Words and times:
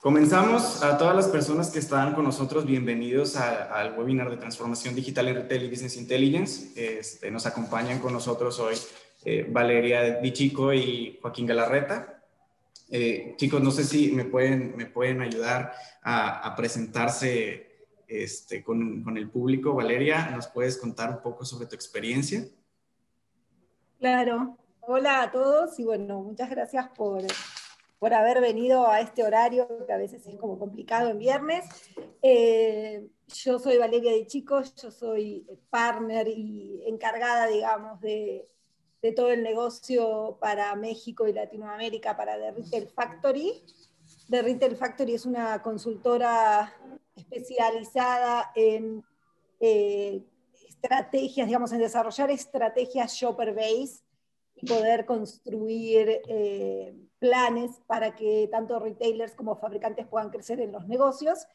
Comenzamos 0.00 0.82
a 0.82 0.96
todas 0.96 1.14
las 1.14 1.28
personas 1.28 1.68
que 1.70 1.78
están 1.78 2.14
con 2.14 2.24
nosotros, 2.24 2.64
bienvenidos 2.64 3.36
al 3.36 3.98
webinar 3.98 4.30
de 4.30 4.38
transformación 4.38 4.94
digital 4.94 5.28
en 5.28 5.34
retail 5.34 5.64
y 5.64 5.68
business 5.68 5.98
intelligence. 5.98 6.72
Este, 6.74 7.30
nos 7.30 7.44
acompañan 7.44 7.98
con 7.98 8.14
nosotros 8.14 8.58
hoy 8.60 8.76
eh, 9.26 9.46
Valeria 9.46 10.18
Di 10.20 10.32
Chico 10.32 10.72
y 10.72 11.18
Joaquín 11.20 11.44
Galarreta. 11.44 12.22
Eh, 12.88 13.34
chicos, 13.36 13.62
no 13.62 13.70
sé 13.70 13.84
si 13.84 14.10
me 14.12 14.24
pueden, 14.24 14.74
me 14.74 14.86
pueden 14.86 15.20
ayudar 15.20 15.74
a, 16.02 16.54
presentarse 16.56 17.86
este, 18.08 18.64
con, 18.64 19.02
con 19.02 19.18
el 19.18 19.28
público. 19.28 19.74
Valeria, 19.74 20.30
¿nos 20.30 20.46
puedes 20.46 20.78
contar 20.78 21.10
un 21.10 21.20
poco 21.20 21.44
sobre 21.44 21.66
tu 21.66 21.74
experiencia? 21.74 22.46
Claro. 23.98 24.56
Hola 24.80 25.24
a 25.24 25.30
todos 25.30 25.78
y 25.78 25.84
bueno, 25.84 26.22
muchas 26.22 26.48
gracias 26.48 26.88
por 26.96 27.22
por 28.00 28.14
haber 28.14 28.40
venido 28.40 28.88
a 28.88 29.02
este 29.02 29.22
horario 29.22 29.68
que 29.86 29.92
a 29.92 29.98
veces 29.98 30.26
es 30.26 30.34
como 30.36 30.58
complicado 30.58 31.10
en 31.10 31.18
viernes. 31.18 31.66
Eh, 32.22 33.06
yo 33.28 33.58
soy 33.58 33.76
Valeria 33.76 34.12
de 34.12 34.26
Chicos, 34.26 34.74
yo 34.76 34.90
soy 34.90 35.46
partner 35.68 36.26
y 36.26 36.82
encargada, 36.86 37.46
digamos, 37.46 38.00
de, 38.00 38.48
todo 39.14 39.30
el 39.30 39.42
negocio 39.42 40.38
para 40.40 40.74
México 40.76 41.28
y 41.28 41.34
Latinoamérica 41.34 42.16
para 42.16 42.38
The 42.38 42.52
Retail 42.52 42.88
Factory. 42.88 43.64
The 44.30 44.42
Retail 44.42 44.76
Factory 44.76 45.14
es 45.14 45.26
una 45.26 45.60
consultora 45.62 46.74
especializada 47.14 48.50
en 48.54 49.04
eh, 49.60 50.24
estrategias, 50.68 51.46
digamos, 51.46 51.70
en 51.72 51.80
desarrollar 51.80 52.30
estrategias 52.30 53.12
shopper 53.12 53.54
base 53.54 54.00
y 54.54 54.66
poder 54.66 55.04
construir... 55.04 56.22
Eh, 56.28 56.94
planes 57.20 57.80
para 57.86 58.16
que 58.16 58.48
tanto 58.50 58.80
retailers 58.80 59.34
como 59.34 59.54
fabricantes 59.54 60.06
puedan 60.08 60.30
crecer 60.30 60.60
en 60.60 60.72
los 60.72 60.88
negocios. 60.88 61.46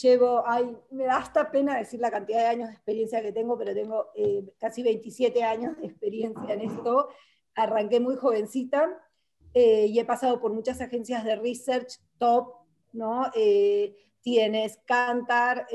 Llevo, 0.00 0.42
ay, 0.46 0.74
me 0.90 1.04
da 1.04 1.18
hasta 1.18 1.50
pena 1.50 1.76
decir 1.76 2.00
la 2.00 2.10
cantidad 2.10 2.40
de 2.40 2.46
años 2.46 2.68
de 2.68 2.74
experiencia 2.74 3.22
que 3.22 3.30
tengo, 3.30 3.58
pero 3.58 3.74
tengo 3.74 4.06
eh, 4.16 4.42
casi 4.58 4.82
27 4.82 5.44
años 5.44 5.76
de 5.76 5.86
experiencia 5.86 6.54
en 6.54 6.62
esto. 6.62 7.10
Arranqué 7.54 8.00
muy 8.00 8.16
jovencita 8.16 8.98
eh, 9.52 9.86
y 9.86 9.98
he 10.00 10.04
pasado 10.06 10.40
por 10.40 10.54
muchas 10.54 10.80
agencias 10.80 11.24
de 11.24 11.36
research 11.36 12.00
top, 12.16 12.54
¿no? 12.94 13.30
Eh, 13.34 13.94
tienes 14.22 14.78
Kantar, 14.86 15.66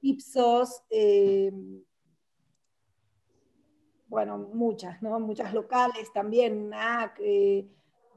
Ipsos, 0.00 0.82
bueno, 4.08 4.38
muchas, 4.38 5.00
¿no? 5.02 5.20
Muchas 5.20 5.54
locales 5.54 6.12
también, 6.12 6.68
NAC, 6.68 7.20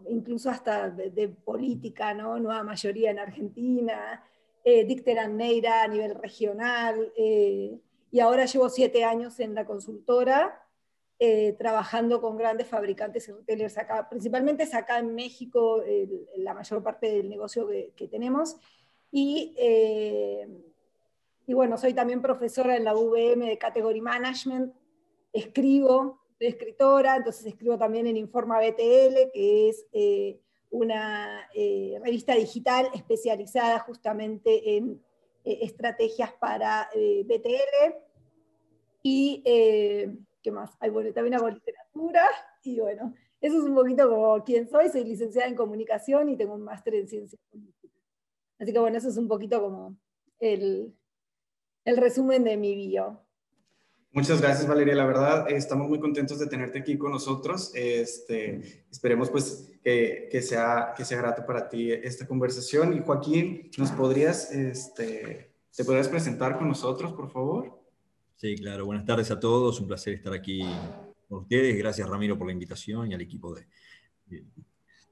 incluso 0.09 0.49
hasta 0.49 0.89
de, 0.89 1.27
política, 1.29 2.13
¿no? 2.13 2.39
Nueva 2.39 2.63
mayoría 2.63 3.11
en 3.11 3.19
Argentina, 3.19 4.23
eh, 4.63 4.85
Neira 5.29 5.83
a 5.83 5.87
nivel 5.87 6.15
regional, 6.15 7.11
eh, 7.17 7.79
y 8.11 8.19
ahora 8.19 8.45
llevo 8.45 8.69
siete 8.69 9.03
años 9.03 9.39
en 9.39 9.53
la 9.55 9.65
consultora, 9.65 10.63
eh, 11.19 11.53
trabajando 11.57 12.21
con 12.21 12.37
grandes 12.37 12.67
fabricantes 12.67 13.27
y 13.27 13.31
retailers 13.31 13.77
acá, 13.77 14.07
principalmente 14.07 14.63
es 14.63 14.73
acá 14.73 14.99
en 14.99 15.15
México 15.15 15.83
la 16.37 16.53
mayor 16.53 16.83
parte 16.83 17.11
del 17.11 17.27
negocio 17.27 17.67
que, 17.67 18.07
tenemos, 18.07 18.57
y, 19.11 19.55
y 21.47 21.53
bueno, 21.53 21.77
soy 21.77 21.93
también 21.93 22.21
profesora 22.21 22.75
en 22.75 22.83
la 22.83 22.95
UVM 22.95 23.47
de 23.47 23.57
Category 23.57 24.01
Management, 24.01 24.73
escribo 25.33 26.19
de 26.39 26.47
escritora, 26.47 27.15
entonces 27.15 27.45
escribo 27.45 27.77
también 27.77 28.07
en 28.07 28.17
Informa 28.17 28.59
BTL, 28.59 29.31
que 29.33 29.69
es 29.69 29.85
eh, 29.91 30.39
una 30.69 31.47
eh, 31.53 31.99
revista 32.03 32.35
digital 32.35 32.89
especializada 32.93 33.79
justamente 33.79 34.77
en 34.77 35.01
eh, 35.43 35.59
estrategias 35.61 36.33
para 36.33 36.89
BTL. 36.93 37.95
Y, 39.01 39.41
¿qué 39.43 40.51
más? 40.51 40.75
Hay 40.79 40.89
bueno, 40.89 41.13
también 41.13 41.35
hago 41.35 41.49
literatura, 41.49 42.27
y 42.63 42.79
bueno, 42.79 43.13
eso 43.39 43.57
es 43.57 43.63
un 43.63 43.75
poquito 43.75 44.09
como 44.09 44.43
quién 44.43 44.67
soy, 44.67 44.89
soy 44.89 45.05
licenciada 45.05 45.47
en 45.47 45.55
comunicación 45.55 46.29
y 46.29 46.37
tengo 46.37 46.55
un 46.55 46.63
máster 46.63 46.95
en 46.95 47.07
ciencias 47.07 47.41
políticas. 47.49 48.01
Así 48.59 48.73
que 48.73 48.79
bueno, 48.79 48.97
eso 48.97 49.09
es 49.09 49.17
un 49.17 49.27
poquito 49.27 49.61
como 49.61 49.95
el, 50.39 50.93
el 51.85 51.97
resumen 51.97 52.43
de 52.43 52.57
mi 52.57 52.75
bio. 52.75 53.26
Muchas 54.17 54.41
gracias, 54.41 54.67
Valeria. 54.67 54.95
La 54.95 55.05
verdad, 55.05 55.51
estamos 55.51 55.87
muy 55.87 55.99
contentos 55.99 56.39
de 56.39 56.47
tenerte 56.47 56.79
aquí 56.79 56.97
con 56.97 57.11
nosotros. 57.11 57.71
Este, 57.75 58.83
esperemos 58.89 59.29
pues 59.29 59.71
que, 59.83 60.27
que, 60.31 60.41
sea, 60.41 60.95
que 60.97 61.05
sea 61.05 61.19
grato 61.19 61.45
para 61.45 61.69
ti 61.69 61.91
esta 61.91 62.25
conversación. 62.25 62.97
Y 62.97 63.01
Joaquín, 63.01 63.69
¿nos 63.77 63.91
podrías, 63.91 64.51
este, 64.51 65.51
te 65.75 65.85
podrías 65.85 66.07
presentar 66.07 66.57
con 66.57 66.67
nosotros, 66.67 67.13
por 67.13 67.29
favor? 67.29 67.79
Sí, 68.37 68.55
claro. 68.55 68.87
Buenas 68.87 69.05
tardes 69.05 69.29
a 69.29 69.39
todos. 69.39 69.79
Un 69.79 69.87
placer 69.87 70.15
estar 70.15 70.33
aquí 70.33 70.63
con 71.29 71.41
ustedes. 71.43 71.77
Gracias, 71.77 72.09
Ramiro, 72.09 72.39
por 72.39 72.47
la 72.47 72.53
invitación 72.53 73.11
y 73.11 73.13
al 73.13 73.21
equipo 73.21 73.53
de, 73.53 73.67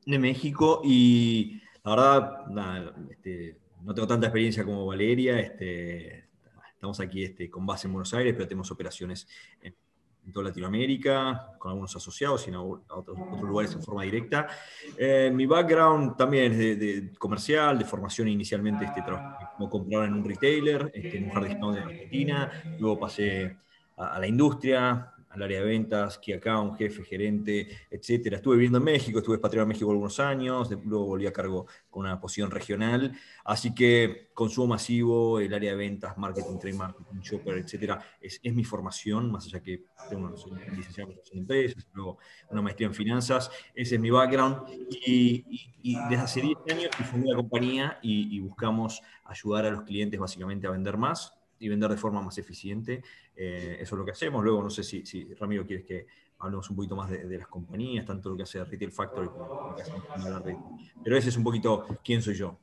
de, 0.08 0.18
México. 0.18 0.82
Y 0.84 1.62
la 1.84 1.92
verdad, 1.92 3.12
este, 3.12 3.60
no 3.84 3.94
tengo 3.94 4.08
tanta 4.08 4.26
experiencia 4.26 4.64
como 4.64 4.88
Valeria. 4.88 5.40
Este, 5.40 6.25
Estamos 6.86 7.00
aquí 7.00 7.24
este, 7.24 7.50
con 7.50 7.66
base 7.66 7.88
en 7.88 7.94
Buenos 7.94 8.14
Aires, 8.14 8.32
pero 8.36 8.48
tenemos 8.48 8.70
operaciones 8.70 9.28
en, 9.60 9.74
toda 10.32 10.50
Latinoamérica, 10.50 11.56
con 11.58 11.72
algunos 11.72 11.96
asociados 11.96 12.46
y 12.46 12.52
en 12.52 12.58
otros, 12.58 13.18
lugares 13.42 13.74
en 13.74 13.82
forma 13.82 14.04
directa. 14.04 14.46
Eh, 14.96 15.32
mi 15.34 15.48
background 15.48 16.16
también 16.16 16.52
es 16.52 16.80
de, 16.80 17.12
comercial, 17.18 17.80
de 17.80 17.86
formación 17.86 18.28
inicialmente 18.28 18.86
este, 18.86 19.02
como 19.02 19.68
comprador 19.68 20.06
en 20.06 20.14
un 20.14 20.24
retailer, 20.24 20.92
este, 20.94 21.18
en 21.18 21.24
un 21.24 21.32
jardín 21.32 21.60
de 21.74 21.80
Argentina, 21.80 22.52
luego 22.78 23.00
pasé 23.00 23.58
a 23.98 24.20
la 24.20 24.28
industria, 24.28 25.12
al 25.36 25.44
área 25.44 25.60
de 25.60 25.66
ventas, 25.66 26.18
key 26.18 26.34
account, 26.34 26.78
jefe, 26.78 27.04
gerente, 27.04 27.68
etcétera. 27.90 28.38
Estuve 28.38 28.56
viviendo 28.56 28.78
en 28.78 28.86
México, 28.86 29.20
estuve 29.20 29.36
expatriado 29.36 29.64
en 29.64 29.70
México 29.70 29.92
algunos 29.92 30.20
años, 30.20 30.70
luego 30.86 31.06
volví 31.06 31.28
a 31.28 31.34
cargo 31.34 31.68
con 31.90 32.06
una 32.06 32.20
posición 32.20 32.50
regional, 32.52 33.14
así 33.44 33.74
que 33.74 34.30
consumo 34.34 34.68
masivo, 34.68 35.40
el 35.40 35.54
área 35.54 35.72
de 35.72 35.78
ventas, 35.78 36.18
marketing, 36.18 36.58
trade 36.60 36.76
marketing, 36.76 37.20
shopper, 37.22 37.58
etcétera, 37.58 38.00
es, 38.20 38.40
mi 38.54 38.64
formación, 38.64 39.32
más 39.32 39.46
allá 39.46 39.62
que 39.62 39.84
tengo 40.10 40.28
una 40.28 40.66
licenciatura 40.74 41.18
en 41.32 41.40
empresas, 41.40 41.88
luego 41.94 42.18
una 42.50 42.62
maestría 42.62 42.88
en 42.88 42.94
finanzas, 42.94 43.52
ese 43.74 43.96
es 43.96 44.02
mi 44.02 44.10
background, 44.10 44.64
y, 45.06 45.66
desde 46.10 46.16
hace 46.16 46.42
10 46.42 46.58
años 46.72 46.90
fundé 47.12 47.30
la 47.30 47.36
compañía 47.36 48.00
y 48.02 48.40
buscamos 48.40 49.02
ayudar 49.26 49.66
a 49.66 49.72
los 49.72 49.84
clientes 49.84 50.20
básicamente 50.20 50.66
a 50.68 50.72
vender 50.72 50.98
más, 50.98 51.34
y 51.60 51.70
vender 51.70 51.90
de 51.92 51.98
forma 51.98 52.22
más 52.22 52.38
eficiente. 52.38 53.04
Eh, 53.36 53.78
eso 53.80 53.96
es 53.96 54.00
lo 54.00 54.06
que 54.06 54.12
hacemos. 54.12 54.44
Luego, 54.44 54.62
no 54.62 54.70
sé 54.70 54.84
si, 54.84 55.06
si 55.06 55.34
Ramiro 55.34 55.66
quieres 55.66 55.86
que 55.86 56.08
hablemos 56.40 56.70
un 56.70 56.76
poquito 56.76 56.96
más 56.96 57.10
de, 57.10 57.38
las 57.38 57.48
compañías, 57.48 58.06
tanto 58.06 58.30
lo 58.30 58.38
que 58.38 58.44
hace 58.44 58.64
Retail 58.64 58.92
Factory 58.92 59.28
como 59.28 59.70
lo 59.70 59.76
que 59.76 59.82
hace 59.82 60.58
Pero 61.04 61.18
ese 61.18 61.30
es 61.30 61.38
un 61.38 61.44
poquito 61.44 61.86
quién 62.04 62.22
soy 62.22 62.36
yo. 62.36 62.58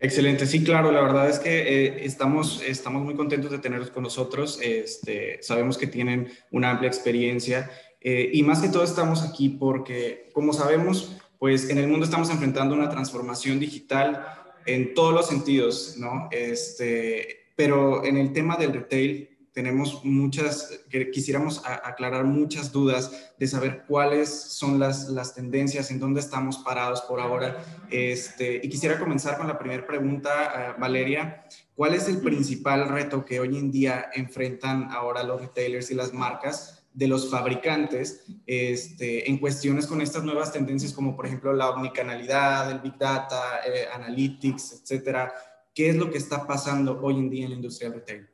Excelente, 0.00 0.46
sí, 0.46 0.62
claro, 0.62 0.92
la 0.92 1.00
verdad 1.00 1.28
es 1.28 1.40
que 1.40 1.50
eh, 1.50 2.04
estamos, 2.04 2.62
estamos 2.62 3.02
muy 3.02 3.16
contentos 3.16 3.50
de 3.50 3.58
tenerlos 3.58 3.90
con 3.90 4.04
nosotros. 4.04 4.60
Este, 4.62 5.42
sabemos 5.42 5.76
que 5.76 5.88
tienen 5.88 6.30
una 6.52 6.70
amplia 6.70 6.86
experiencia 6.86 7.68
eh, 8.00 8.30
y 8.32 8.44
más 8.44 8.60
que 8.60 8.68
todo 8.68 8.84
estamos 8.84 9.24
aquí 9.24 9.48
porque, 9.48 10.30
como 10.32 10.52
sabemos, 10.52 11.16
pues 11.40 11.68
en 11.68 11.78
el 11.78 11.88
mundo 11.88 12.04
estamos 12.04 12.30
enfrentando 12.30 12.76
una 12.76 12.88
transformación 12.88 13.58
digital 13.58 14.24
en 14.66 14.94
todos 14.94 15.12
los 15.12 15.26
sentidos, 15.26 15.96
¿no? 15.98 16.28
Este, 16.30 17.37
pero 17.58 18.04
en 18.04 18.16
el 18.16 18.32
tema 18.32 18.54
del 18.54 18.72
retail 18.72 19.36
tenemos 19.52 20.04
muchas, 20.04 20.78
quisiéramos 21.12 21.60
aclarar 21.66 22.24
muchas 22.24 22.70
dudas 22.70 23.32
de 23.36 23.48
saber 23.48 23.82
cuáles 23.88 24.28
son 24.28 24.78
las, 24.78 25.08
las 25.08 25.34
tendencias, 25.34 25.90
en 25.90 25.98
dónde 25.98 26.20
estamos 26.20 26.58
parados 26.58 27.00
por 27.00 27.18
ahora. 27.18 27.56
Este, 27.90 28.60
y 28.62 28.68
quisiera 28.68 28.96
comenzar 28.96 29.36
con 29.36 29.48
la 29.48 29.58
primera 29.58 29.84
pregunta, 29.84 30.30
eh, 30.54 30.80
Valeria. 30.80 31.46
¿Cuál 31.74 31.94
es 31.94 32.06
el 32.06 32.20
principal 32.20 32.88
reto 32.88 33.24
que 33.24 33.40
hoy 33.40 33.58
en 33.58 33.72
día 33.72 34.08
enfrentan 34.14 34.92
ahora 34.92 35.24
los 35.24 35.40
retailers 35.40 35.90
y 35.90 35.94
las 35.94 36.14
marcas 36.14 36.86
de 36.92 37.08
los 37.08 37.28
fabricantes 37.28 38.24
este, 38.46 39.28
en 39.28 39.38
cuestiones 39.38 39.88
con 39.88 40.00
estas 40.00 40.22
nuevas 40.22 40.52
tendencias 40.52 40.92
como 40.92 41.16
por 41.16 41.26
ejemplo 41.26 41.52
la 41.52 41.70
omnicanalidad, 41.70 42.70
el 42.70 42.78
big 42.78 42.96
data, 42.96 43.60
eh, 43.66 43.86
analytics, 43.92 44.80
etcétera. 44.82 45.32
¿Qué 45.78 45.90
es 45.90 45.96
lo 45.96 46.10
que 46.10 46.18
está 46.18 46.44
pasando 46.44 46.98
hoy 47.00 47.14
en 47.20 47.30
día 47.30 47.44
en 47.44 47.50
la 47.50 47.54
industria 47.54 47.88
del 47.88 48.00
retail? 48.00 48.28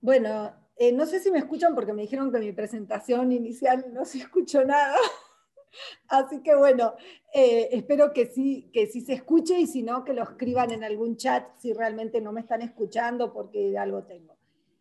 Bueno, 0.00 0.52
eh, 0.74 0.90
no 0.90 1.06
sé 1.06 1.20
si 1.20 1.30
me 1.30 1.38
escuchan 1.38 1.76
porque 1.76 1.92
me 1.92 2.02
dijeron 2.02 2.32
que 2.32 2.40
mi 2.40 2.50
presentación 2.50 3.30
inicial 3.30 3.86
no 3.92 4.04
se 4.04 4.18
escuchó 4.18 4.64
nada. 4.64 4.96
Así 6.08 6.42
que 6.42 6.56
bueno, 6.56 6.94
eh, 7.32 7.68
espero 7.70 8.12
que 8.12 8.26
sí, 8.26 8.68
que 8.72 8.88
sí 8.88 9.00
se 9.00 9.12
escuche 9.12 9.56
y 9.60 9.68
si 9.68 9.84
no, 9.84 10.04
que 10.04 10.12
lo 10.12 10.24
escriban 10.24 10.72
en 10.72 10.82
algún 10.82 11.16
chat 11.16 11.46
si 11.60 11.72
realmente 11.72 12.20
no 12.20 12.32
me 12.32 12.40
están 12.40 12.62
escuchando 12.62 13.32
porque 13.32 13.78
algo 13.78 14.02
tengo. 14.02 14.36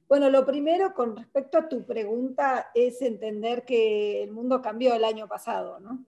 Bueno, 0.07 0.31
lo 0.31 0.44
primero 0.44 0.95
con 0.95 1.15
respecto 1.18 1.59
a 1.59 1.69
tu 1.69 1.86
pregunta 1.86 2.71
es 2.74 3.00
entender 3.04 3.63
que 3.63 4.24
el 4.24 4.31
mundo 4.31 4.63
cambió 4.63 4.95
el 4.95 5.04
año 5.04 5.27
pasado, 5.27 5.80
¿no? 5.80 6.04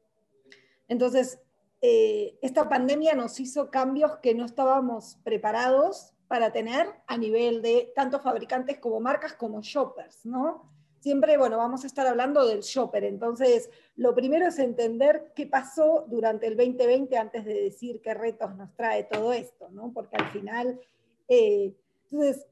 Entonces, 0.88 1.38
eh, 1.82 2.38
esta 2.42 2.68
pandemia 2.68 3.16
nos 3.16 3.40
hizo 3.40 3.72
cambios 3.72 4.18
que 4.18 4.36
no 4.36 4.46
estábamos 4.46 5.18
preparados 5.24 6.14
para 6.28 6.52
tener 6.52 6.88
a 7.08 7.18
nivel 7.18 7.62
de 7.62 7.92
tanto 7.96 8.20
fabricantes 8.20 8.80
como 8.80 9.00
marcas 9.00 9.34
como 9.34 9.62
shoppers, 9.62 10.26
¿no? 10.26 10.70
Siempre, 11.00 11.38
bueno, 11.38 11.58
vamos 11.58 11.86
a 11.86 11.88
estar 11.88 12.06
hablando 12.06 12.46
del 12.46 12.60
shopper, 12.60 13.06
entonces 13.06 13.70
lo 13.96 14.14
primero 14.14 14.48
es 14.48 14.60
entender 14.60 15.32
qué 15.34 15.48
pasó 15.48 16.06
durante 16.10 16.48
el 16.48 16.58
2020 16.58 17.18
antes 17.18 17.46
de 17.46 17.54
decir 17.54 18.02
qué 18.02 18.14
retos 18.14 18.54
nos 18.58 18.76
trae 18.76 19.06
todo 19.06 19.32
esto, 19.32 19.70
¿no? 19.70 19.94
Porque 19.94 20.18
al 20.18 20.30
final, 20.32 20.80
eh, 21.30 21.74
entonces, 22.12 22.46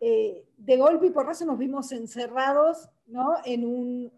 eh, 0.00 0.44
de 0.56 0.76
golpe 0.76 1.06
y 1.06 1.10
por 1.10 1.30
eso 1.30 1.46
nos 1.46 1.58
vimos 1.58 1.92
encerrados, 1.92 2.88
¿no? 3.06 3.36
En 3.44 3.64
un 3.64 4.12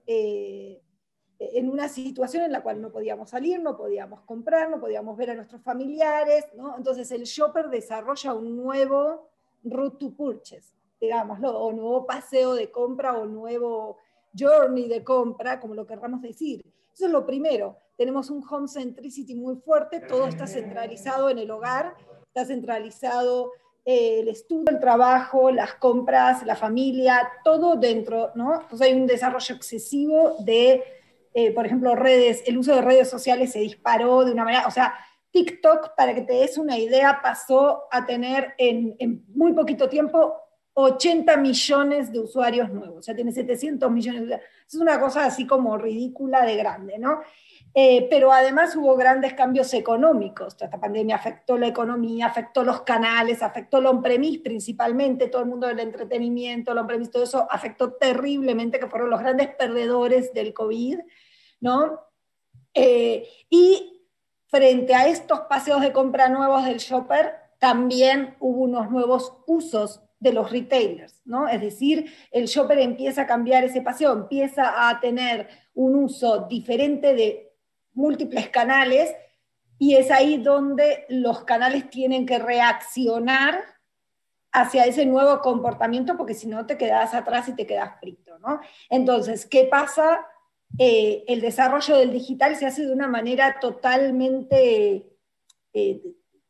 en 1.55 1.71
una 1.71 1.89
situación 1.89 2.45
en 2.45 2.53
la 2.53 2.63
cual 2.63 2.81
no 2.81 2.91
podíamos 2.91 3.31
salir, 3.31 3.61
no 3.61 3.77
podíamos 3.77 4.21
comprar, 4.23 4.71
no 4.71 4.81
podíamos 4.81 5.17
ver 5.17 5.31
a 5.31 5.35
nuestros 5.35 5.63
familiares, 5.63 6.47
¿no? 6.57 6.77
Entonces 6.77 7.11
el 7.13 7.25
shopper 7.25 7.69
desarrolla 7.69 8.35
un 8.35 8.57
nuevo 8.57 9.29
route 9.65 9.97
to 9.99 10.11
purchase, 10.15 10.75
digámoslo, 11.01 11.59
o 11.59 11.73
nuevo 11.73 12.07
paseo 12.07 12.55
de 12.55 12.71
compra 12.71 13.19
o 13.19 13.27
nuevo 13.27 13.99
journey 14.39 14.89
de 14.89 15.03
compra, 15.03 15.61
como 15.61 15.75
lo 15.75 15.87
querramos 15.87 16.23
decir. 16.23 16.65
Eso 16.93 17.07
es 17.07 17.13
lo 17.13 17.27
primero. 17.27 17.77
Tenemos 17.97 18.31
un 18.31 18.43
home 18.49 18.69
centricity 18.69 19.35
muy 19.35 19.57
fuerte, 19.57 20.01
todo 20.01 20.27
está 20.27 20.47
centralizado 20.47 21.31
en 21.31 21.39
el 21.39 21.51
hogar, 21.51 21.95
está 22.27 22.45
centralizado 22.45 23.53
eh, 23.85 24.21
el 24.21 24.29
estudio, 24.29 24.71
el 24.71 24.81
trabajo, 24.81 25.51
las 25.51 25.75
compras, 25.75 26.45
la 26.47 26.57
familia, 26.57 27.29
todo 27.45 27.77
dentro, 27.77 28.31
¿no? 28.35 28.61
Entonces 28.63 28.89
hay 28.89 28.95
un 28.95 29.07
desarrollo 29.07 29.55
excesivo 29.55 30.37
de 30.41 30.83
eh, 31.35 31.53
por 31.53 31.67
ejemplo, 31.67 31.95
redes, 31.95 32.43
el 32.47 32.59
uso 32.59 32.75
de 32.75 32.83
redes 32.83 33.09
sociales 33.09 33.53
se 33.53 33.61
disparó 33.61 34.25
de 34.25 34.33
una 34.33 34.45
manera, 34.45 34.67
o 34.67 34.71
sea, 34.71 34.95
TikTok, 35.31 35.95
para 35.97 36.15
que 36.15 36.23
te 36.23 36.35
des 36.35 36.59
una 36.59 36.79
idea, 36.79 37.21
pasó 37.23 37.85
a 37.91 38.05
tener 38.05 38.55
en, 38.59 39.25
muy 39.29 39.53
poquito 39.55 39.89
tiempo 39.89 40.35
80 40.75 41.37
millones 41.39 42.13
de 42.13 42.21
usuarios 42.21 42.71
nuevos, 42.71 42.99
o 42.99 43.03
sea, 43.03 43.15
tiene 43.15 43.33
700 43.33 43.91
millones 43.91 44.21
de 44.21 44.27
usuarios. 44.27 44.51
Es 44.67 44.75
una 44.75 45.01
cosa 45.01 45.25
así 45.25 45.47
como 45.47 45.77
ridícula 45.79 46.45
de 46.45 46.57
grande, 46.57 46.99
¿no? 46.99 47.21
Eh, 47.75 48.07
pero 48.11 48.33
además 48.33 48.77
hubo 48.77 48.97
grandes 48.97 49.33
cambios 49.33 49.73
económicos. 49.73 50.57
Esta 50.61 50.79
pandemia 50.79 51.17
afectó 51.17 51.57
la 51.57 51.69
economía, 51.69 52.27
afectó 52.27 52.65
los 52.65 52.83
canales, 52.83 53.43
afectó 53.43 53.79
el 53.79 53.87
on-premise 53.87 54.41
principalmente, 54.41 55.29
todo 55.29 55.43
el 55.43 55.49
mundo 55.49 55.67
del 55.67 55.81
entretenimiento, 55.81 56.73
el 56.73 56.79
on-premise, 56.79 57.11
todo 57.11 57.23
eso 57.23 57.47
afectó 57.51 57.95
terriblemente, 57.95 58.79
que 58.79 58.89
fueron 58.89 59.09
los 59.09 59.21
grandes 59.21 59.49
perdedores 59.55 60.35
del 60.35 60.53
COVID. 60.53 60.99
¿no? 61.63 62.01
Eh, 62.75 63.27
y 63.49 64.03
frente 64.49 64.95
a 64.95 65.07
estos 65.09 65.41
paseos 65.43 65.81
de 65.81 65.93
compra 65.93 66.29
nuevos 66.29 66.65
del 66.67 66.79
shopper, 66.79 67.35
también 67.59 68.37
hubo 68.41 68.65
unos 68.65 68.91
nuevos 68.91 69.33
usos 69.47 70.03
de 70.19 70.33
los 70.33 70.51
retailers, 70.51 71.21
¿no? 71.25 71.49
Es 71.49 71.61
decir, 71.61 72.13
el 72.31 72.47
shopper 72.47 72.79
empieza 72.79 73.23
a 73.23 73.27
cambiar 73.27 73.65
ese 73.65 73.81
paseo, 73.81 74.13
empieza 74.13 74.89
a 74.89 75.01
tener 75.01 75.49
un 75.75 75.97
uso 75.97 76.47
diferente 76.49 77.15
de 77.15 77.52
múltiples 77.95 78.49
canales 78.49 79.15
y 79.79 79.97
es 79.97 80.11
ahí 80.11 80.39
donde 80.39 81.07
los 81.09 81.45
canales 81.45 81.91
tienen 81.91 82.27
que 82.27 82.39
reaccionar 82.39 83.65
hacia 84.53 84.85
ese 84.85 85.07
nuevo 85.07 85.41
comportamiento 85.41 86.17
porque 86.17 86.35
si 86.35 86.47
no 86.47 86.67
te 86.67 86.77
quedas 86.77 87.15
atrás 87.15 87.49
y 87.49 87.57
te 87.57 87.67
quedas 87.67 87.99
frito, 87.99 88.39
¿no? 88.39 88.61
Entonces, 88.91 89.47
¿qué 89.47 89.65
pasa 89.65 90.27
eh, 90.79 91.25
el 91.27 91.41
desarrollo 91.41 91.97
del 91.97 92.13
digital 92.13 92.57
se 92.57 92.67
hace 92.67 92.87
de 92.87 92.93
una 92.93 93.09
manera 93.09 93.59
totalmente 93.61 95.07
eh, 95.73 96.03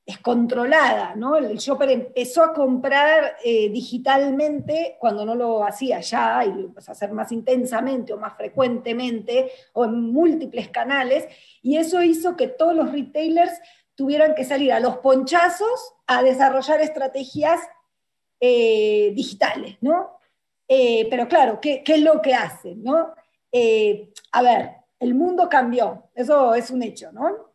descontrolada, 0.06 1.14
¿no? 1.14 1.36
El 1.36 1.56
shopper 1.58 1.90
empezó 1.90 2.42
a 2.42 2.52
comprar 2.52 3.36
eh, 3.44 3.68
digitalmente 3.68 4.96
cuando 4.98 5.24
no 5.24 5.34
lo 5.34 5.64
hacía 5.64 6.00
ya, 6.00 6.44
y 6.44 6.52
lo 6.52 6.60
empezó 6.66 6.90
a 6.90 6.94
hacer 6.94 7.12
más 7.12 7.30
intensamente 7.30 8.12
o 8.12 8.18
más 8.18 8.36
frecuentemente, 8.36 9.50
o 9.74 9.84
en 9.84 10.12
múltiples 10.12 10.68
canales, 10.70 11.26
y 11.62 11.76
eso 11.76 12.02
hizo 12.02 12.36
que 12.36 12.48
todos 12.48 12.74
los 12.74 12.90
retailers 12.90 13.52
tuvieran 13.94 14.34
que 14.34 14.44
salir 14.44 14.72
a 14.72 14.80
los 14.80 14.98
ponchazos 14.98 15.94
a 16.06 16.22
desarrollar 16.22 16.80
estrategias 16.80 17.60
digitales, 18.40 19.76
¿no? 19.82 20.18
pero 20.66 21.28
claro, 21.28 21.60
¿qué, 21.60 21.84
¿qué, 21.84 21.94
es 21.94 22.00
lo 22.00 22.20
que 22.20 22.34
hacen? 22.34 22.82
¿no? 22.82 23.14
Eh, 23.52 24.10
a 24.32 24.42
ver, 24.42 24.70
el 24.98 25.14
mundo 25.14 25.48
cambió, 25.50 26.08
eso 26.14 26.54
es 26.54 26.70
un 26.70 26.82
hecho, 26.82 27.12
¿no? 27.12 27.51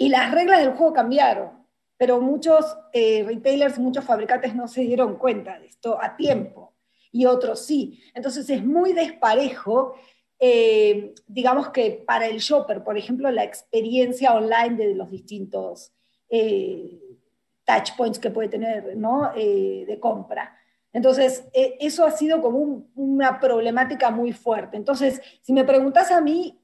Y 0.00 0.08
las 0.08 0.32
reglas 0.32 0.60
del 0.60 0.74
juego 0.74 0.92
cambiaron, 0.92 1.50
pero 1.96 2.20
muchos 2.20 2.78
eh, 2.92 3.24
retailers, 3.26 3.78
muchos 3.78 4.04
fabricantes 4.04 4.54
no 4.54 4.68
se 4.68 4.82
dieron 4.82 5.16
cuenta 5.16 5.58
de 5.58 5.66
esto 5.66 5.98
a 6.00 6.16
tiempo 6.16 6.76
y 7.10 7.26
otros 7.26 7.66
sí. 7.66 8.00
Entonces 8.14 8.48
es 8.48 8.64
muy 8.64 8.92
desparejo, 8.92 9.96
eh, 10.38 11.14
digamos 11.26 11.70
que 11.70 12.04
para 12.06 12.28
el 12.28 12.38
shopper, 12.38 12.84
por 12.84 12.96
ejemplo, 12.96 13.28
la 13.32 13.42
experiencia 13.42 14.34
online 14.34 14.76
de 14.76 14.94
los 14.94 15.10
distintos 15.10 15.92
touch 17.64 17.96
points 17.96 18.18
que 18.18 18.30
puede 18.30 18.48
tener 18.48 18.96
¿no? 18.96 19.32
de 19.34 19.98
compra. 20.00 20.54
Entonces, 20.92 21.48
eso 21.52 22.04
ha 22.04 22.10
sido 22.10 22.40
como 22.40 22.86
una 22.94 23.40
problemática 23.40 24.10
muy 24.10 24.32
fuerte. 24.32 24.76
Entonces, 24.76 25.20
si 25.42 25.52
me 25.52 25.64
preguntas 25.64 26.10
a 26.10 26.20
mí 26.20 26.58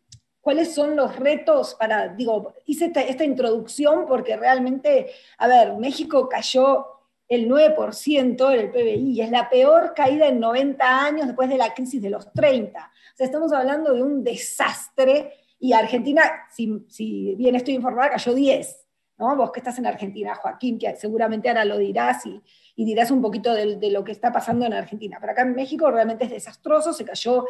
cuáles 0.44 0.74
son 0.74 0.94
los 0.94 1.16
retos 1.16 1.74
para, 1.74 2.08
digo, 2.08 2.52
hice 2.66 2.92
esta, 2.94 3.24
introducción 3.24 4.04
porque 4.06 4.36
realmente, 4.36 5.10
a 5.38 5.48
ver, 5.48 5.72
México 5.78 6.28
cayó 6.28 6.86
el 7.26 7.48
9% 7.48 8.52
en 8.52 8.60
el 8.60 8.70
PBI 8.70 9.22
es 9.22 9.30
la 9.30 9.48
peor 9.48 9.94
caída 9.94 10.28
en 10.28 10.38
90 10.38 11.04
años 11.04 11.26
después 11.26 11.48
de 11.48 11.56
la 11.56 11.72
crisis 11.72 12.02
de 12.02 12.10
los 12.10 12.30
30. 12.32 12.78
O 12.78 13.16
sea, 13.16 13.24
estamos 13.24 13.52
hablando 13.54 13.94
de 13.94 14.02
un 14.02 14.22
desastre 14.22 15.32
y 15.58 15.72
Argentina, 15.72 16.22
si, 16.50 16.84
si 16.88 17.34
bien 17.36 17.54
estoy 17.54 17.74
informada, 17.74 18.10
cayó 18.10 18.34
10. 18.34 18.86
¿no? 19.16 19.34
Vos 19.36 19.50
que 19.50 19.60
estás 19.60 19.78
en 19.78 19.86
Argentina, 19.86 20.34
Joaquín, 20.34 20.78
que 20.78 20.94
seguramente 20.96 21.48
ahora 21.48 21.64
lo 21.64 21.78
dirás 21.78 22.26
y 22.26 22.84
dirás 22.84 23.10
un 23.10 23.22
poquito 23.22 23.54
de, 23.54 23.90
lo 23.90 24.04
que 24.04 24.12
está 24.12 24.30
pasando 24.30 24.66
en 24.66 24.74
Argentina. 24.74 25.16
Pero 25.20 25.32
acá 25.32 25.42
en 25.42 25.54
México 25.54 25.90
realmente 25.90 26.24
es 26.24 26.30
desastroso, 26.30 26.92
se 26.92 27.04
cayó 27.04 27.46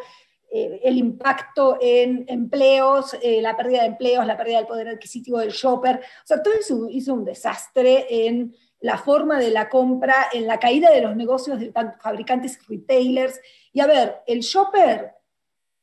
eh, 0.51 0.81
el 0.83 0.97
impacto 0.97 1.77
en 1.81 2.25
empleos, 2.27 3.15
eh, 3.21 3.41
la 3.41 3.57
pérdida 3.57 3.81
de 3.81 3.87
empleos, 3.87 4.25
la 4.25 4.37
pérdida 4.37 4.57
del 4.57 4.67
poder 4.67 4.87
adquisitivo 4.89 5.39
del 5.39 5.51
shopper. 5.51 5.97
O 5.97 6.27
sea, 6.27 6.41
todo 6.41 6.53
eso 6.53 6.87
hizo 6.89 7.13
un 7.13 7.25
desastre 7.25 8.27
en 8.27 8.55
la 8.79 8.97
forma 8.97 9.39
de 9.39 9.51
la 9.51 9.69
compra, 9.69 10.27
en 10.31 10.47
la 10.47 10.59
caída 10.59 10.91
de 10.91 11.01
los 11.01 11.15
negocios 11.15 11.59
de 11.59 11.71
fabricantes 11.99 12.59
retailers. 12.67 13.39
Y 13.73 13.79
a 13.79 13.87
ver, 13.87 14.21
el 14.27 14.41
shopper 14.41 15.13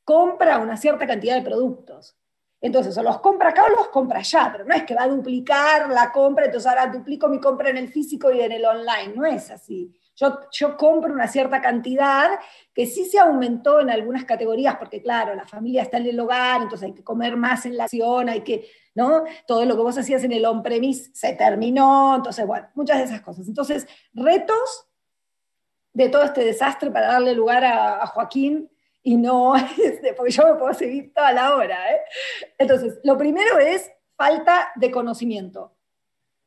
compra 0.03 0.59
una 0.59 0.77
cierta 0.77 1.05
cantidad 1.05 1.35
de 1.35 1.41
productos. 1.41 2.17
Entonces, 2.61 2.97
o 2.97 3.03
los 3.03 3.19
compra 3.19 3.49
acá 3.49 3.65
o 3.65 3.75
los 3.75 3.89
compra 3.89 4.19
allá, 4.19 4.49
pero 4.49 4.63
no 4.63 4.73
es 4.73 4.83
que 4.83 4.95
va 4.95 5.03
a 5.03 5.09
duplicar 5.09 5.89
la 5.89 6.13
compra, 6.13 6.45
entonces 6.45 6.69
ahora 6.69 6.87
duplico 6.87 7.27
mi 7.27 7.39
compra 7.41 7.69
en 7.69 7.75
el 7.75 7.89
físico 7.89 8.31
y 8.31 8.39
en 8.39 8.53
el 8.53 8.63
online, 8.63 9.13
no 9.13 9.25
es 9.25 9.51
así. 9.51 9.93
Yo, 10.15 10.39
yo 10.51 10.77
compro 10.77 11.13
una 11.13 11.27
cierta 11.27 11.61
cantidad 11.61 12.29
que 12.73 12.85
sí 12.85 13.05
se 13.05 13.19
aumentó 13.19 13.79
en 13.79 13.89
algunas 13.89 14.25
categorías, 14.25 14.75
porque 14.77 15.01
claro, 15.01 15.33
la 15.35 15.45
familia 15.47 15.81
está 15.81 15.97
en 15.97 16.07
el 16.07 16.19
hogar, 16.19 16.61
entonces 16.61 16.87
hay 16.87 16.93
que 16.93 17.03
comer 17.03 17.35
más 17.35 17.65
en 17.65 17.77
la 17.77 17.85
acción, 17.85 18.29
hay 18.29 18.41
que, 18.41 18.67
¿no? 18.95 19.23
Todo 19.47 19.65
lo 19.65 19.75
que 19.75 19.81
vos 19.81 19.97
hacías 19.97 20.23
en 20.23 20.31
el 20.31 20.45
on-premise 20.45 21.11
se 21.13 21.33
terminó, 21.33 22.15
entonces, 22.15 22.45
bueno, 22.45 22.67
muchas 22.75 22.99
de 22.99 23.05
esas 23.05 23.21
cosas. 23.21 23.47
Entonces, 23.47 23.87
retos 24.13 24.87
de 25.93 26.09
todo 26.09 26.23
este 26.23 26.43
desastre 26.43 26.91
para 26.91 27.07
darle 27.07 27.33
lugar 27.33 27.63
a 27.65 28.05
Joaquín 28.07 28.69
y 29.03 29.17
no, 29.17 29.55
este, 29.83 30.13
porque 30.13 30.31
yo 30.31 30.47
me 30.47 30.55
puedo 30.55 30.73
seguir 30.73 31.13
toda 31.13 31.33
la 31.33 31.55
hora. 31.55 31.93
¿eh? 31.93 31.99
Entonces, 32.57 32.99
lo 33.03 33.17
primero 33.17 33.59
es 33.59 33.91
falta 34.15 34.71
de 34.75 34.89
conocimiento. 34.89 35.75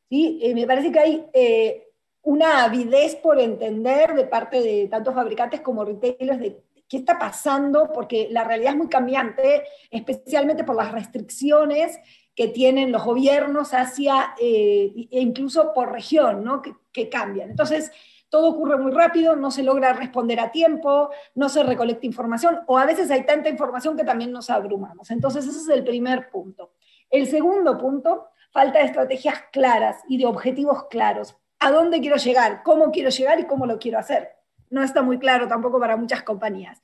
¿sí? 0.09 0.39
Eh, 0.41 0.55
me 0.55 0.65
parece 0.65 0.91
que 0.91 0.99
hay 0.99 1.25
eh, 1.33 1.86
una 2.27 2.65
avidez 2.65 3.15
por 3.15 3.39
entender 3.39 4.13
de 4.13 4.25
parte 4.25 4.61
de 4.61 4.89
tantos 4.89 5.15
fabricantes 5.15 5.61
como 5.61 5.85
retailers 5.85 6.39
de 6.41 6.61
qué 6.89 6.97
está 6.97 7.17
pasando, 7.17 7.93
porque 7.93 8.27
la 8.29 8.43
realidad 8.43 8.71
es 8.73 8.77
muy 8.77 8.89
cambiante, 8.89 9.63
especialmente 9.89 10.65
por 10.65 10.75
las 10.75 10.91
restricciones 10.91 11.97
que 12.35 12.49
tienen 12.49 12.91
los 12.91 13.05
gobiernos 13.05 13.73
hacia, 13.73 14.35
e 14.41 15.07
incluso 15.11 15.73
por 15.73 15.93
región, 15.93 16.43
¿no? 16.43 16.61
que, 16.61 16.75
que 16.91 17.07
cambian. 17.07 17.49
Entonces, 17.49 17.93
todo 18.27 18.49
ocurre 18.49 18.75
muy 18.77 18.91
rápido, 18.91 19.37
no 19.37 19.49
se 19.49 19.63
logra 19.63 19.93
responder 19.93 20.41
a 20.41 20.51
tiempo, 20.51 21.09
no 21.33 21.47
se 21.47 21.63
recolecta 21.63 22.05
información 22.05 22.59
o 22.67 22.77
a 22.77 22.85
veces 22.85 23.09
hay 23.09 23.25
tanta 23.25 23.47
información 23.47 23.95
que 23.95 24.03
también 24.03 24.33
nos 24.33 24.49
abrumamos. 24.49 25.11
Entonces 25.11 25.47
ese 25.47 25.59
es 25.59 25.69
el 25.69 25.85
primer 25.85 26.29
punto. 26.29 26.73
El 27.09 27.25
segundo 27.27 27.77
punto, 27.77 28.31
falta 28.51 28.79
de 28.79 28.85
estrategias 28.85 29.43
claras 29.53 30.03
y 30.09 30.17
de 30.17 30.25
objetivos 30.25 30.87
claros. 30.89 31.37
¿A 31.67 31.71
dónde 31.71 31.99
quiero 31.99 32.15
llegar? 32.15 32.63
¿Cómo 32.63 32.91
quiero 32.91 33.09
llegar 33.09 33.41
y 33.41 33.45
cómo 33.45 33.65
lo 33.65 33.77
quiero 33.77 33.99
hacer? 33.99 34.29
No 34.69 34.81
está 34.83 35.01
muy 35.01 35.19
claro 35.19 35.49
tampoco 35.49 35.81
para 35.81 35.97
muchas 35.97 36.23
compañías. 36.23 36.81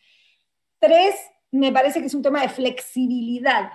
Tres, 0.77 1.15
me 1.51 1.71
parece 1.71 2.01
que 2.01 2.07
es 2.07 2.13
un 2.13 2.21
tema 2.21 2.41
de 2.41 2.49
flexibilidad. 2.49 3.71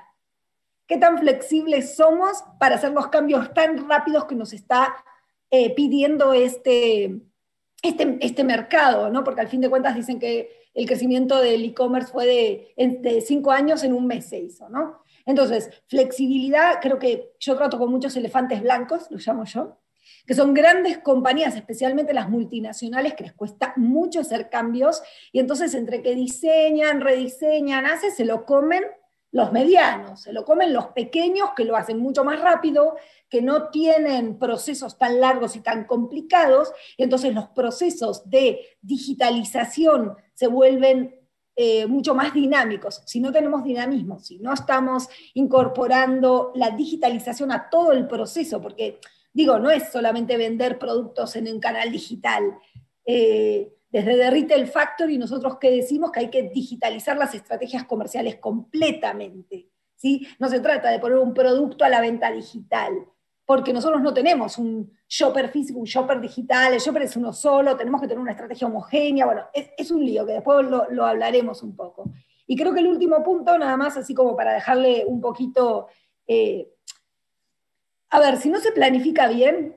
qué 0.87 0.99
tan 0.99 1.17
flexibles 1.17 1.97
somos 1.97 2.45
para 2.61 2.75
hacer 2.75 2.93
los 2.93 3.09
cambios 3.09 3.55
tan 3.55 3.88
rápidos 3.88 4.27
que 4.27 4.35
nos 4.35 4.53
está 4.53 5.03
eh, 5.50 5.75
pidiendo 5.75 6.35
este, 6.35 7.23
este, 7.83 8.19
este, 8.21 8.45
mercado, 8.45 9.09
¿no? 9.09 9.25
Porque 9.25 9.41
al 9.41 9.49
fin 9.49 9.62
de 9.62 9.71
cuentas 9.71 9.95
dicen 9.95 10.19
que 10.19 10.50
el 10.75 10.87
crecimiento 10.87 11.41
del 11.41 11.65
e-commerce 11.65 12.12
fue 12.12 12.27
de, 12.27 12.75
de, 13.00 13.23
cinco 13.23 13.50
años 13.50 13.83
en 13.83 13.95
un 13.95 14.07
mes 14.07 14.27
se 14.27 14.41
hizo, 14.41 14.69
¿no? 14.69 15.03
Entonces, 15.25 15.71
flexibilidad, 15.87 16.81
creo 16.83 16.99
que 16.99 17.33
yo 17.41 17.57
trato 17.57 17.79
con 17.79 17.91
muchos 17.91 18.15
elefantes 18.15 18.61
blancos, 18.61 19.11
lo 19.11 19.17
llamo 19.17 19.45
yo, 19.47 19.79
que 20.29 20.35
son 20.35 20.53
grandes 20.53 20.99
compañías, 20.99 21.57
especialmente 21.57 22.13
las 22.13 22.29
multinacionales, 22.29 23.15
que 23.15 23.25
les 23.25 23.33
cuesta 23.33 23.73
mucho 23.77 24.21
hacer 24.21 24.51
cambios, 24.51 25.03
y 25.33 25.41
entonces 25.41 25.73
entre 25.73 26.03
que 26.03 26.15
diseñan, 26.15 27.01
rediseñan, 27.01 27.87
hacen, 27.87 28.13
se 28.13 28.27
lo 28.27 28.45
comen 28.45 28.85
los 29.33 29.53
medianos, 29.53 30.21
se 30.21 30.35
lo 30.35 30.45
comen 30.45 30.75
los 30.75 30.89
pequeños 30.89 31.53
que 31.57 31.65
lo 31.65 31.77
hacen 31.77 31.99
mucho 31.99 32.25
más 32.25 32.43
rápido, 32.43 32.97
que 33.31 33.41
no 33.41 33.71
tienen 33.71 34.39
procesos 34.39 34.99
tan 34.99 35.19
largos 35.19 35.57
y 35.57 35.61
tan 35.61 35.87
complicados, 35.87 36.75
y 36.99 37.05
entonces 37.05 37.35
los 37.35 37.49
procesos 37.49 38.29
de 38.29 38.61
digitalización 38.83 40.15
se 40.35 40.47
vuelven 40.47 41.19
eh, 41.57 41.87
mucho 41.87 42.15
más 42.15 42.35
dinámicos. 42.35 43.03
Si 43.07 43.19
no 43.19 43.33
tenemos 43.33 43.65
dinamismo, 43.65 44.19
si 44.19 44.39
no 44.41 44.53
estamos 44.53 45.09
incorporando 45.33 46.53
la 46.55 46.69
digitalización 46.69 47.51
a 47.51 47.71
todo 47.71 47.93
el 47.93 48.07
proceso, 48.07 48.61
porque 48.61 49.01
digo, 49.33 49.59
no 49.59 49.71
es 49.71 49.91
solamente 49.91 50.37
vender 50.37 50.79
productos 50.79 51.37
en 51.37 51.49
un 51.49 51.61
canal 51.61 51.91
digital. 51.93 52.59
Eh, 53.05 53.73
desde 53.91 54.17
The 54.17 54.31
Retail 54.31 54.67
Factory 54.67 55.17
nosotros 55.17 55.59
que 55.59 55.71
decimos 55.71 56.11
que 56.11 56.21
hay 56.21 56.31
que 56.31 56.51
digitalizar 56.51 57.17
las 57.17 57.35
estrategias 57.35 57.85
comerciales 57.85 58.37
completamente. 58.37 59.69
¿sí? 59.97 60.27
No 60.39 60.49
se 60.49 60.61
trata 60.61 60.91
de 60.91 60.99
poner 60.99 61.19
un 61.19 61.33
producto 61.33 61.85
a 61.85 61.89
la 61.89 62.01
venta 62.01 62.31
digital, 62.31 62.93
porque 63.47 63.73
nosotros 63.73 64.03
no 64.03 64.13
tenemos 64.13 64.59
un 64.59 64.93
shopper 65.09 65.49
físico, 65.49 65.79
un 65.79 65.87
shopper 65.87 66.21
digital, 66.21 66.75
el 66.75 66.81
shopper 66.81 67.03
es 67.03 67.17
uno 67.17 67.33
solo, 67.33 67.77
tenemos 67.77 68.01
que 68.01 68.09
tener 68.09 68.21
una 68.21 68.33
estrategia 68.33 68.67
homogénea, 68.67 69.25
bueno, 69.25 69.45
es, 69.55 69.91
un 69.91 70.05
lío 70.05 70.27
que 70.27 70.33
después 70.33 70.67
lo, 70.69 71.07
hablaremos 71.07 71.63
un 71.63 71.75
poco. 71.75 72.11
Y 72.47 72.57
creo 72.57 72.75
que 72.75 72.81
el 72.81 72.89
último 72.89 73.23
punto, 73.23 73.57
nada 73.57 73.77
más 73.77 73.97
así 73.97 74.15
como 74.15 74.37
para 74.37 74.53
dejarle 74.53 75.05
un 75.07 75.21
poquito... 75.21 75.89
Eh, 76.27 76.73
a 78.11 78.21
ver, 78.21 78.38
si 78.38 78.49
no 78.49 78.59
se 78.61 78.73
planifica 78.73 79.29
bien, 79.29 79.77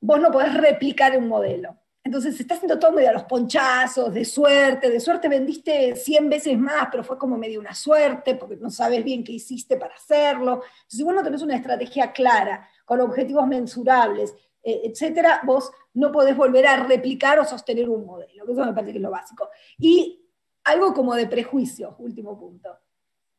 vos 0.00 0.20
no 0.20 0.30
podés 0.30 0.54
replicar 0.54 1.16
un 1.16 1.28
modelo. 1.28 1.76
Entonces 2.02 2.36
se 2.36 2.42
está 2.42 2.54
haciendo 2.54 2.78
todo 2.78 2.92
medio 2.92 3.10
a 3.10 3.12
los 3.12 3.24
ponchazos, 3.24 4.12
de 4.14 4.24
suerte, 4.24 4.88
de 4.88 5.00
suerte 5.00 5.28
vendiste 5.28 5.94
100 5.94 6.30
veces 6.30 6.58
más, 6.58 6.88
pero 6.90 7.04
fue 7.04 7.18
como 7.18 7.36
medio 7.36 7.60
una 7.60 7.74
suerte, 7.74 8.36
porque 8.36 8.56
no 8.56 8.70
sabes 8.70 9.04
bien 9.04 9.22
qué 9.22 9.32
hiciste 9.32 9.76
para 9.76 9.94
hacerlo. 9.94 10.62
si 10.86 11.02
vos 11.02 11.14
no 11.14 11.22
tenés 11.22 11.42
una 11.42 11.56
estrategia 11.56 12.12
clara, 12.12 12.66
con 12.86 13.00
objetivos 13.00 13.46
mensurables, 13.46 14.34
eh, 14.62 14.80
etcétera, 14.84 15.42
vos 15.44 15.70
no 15.94 16.10
podés 16.10 16.36
volver 16.36 16.66
a 16.66 16.82
replicar 16.84 17.38
o 17.38 17.44
sostener 17.44 17.88
un 17.88 18.06
modelo, 18.06 18.46
que 18.46 18.52
eso 18.52 18.64
me 18.64 18.72
parece 18.72 18.92
que 18.92 18.98
es 18.98 19.02
lo 19.02 19.10
básico. 19.10 19.50
Y 19.78 20.26
algo 20.64 20.94
como 20.94 21.14
de 21.14 21.26
prejuicio, 21.26 21.96
último 21.98 22.38
punto. 22.38 22.78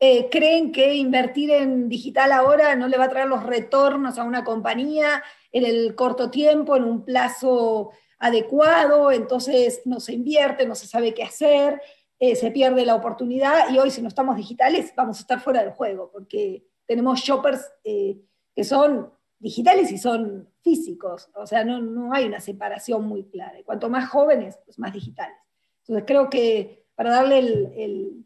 Eh, 0.04 0.30
creen 0.32 0.72
que 0.72 0.96
invertir 0.96 1.52
en 1.52 1.88
digital 1.88 2.32
ahora 2.32 2.76
no 2.76 2.88
le 2.88 2.98
va 2.98 3.04
a 3.04 3.10
traer 3.10 3.28
los 3.28 3.44
retornos 3.44 4.18
a 4.18 4.24
una 4.24 4.44
compañía 4.44 5.22
en 5.52 5.64
el 5.64 5.94
corto 5.94 6.32
tiempo, 6.32 6.76
en 6.76 6.86
un 6.86 7.06
plazo 7.06 7.92
adecuado, 8.18 9.12
entonces 9.12 9.84
no 9.86 10.00
se 10.00 10.14
invierte, 10.14 10.66
no 10.66 10.74
se 10.74 10.88
sabe 10.88 11.14
qué 11.14 11.22
hacer, 11.22 11.80
eh, 12.18 12.36
se 12.36 12.50
pierde 12.50 12.84
la 12.84 12.96
oportunidad 12.96 13.70
y 13.70 13.78
hoy 13.78 13.92
si 13.92 14.02
no 14.02 14.08
estamos 14.08 14.38
digitales 14.38 14.92
vamos 14.98 15.20
a 15.20 15.22
estar 15.22 15.40
fuera 15.40 15.62
del 15.62 15.74
juego 15.74 16.10
porque 16.12 16.66
tenemos 16.88 17.20
shoppers 17.20 17.72
eh, 17.84 18.18
que 18.56 18.64
son 18.64 19.14
digitales 19.38 19.92
y 19.92 20.00
son 20.00 20.50
físicos, 20.64 21.30
o 21.36 21.46
sea, 21.46 21.64
no, 21.64 22.12
hay 22.12 22.26
una 22.26 22.40
separación 22.40 23.06
muy 23.06 23.26
clara. 23.26 23.60
cuanto 23.64 23.88
más 23.88 24.10
jóvenes, 24.10 24.58
pues 24.66 24.80
más 24.80 24.94
digitales. 24.94 25.38
Entonces 25.82 26.06
creo 26.08 26.28
que 26.28 26.88
para 26.96 27.12
darle 27.12 28.24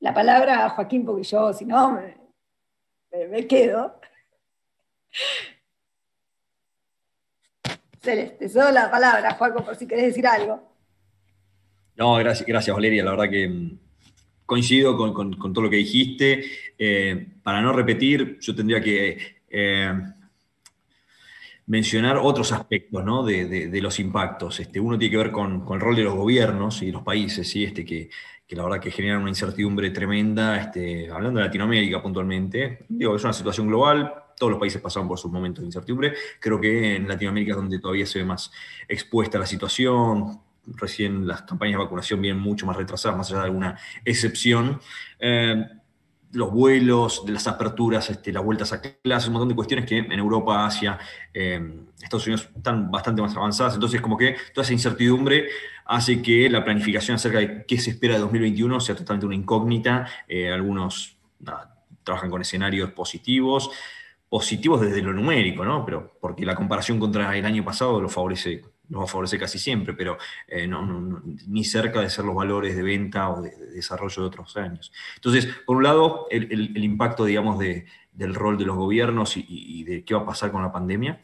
la 0.00 0.14
palabra 0.14 0.64
a 0.64 0.70
Joaquín, 0.70 1.04
porque 1.04 1.22
yo 1.22 1.52
si 1.52 1.64
no 1.64 2.00
me 3.30 3.46
quedo, 3.46 3.98
Celeste, 8.00 8.48
solo 8.48 8.70
la 8.70 8.90
palabra, 8.90 9.34
Juaco, 9.34 9.64
por 9.64 9.76
si 9.76 9.86
querés 9.86 10.06
decir 10.06 10.26
algo. 10.26 10.62
No, 11.96 12.14
gracias, 12.14 12.46
gracias 12.46 12.74
Valeria, 12.74 13.04
la 13.04 13.10
verdad 13.10 13.30
que 13.30 13.48
mm, 13.48 13.78
coincido 14.46 14.96
con, 14.96 15.52
todo 15.52 15.62
lo 15.62 15.70
que 15.70 15.76
dijiste. 15.76 16.44
Eh, 16.78 17.26
para 17.42 17.60
no 17.60 17.72
repetir, 17.72 18.38
yo 18.40 18.54
tendría 18.54 18.80
que 18.80 19.40
eh, 19.50 19.92
mencionar 21.66 22.18
otros 22.18 22.52
aspectos 22.52 23.26
de, 23.26 23.80
los 23.82 23.98
impactos. 23.98 24.60
Este, 24.60 24.80
uno 24.80 24.98
tiene 24.98 25.10
que 25.10 25.18
ver 25.18 25.32
con, 25.32 25.66
el 25.70 25.80
rol 25.80 25.96
de 25.96 26.04
los 26.04 26.14
gobiernos 26.14 26.82
y 26.82 26.92
los 26.92 27.02
países, 27.02 27.48
¿sí? 27.50 27.64
este, 27.64 27.84
que, 27.84 28.10
la 28.56 28.64
verdad 28.64 28.80
que 28.80 28.90
generan 28.90 29.20
una 29.20 29.30
incertidumbre 29.30 29.90
tremenda, 29.90 30.58
este, 30.58 31.10
hablando 31.10 31.38
de 31.40 31.46
Latinoamérica 31.46 32.02
puntualmente. 32.02 32.86
Digo, 32.88 33.14
es 33.14 33.24
una 33.24 33.32
situación 33.32 33.66
global, 33.66 34.12
todos 34.38 34.50
los 34.50 34.60
países 34.60 34.80
pasaron 34.80 35.08
por 35.08 35.18
sus 35.18 35.30
momentos 35.30 35.62
de 35.62 35.66
incertidumbre. 35.66 36.14
Creo 36.40 36.60
que 36.60 36.96
en 36.96 37.08
Latinoamérica 37.08 37.52
es 37.52 37.56
donde 37.56 37.78
todavía 37.78 38.06
se 38.06 38.20
ve 38.20 38.24
más 38.24 38.50
expuesta 38.88 39.38
la 39.38 39.46
situación. 39.46 40.40
Recién 40.66 41.26
las 41.26 41.42
campañas 41.42 41.78
de 41.78 41.84
vacunación 41.84 42.20
vienen 42.22 42.40
mucho 42.40 42.64
más 42.64 42.76
retrasadas, 42.76 43.18
más 43.18 43.30
allá 43.30 43.40
de 43.40 43.46
alguna 43.46 43.78
excepción. 44.04 44.80
Eh, 45.18 45.64
los 46.32 46.52
vuelos, 46.52 47.24
las 47.26 47.46
aperturas, 47.46 48.10
este, 48.10 48.32
las 48.32 48.44
vueltas 48.44 48.72
a 48.72 48.82
clases, 48.82 49.28
un 49.28 49.34
montón 49.34 49.48
de 49.48 49.54
cuestiones 49.54 49.86
que 49.86 49.98
en 49.98 50.12
Europa, 50.12 50.66
Asia, 50.66 50.98
eh, 51.32 51.86
Estados 52.02 52.26
Unidos 52.26 52.50
están 52.54 52.90
bastante 52.90 53.22
más 53.22 53.34
avanzadas. 53.34 53.74
Entonces, 53.74 54.00
como 54.00 54.16
que 54.16 54.36
toda 54.52 54.62
esa 54.62 54.72
incertidumbre 54.72 55.48
hace 55.88 56.20
que 56.20 56.48
la 56.50 56.64
planificación 56.64 57.14
acerca 57.14 57.38
de 57.38 57.64
qué 57.66 57.78
se 57.78 57.90
espera 57.90 58.14
de 58.14 58.20
2021 58.20 58.78
sea 58.78 58.94
totalmente 58.94 59.26
una 59.26 59.34
incógnita. 59.34 60.06
Eh, 60.28 60.52
algunos 60.52 61.16
trabajan 62.04 62.30
con 62.30 62.42
escenarios 62.42 62.92
positivos, 62.92 63.70
positivos 64.28 64.82
desde 64.82 65.00
lo 65.00 65.14
numérico, 65.14 65.64
¿no? 65.64 65.86
Pero 65.86 66.18
porque 66.20 66.44
la 66.44 66.54
comparación 66.54 67.00
contra 67.00 67.34
el 67.36 67.44
año 67.46 67.64
pasado 67.64 68.02
lo 68.02 68.10
favorece, 68.10 68.62
va 68.94 69.04
a 69.04 69.06
favorecer 69.06 69.40
casi 69.40 69.58
siempre, 69.58 69.94
pero 69.94 70.18
eh, 70.46 70.66
no, 70.66 71.22
ni 71.46 71.64
cerca 71.64 72.02
de 72.02 72.10
ser 72.10 72.26
los 72.26 72.34
valores 72.34 72.76
de 72.76 72.82
venta 72.82 73.30
o 73.30 73.40
de, 73.40 73.56
desarrollo 73.72 74.22
de 74.22 74.28
otros 74.28 74.58
años. 74.58 74.92
Entonces, 75.14 75.48
por 75.64 75.78
un 75.78 75.84
lado, 75.84 76.26
el, 76.30 76.84
impacto, 76.84 77.24
digamos, 77.24 77.58
del 77.58 78.34
rol 78.34 78.58
de 78.58 78.66
los 78.66 78.76
gobiernos 78.76 79.38
y, 79.38 79.84
de 79.84 80.04
qué 80.04 80.14
va 80.14 80.20
a 80.20 80.26
pasar 80.26 80.52
con 80.52 80.60
la 80.60 80.70
pandemia. 80.70 81.22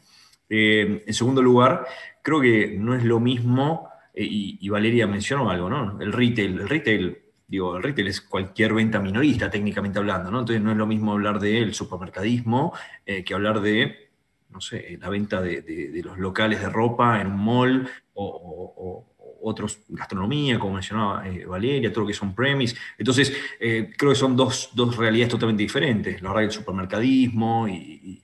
Eh, 0.49 1.03
en 1.05 1.13
segundo 1.13 1.43
lugar, 1.43 1.85
creo 2.23 2.41
que 2.41 2.75
no 2.79 2.95
es 2.95 3.03
lo 3.03 3.19
mismo, 3.19 3.89
y, 4.15 4.57
y, 4.61 4.69
Valeria 4.69 5.07
mencionó 5.07 5.49
algo, 5.49 5.69
¿no? 5.69 5.99
El 5.99 6.13
retail, 6.13 6.59
el 6.59 6.69
retail 6.69 7.25
digo, 7.47 7.77
el 7.77 7.83
retail 7.83 8.07
es 8.07 8.21
cualquier 8.21 8.73
venta 8.73 8.99
minorista, 8.99 9.49
técnicamente 9.49 9.99
hablando, 9.99 10.31
¿no? 10.31 10.39
Entonces 10.39 10.63
no 10.63 10.71
es 10.71 10.77
lo 10.77 10.87
mismo 10.87 11.13
hablar 11.13 11.39
del 11.39 11.73
supermercadismo 11.73 12.73
eh, 13.05 13.23
que 13.23 13.33
hablar 13.33 13.61
de, 13.61 14.09
no 14.49 14.61
sé, 14.61 14.97
la 14.99 15.09
venta 15.09 15.41
de, 15.41 16.01
los 16.03 16.17
locales 16.17 16.61
de 16.61 16.69
ropa 16.69 17.21
en 17.21 17.27
un 17.27 17.39
mall 17.39 17.89
o, 18.13 19.11
otros, 19.47 19.81
gastronomía, 19.89 20.57
como 20.57 20.73
mencionaba 20.73 21.27
eh, 21.27 21.45
Valeria, 21.45 21.91
todo 21.93 22.01
lo 22.01 22.07
que 22.07 22.15
son 22.15 22.33
premise. 22.33 22.75
Entonces, 22.97 23.31
eh, 23.59 23.93
creo 23.95 24.11
que 24.11 24.17
son 24.17 24.35
dos, 24.35 24.71
realidades 24.97 25.29
totalmente 25.29 25.61
diferentes. 25.61 26.19
La 26.23 26.29
verdad 26.29 26.45
el 26.45 26.51
supermercadismo 26.51 27.67
y, 27.67 28.23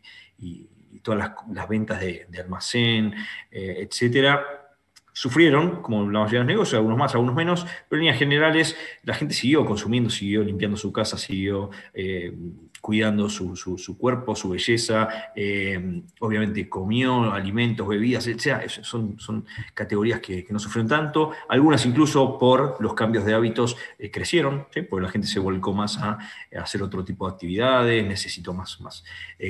todas 1.03 1.31
las, 1.51 1.67
ventas 1.67 1.99
de, 1.99 2.27
almacén, 2.39 3.13
etcétera, 3.49 4.60
Sufrieron, 5.13 5.81
como 5.81 6.09
la 6.09 6.19
mayoría 6.19 6.39
de 6.39 6.45
los 6.45 6.53
negocios, 6.53 6.73
algunos 6.75 6.97
más, 6.97 7.13
algunos 7.13 7.35
menos, 7.35 7.65
pero 7.89 7.99
en 7.99 8.05
líneas 8.05 8.17
generales 8.17 8.77
la 9.03 9.13
gente 9.13 9.33
siguió 9.33 9.65
consumiendo, 9.65 10.09
siguió 10.09 10.43
limpiando 10.43 10.77
su 10.77 10.91
casa, 10.91 11.17
siguió 11.17 11.69
eh, 11.93 12.33
cuidando 12.81 13.29
su, 13.29 13.97
cuerpo, 13.97 14.35
su 14.35 14.49
belleza, 14.49 15.07
eh, 15.35 16.01
obviamente 16.19 16.67
comió 16.67 17.31
alimentos, 17.31 17.87
bebidas, 17.87 18.27
etc. 18.27 18.67
Son, 18.81 19.19
son 19.19 19.45
categorías 19.73 20.19
que, 20.19 20.45
no 20.49 20.59
sufrieron 20.59 20.89
tanto, 20.89 21.31
algunas 21.47 21.85
incluso 21.85 22.37
por 22.37 22.77
los 22.81 22.93
cambios 22.93 23.23
de 23.23 23.33
hábitos 23.33 23.77
eh, 23.97 24.11
crecieron, 24.11 24.67
porque 24.89 25.05
la 25.05 25.11
gente 25.11 25.27
se 25.27 25.39
volcó 25.39 25.73
más 25.73 25.97
a, 25.97 26.17
hacer 26.59 26.83
otro 26.83 27.05
tipo 27.05 27.27
de 27.27 27.33
actividades, 27.33 28.05
necesitó 28.05 28.53
más, 28.53 28.81
más 28.81 29.03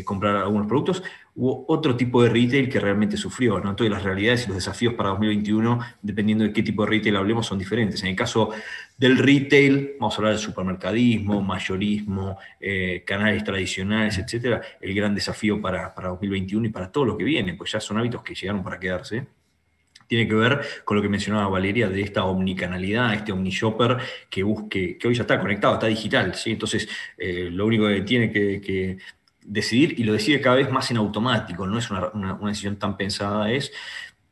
comprar 0.06 0.36
algunos 0.36 0.68
productos, 0.68 1.04
hubo 1.36 1.66
otro 1.68 1.96
tipo 1.96 2.22
de 2.24 2.30
retail 2.30 2.70
que 2.70 2.80
realmente 2.80 3.18
sufrió. 3.18 3.60
¿no? 3.60 3.70
Entonces 3.70 3.92
las 3.92 4.04
realidades 4.04 4.46
y 4.46 4.48
los 4.48 4.56
desafíos 4.56 4.94
para 4.94 5.10
2021, 5.10 5.80
dependiendo 6.02 6.44
de 6.44 6.54
qué 6.54 6.64
tipo 6.64 6.84
de 6.84 6.92
retail 6.92 7.16
hablemos, 7.16 7.48
son 7.48 7.58
diferentes. 7.58 8.02
En 8.04 8.10
el 8.10 8.16
caso 8.16 8.52
del 9.02 9.18
retail, 9.18 9.96
vamos 10.00 10.14
a 10.14 10.18
hablar 10.18 10.34
del 10.34 10.42
supermercadismo, 10.44 11.42
mayorismo, 11.42 12.38
eh, 12.60 13.02
canales 13.04 13.44
tradicionales, 13.44 14.20
etcétera, 14.20 14.62
el 14.80 14.94
gran 14.94 15.16
desafío 15.16 15.60
para, 15.60 15.92
2021 15.98 16.68
y 16.68 16.70
para 16.70 16.92
todo 16.92 17.06
lo 17.06 17.18
que 17.18 17.24
viene, 17.24 17.56
pues 17.56 17.72
ya 17.72 17.80
son 17.80 17.98
hábitos 17.98 18.22
que 18.22 18.36
llegaron 18.36 18.62
para 18.64 18.80
quedarse, 18.80 19.26
tiene 20.06 20.28
que 20.28 20.36
ver 20.36 20.62
con 20.86 20.98
lo 20.98 21.02
que 21.02 21.10
mencionaba 21.10 21.48
Valeria 21.48 21.90
de 21.90 22.00
esta 22.00 22.26
omnicanalidad, 22.26 23.16
este 23.16 23.32
omnishopper 23.32 23.98
que 24.30 24.44
busque, 24.44 25.00
que 25.00 25.08
hoy 25.08 25.16
ya 25.16 25.24
está 25.24 25.40
conectado, 25.40 25.74
está 25.74 25.88
digital, 25.88 26.36
¿sí? 26.36 26.52
Entonces, 26.52 26.88
eh, 27.18 27.50
lo 27.52 27.66
único 27.66 27.88
que 27.88 28.02
tiene 28.02 28.32
que, 28.32 29.00
decidir, 29.44 30.00
y 30.00 30.04
lo 30.04 30.14
decide 30.14 30.40
cada 30.40 30.58
vez 30.58 30.70
más 30.70 30.92
en 30.92 30.98
automático, 30.98 31.66
no 31.66 31.80
es 31.80 31.90
una 31.90 32.38
decisión 32.44 32.78
tan 32.78 32.96
pensada, 32.96 33.52
es 33.52 33.74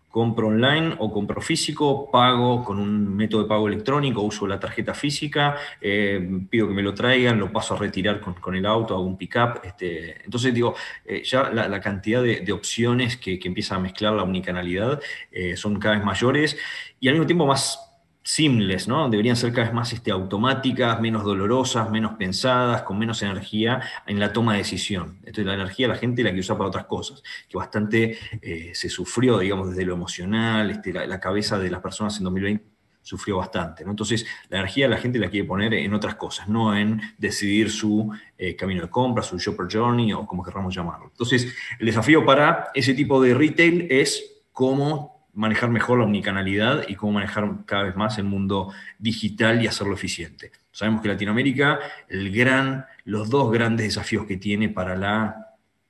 compro 0.10 0.48
online 0.48 0.96
o 0.98 1.12
compro 1.12 1.42
físico, 1.42 2.10
pago 2.12 2.64
con 2.64 2.80
un 2.80 3.16
método 3.16 3.44
de 3.44 3.48
pago 3.48 3.68
electrónico, 3.68 4.22
uso 4.22 4.48
la 4.48 4.60
tarjeta 4.60 4.94
física, 4.94 5.56
eh, 5.80 6.42
pido 6.50 6.68
que 6.68 6.74
me 6.74 6.82
lo 6.82 6.94
traigan, 6.94 7.40
lo 7.40 7.52
paso 7.52 7.76
a 7.76 7.78
retirar 7.78 8.20
con, 8.20 8.56
el 8.56 8.66
auto, 8.66 8.96
hago 8.96 9.04
un 9.04 9.18
pick-up. 9.18 9.62
Este, 9.64 10.24
entonces 10.26 10.54
digo, 10.54 10.76
eh, 11.06 11.24
ya 11.24 11.50
la, 11.52 11.80
cantidad 11.80 12.24
de, 12.24 12.52
opciones 12.52 13.18
que, 13.18 13.40
que, 13.40 13.48
empieza 13.48 13.76
a 13.76 13.80
mezclar 13.80 14.14
la 14.14 14.24
unicanalidad 14.24 15.00
eh, 15.32 15.56
son 15.56 15.80
cada 15.80 15.96
vez 15.96 16.04
mayores 16.04 16.58
y 17.00 17.08
al 17.08 17.14
mismo 17.14 17.28
tiempo 17.28 17.46
más 17.46 17.89
simples, 18.30 18.88
¿no? 18.88 19.10
Deberían 19.10 19.36
ser 19.36 19.52
cada 19.52 19.64
vez 19.64 19.74
más 19.74 19.92
este, 19.92 20.12
automáticas, 20.12 21.02
menos 21.02 21.24
dolorosas, 21.24 21.90
menos 21.90 22.14
pensadas, 22.14 22.84
con 22.84 23.00
menos 23.00 23.24
energía 23.24 23.82
en 24.06 24.20
la 24.20 24.32
toma 24.32 24.52
de 24.52 24.60
decisión. 24.60 25.18
Entonces 25.22 25.48
la 25.48 25.56
energía 25.56 25.88
la 25.88 25.96
gente 25.96 26.22
la 26.22 26.32
que 26.32 26.40
usa 26.40 26.56
para 26.56 26.68
otras 26.68 26.86
cosas, 26.86 27.24
que 27.50 27.58
bastante 27.58 28.20
eh, 28.40 28.70
se 28.76 28.88
sufrió, 28.88 29.40
digamos, 29.40 29.70
desde 29.70 29.84
lo 29.84 29.96
emocional, 29.96 30.70
este, 30.70 30.94
la, 30.94 31.20
cabeza 31.20 31.58
de 31.58 31.72
las 31.72 31.82
personas 31.82 32.20
en 32.20 32.26
2020 32.26 32.66
sufrió 33.02 33.38
bastante. 33.38 33.84
¿no? 33.84 33.90
Entonces, 33.90 34.28
la 34.50 34.60
energía 34.60 34.88
la 34.88 34.98
gente 34.98 35.18
la 35.18 35.32
quiere 35.32 35.48
poner 35.48 35.74
en 35.74 35.92
otras 35.96 36.14
cosas, 36.14 36.48
no 36.48 36.78
en 36.78 37.02
decidir 37.18 37.72
su 37.72 38.12
eh, 38.38 38.56
camino 38.56 38.84
de 38.84 38.92
compra, 38.92 39.24
su 39.24 39.40
shopper 39.40 39.66
journey 39.72 40.14
o 40.14 40.28
como 40.28 40.44
queramos 40.44 40.76
llamarlo. 40.76 41.08
Entonces, 41.08 41.52
el 41.80 41.86
desafío 41.88 42.24
para 42.24 42.68
ese 42.76 42.94
tipo 42.94 43.20
de 43.20 43.34
retail 43.34 43.88
es 43.90 44.44
cómo 44.52 45.19
manejar 45.34 45.70
mejor 45.70 46.00
la 46.00 46.06
omnicanalidad 46.06 46.88
y 46.88 46.96
cómo 46.96 47.14
manejar 47.14 47.66
cada 47.66 47.84
vez 47.84 47.96
más 47.96 48.18
el 48.18 48.26
mundo 48.26 48.74
digital 48.98 49.62
y 49.64 49.68
hacerlo 49.68 49.94
eficiente. 49.94 50.52
Sabemos 50.72 51.02
que 51.02 51.08
Latinoamérica, 51.08 51.80
el 52.08 52.32
gran, 52.32 52.86
los 53.06 53.30
dos 53.30 53.52
grandes 53.52 53.88
desafíos 53.88 54.26
que 54.26 54.38
tiene 54.38 54.70
para 54.70 54.96
la 54.96 55.46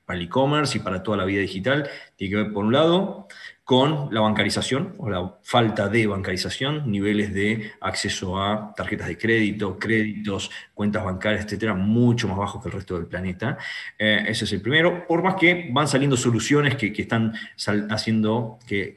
para 0.09 0.17
el 0.17 0.25
e-commerce 0.25 0.79
y 0.79 0.81
para 0.81 1.03
toda 1.03 1.17
la 1.17 1.25
vida 1.25 1.41
digital, 1.41 1.87
tiene 2.15 2.31
que 2.31 2.43
ver, 2.43 2.51
por 2.51 2.65
un 2.65 2.73
lado, 2.73 3.27
con 3.69 4.11
la 4.11 4.21
bancarización 4.21 4.95
o 4.97 5.11
la 5.11 5.35
falta 5.43 5.89
de 5.89 6.07
bancarización, 6.07 6.91
niveles 6.91 7.31
de 7.35 7.73
acceso 7.81 8.41
a 8.41 8.73
tarjetas 8.75 9.07
de 9.07 9.15
crédito, 9.15 9.77
créditos, 9.77 10.49
cuentas 10.73 11.03
bancarias, 11.03 11.45
etcétera, 11.45 11.75
mucho 11.75 12.27
más 12.27 12.39
bajos 12.39 12.63
que 12.63 12.69
el 12.69 12.73
resto 12.73 12.95
del 12.95 13.05
planeta. 13.05 13.59
Eh, 13.99 14.23
ese 14.27 14.45
es 14.45 14.53
el 14.53 14.61
primero, 14.61 15.05
por 15.05 15.21
más 15.21 15.35
que 15.35 15.69
van 15.71 15.87
saliendo 15.87 16.17
soluciones 16.17 16.77
que, 16.77 16.91
están 16.97 17.31
haciendo 17.91 18.57
que, 18.65 18.95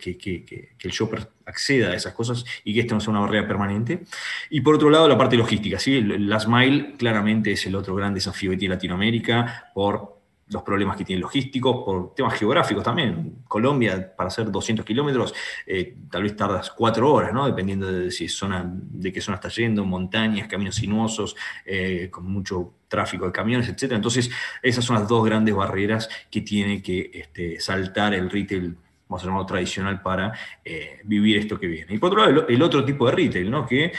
el 0.80 0.90
shopper 0.90 1.28
acceda 1.44 1.90
a 1.90 1.94
esas 1.94 2.14
cosas 2.14 2.42
y 2.64 2.72
que 2.72 2.80
esto 2.80 2.94
no 2.94 3.00
sea 3.02 3.10
una 3.10 3.20
barrera 3.20 3.46
permanente. 3.46 4.04
Y 4.48 4.62
por 4.62 4.76
otro 4.76 4.88
lado, 4.88 5.06
la 5.06 5.18
parte 5.18 5.36
logística. 5.36 5.78
¿sí? 5.78 6.00
Last 6.00 6.48
Mile 6.48 6.94
claramente 6.96 7.52
es 7.52 7.66
el 7.66 7.74
otro 7.74 7.94
gran 7.94 8.14
desafío 8.14 8.52
que 8.52 8.56
tiene 8.56 8.74
Latinoamérica 8.76 9.70
por 9.74 10.21
los 10.52 10.62
problemas 10.62 10.96
que 10.96 11.04
tiene 11.04 11.20
logísticos, 11.20 11.84
por 11.84 12.14
temas 12.14 12.34
geográficos 12.34 12.84
también. 12.84 13.38
Colombia, 13.48 14.14
para 14.16 14.28
hacer 14.28 14.50
200 14.50 14.84
kilómetros, 14.84 15.34
eh, 15.66 15.96
tal 16.10 16.22
vez 16.22 16.36
tardas 16.36 16.70
cuatro 16.70 17.12
horas, 17.12 17.32
¿no? 17.32 17.46
dependiendo 17.46 17.90
de, 17.90 18.10
si 18.10 18.28
zona, 18.28 18.64
de 18.66 19.12
qué 19.12 19.20
zona 19.20 19.36
está 19.36 19.48
yendo, 19.48 19.84
montañas, 19.84 20.48
caminos 20.48 20.76
sinuosos, 20.76 21.36
eh, 21.64 22.08
con 22.10 22.26
mucho 22.26 22.74
tráfico 22.88 23.26
de 23.26 23.32
camiones, 23.32 23.68
etc. 23.68 23.92
Entonces, 23.92 24.30
esas 24.62 24.84
son 24.84 24.96
las 24.96 25.08
dos 25.08 25.24
grandes 25.24 25.54
barreras 25.54 26.08
que 26.30 26.42
tiene 26.42 26.82
que 26.82 27.10
este, 27.12 27.60
saltar 27.60 28.14
el 28.14 28.30
retail 28.30 28.76
vamos 29.08 29.24
a 29.24 29.26
llamarlo 29.26 29.46
tradicional, 29.46 30.00
para 30.00 30.32
eh, 30.64 31.00
vivir 31.04 31.36
esto 31.36 31.60
que 31.60 31.66
viene. 31.66 31.94
Y 31.94 31.98
por 31.98 32.10
otro 32.10 32.26
lado, 32.26 32.48
el, 32.48 32.62
otro 32.62 32.82
tipo 32.82 33.04
de 33.06 33.12
retail, 33.12 33.50
¿no? 33.50 33.66
que 33.66 33.92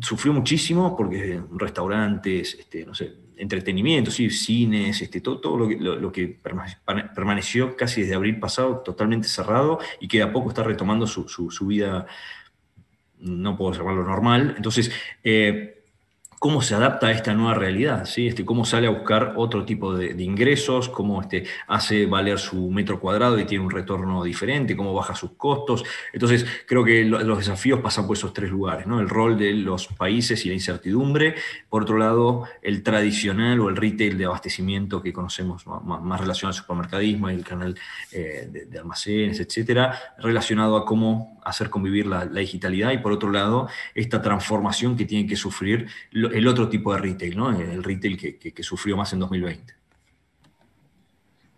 sufrió 0.00 0.32
muchísimo 0.32 0.96
porque 0.96 1.40
restaurantes, 1.52 2.54
este, 2.58 2.86
no 2.86 2.94
sé, 2.94 3.14
entretenimiento, 3.36 4.10
¿sí? 4.10 4.30
cines, 4.30 5.00
este, 5.02 5.20
todo, 5.20 5.40
todo 5.40 5.56
lo, 5.56 6.12
que, 6.12 6.38
permaneció 7.14 7.76
casi 7.76 8.02
desde 8.02 8.14
abril 8.14 8.38
pasado 8.38 8.78
totalmente 8.78 9.28
cerrado 9.28 9.78
y 10.00 10.08
que 10.08 10.18
de 10.18 10.24
a 10.24 10.32
poco 10.32 10.50
está 10.50 10.62
retomando 10.62 11.06
su, 11.06 11.28
su, 11.28 11.66
vida, 11.66 12.06
no 13.18 13.56
puedo 13.56 13.72
llamarlo 13.72 14.04
normal. 14.04 14.54
Entonces, 14.56 14.92
eh, 15.24 15.81
cómo 16.42 16.60
se 16.60 16.74
adapta 16.74 17.06
a 17.06 17.12
esta 17.12 17.34
nueva 17.34 17.54
realidad, 17.54 18.04
¿sí? 18.04 18.26
este, 18.26 18.44
cómo 18.44 18.64
sale 18.64 18.88
a 18.88 18.90
buscar 18.90 19.34
otro 19.36 19.64
tipo 19.64 19.94
de, 19.94 20.20
ingresos, 20.24 20.88
cómo 20.88 21.20
este, 21.20 21.44
hace 21.68 22.06
valer 22.06 22.36
su 22.40 22.68
metro 22.68 22.98
cuadrado 22.98 23.38
y 23.38 23.44
tiene 23.44 23.62
un 23.62 23.70
retorno 23.70 24.24
diferente, 24.24 24.76
cómo 24.76 24.92
baja 24.92 25.14
sus 25.14 25.34
costos. 25.36 25.84
Entonces, 26.12 26.44
creo 26.66 26.82
que 26.82 27.04
los 27.04 27.38
desafíos 27.38 27.78
pasan 27.78 28.08
por 28.08 28.16
esos 28.16 28.32
tres 28.32 28.50
lugares, 28.50 28.88
¿no? 28.88 28.98
el 28.98 29.08
rol 29.08 29.38
de 29.38 29.52
los 29.52 29.86
países 29.86 30.44
y 30.44 30.48
la 30.48 30.54
incertidumbre, 30.54 31.36
por 31.68 31.84
otro 31.84 31.96
lado, 31.96 32.48
el 32.60 32.82
tradicional 32.82 33.60
o 33.60 33.68
el 33.68 33.76
retail 33.76 34.18
de 34.18 34.24
abastecimiento 34.24 35.00
que 35.00 35.12
conocemos 35.12 35.64
más, 35.64 36.20
relacionado 36.20 36.56
al 36.56 36.60
supermercadismo 36.60 37.30
y 37.30 37.34
el 37.34 37.44
canal 37.44 37.78
eh, 38.10 38.48
de, 38.68 38.78
almacenes, 38.80 39.38
etcétera, 39.38 39.96
relacionado 40.18 40.76
a 40.76 40.84
cómo 40.84 41.40
hacer 41.44 41.70
convivir 41.70 42.06
la, 42.06 42.26
digitalidad 42.26 42.92
y 42.92 42.98
por 42.98 43.12
otro 43.12 43.30
lado, 43.30 43.68
esta 43.94 44.22
transformación 44.22 44.96
que 44.96 45.04
tiene 45.04 45.28
que 45.28 45.36
sufrir 45.36 45.86
el 46.12 46.48
otro 46.48 46.68
tipo 46.68 46.92
de 46.94 47.00
retail, 47.00 47.36
¿no? 47.36 47.50
el 47.50 47.82
retail 47.82 48.16
que, 48.16 48.62
sufrió 48.62 48.96
más 48.96 49.12
en 49.12 49.18
2020. 49.20 49.74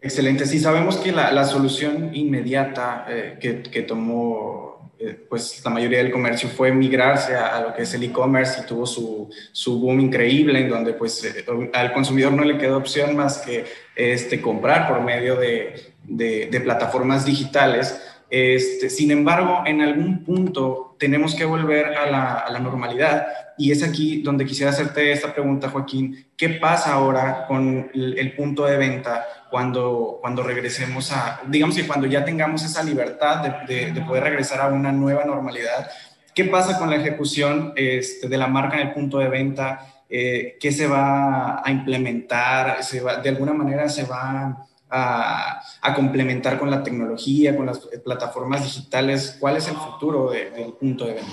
Excelente. 0.00 0.44
Sí, 0.46 0.58
sabemos 0.58 0.96
que 0.98 1.12
la, 1.12 1.44
solución 1.44 2.14
inmediata 2.14 3.06
eh, 3.08 3.38
que, 3.40 3.82
tomó 3.82 4.92
eh, 4.98 5.18
pues, 5.28 5.62
la 5.64 5.70
mayoría 5.70 5.98
del 5.98 6.10
comercio 6.10 6.48
fue 6.48 6.72
migrarse 6.72 7.34
a, 7.34 7.60
lo 7.60 7.74
que 7.74 7.82
es 7.82 7.94
el 7.94 8.02
e-commerce 8.02 8.60
y 8.60 8.66
tuvo 8.66 8.86
su, 8.86 9.30
su, 9.52 9.80
boom 9.80 10.00
increíble 10.00 10.60
en 10.60 10.68
donde 10.68 10.92
pues, 10.92 11.24
eh, 11.24 11.44
al 11.72 11.92
consumidor 11.94 12.32
no 12.32 12.44
le 12.44 12.58
quedó 12.58 12.76
opción 12.76 13.16
más 13.16 13.38
que 13.38 13.64
este, 13.96 14.42
comprar 14.42 14.88
por 14.88 15.00
medio 15.02 15.36
de, 15.36 15.94
de 16.06 16.60
plataformas 16.60 17.24
digitales. 17.24 17.98
Este, 18.30 18.90
sin 18.90 19.10
embargo, 19.10 19.62
en 19.66 19.80
algún 19.80 20.24
punto 20.24 20.96
tenemos 20.98 21.34
que 21.34 21.44
volver 21.44 21.86
a 21.96 22.10
la, 22.50 22.58
normalidad 22.58 23.26
y 23.58 23.70
es 23.70 23.82
aquí 23.82 24.22
donde 24.22 24.44
quisiera 24.44 24.70
hacerte 24.70 25.12
esta 25.12 25.32
pregunta, 25.32 25.68
Joaquín. 25.68 26.26
¿Qué 26.36 26.48
pasa 26.50 26.94
ahora 26.94 27.46
con 27.46 27.90
el, 27.94 28.32
punto 28.34 28.64
de 28.64 28.76
venta 28.76 29.24
cuando, 29.50 30.18
cuando 30.20 30.42
regresemos 30.42 31.12
a, 31.12 31.42
digamos 31.46 31.76
que 31.76 31.86
cuando 31.86 32.06
ya 32.06 32.24
tengamos 32.24 32.64
esa 32.64 32.82
libertad 32.82 33.64
de, 33.66 34.02
poder 34.06 34.24
regresar 34.24 34.60
a 34.60 34.68
una 34.68 34.90
nueva 34.90 35.24
normalidad? 35.24 35.90
¿Qué 36.34 36.44
pasa 36.44 36.78
con 36.78 36.90
la 36.90 36.96
ejecución 36.96 37.72
este, 37.76 38.28
de 38.28 38.36
la 38.36 38.48
marca 38.48 38.80
en 38.80 38.88
el 38.88 38.94
punto 38.94 39.18
de 39.18 39.28
venta? 39.28 39.86
Eh, 40.08 40.56
¿Qué 40.60 40.72
se 40.72 40.86
va 40.86 41.62
a 41.64 41.70
implementar? 41.70 42.82
¿Se 42.82 43.00
va, 43.00 43.18
¿De 43.18 43.28
alguna 43.28 43.52
manera 43.52 43.88
se 43.88 44.04
va 44.04 44.66
a, 44.94 45.94
complementar 45.94 46.58
con 46.58 46.70
la 46.70 46.82
tecnología, 46.82 47.56
con 47.56 47.66
las 47.66 47.78
plataformas 48.04 48.64
digitales? 48.64 49.36
¿Cuál 49.38 49.56
es 49.56 49.68
el 49.68 49.74
futuro 49.74 50.30
del 50.30 50.72
punto 50.78 51.06
de 51.06 51.14
venta? 51.14 51.32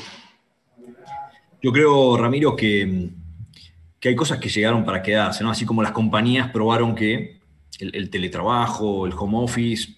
Yo 1.61 1.71
creo, 1.71 2.17
Ramiro, 2.17 2.55
que, 2.55 3.09
que, 3.99 4.09
hay 4.09 4.15
cosas 4.15 4.39
que 4.39 4.49
llegaron 4.49 4.83
para 4.83 5.03
quedarse, 5.03 5.43
¿no? 5.43 5.51
Así 5.51 5.65
como 5.65 5.83
las 5.83 5.91
compañías 5.91 6.49
probaron 6.51 6.95
que 6.95 7.39
el, 7.79 8.09
teletrabajo, 8.09 9.05
el 9.05 9.13
home 9.13 9.37
office 9.37 9.93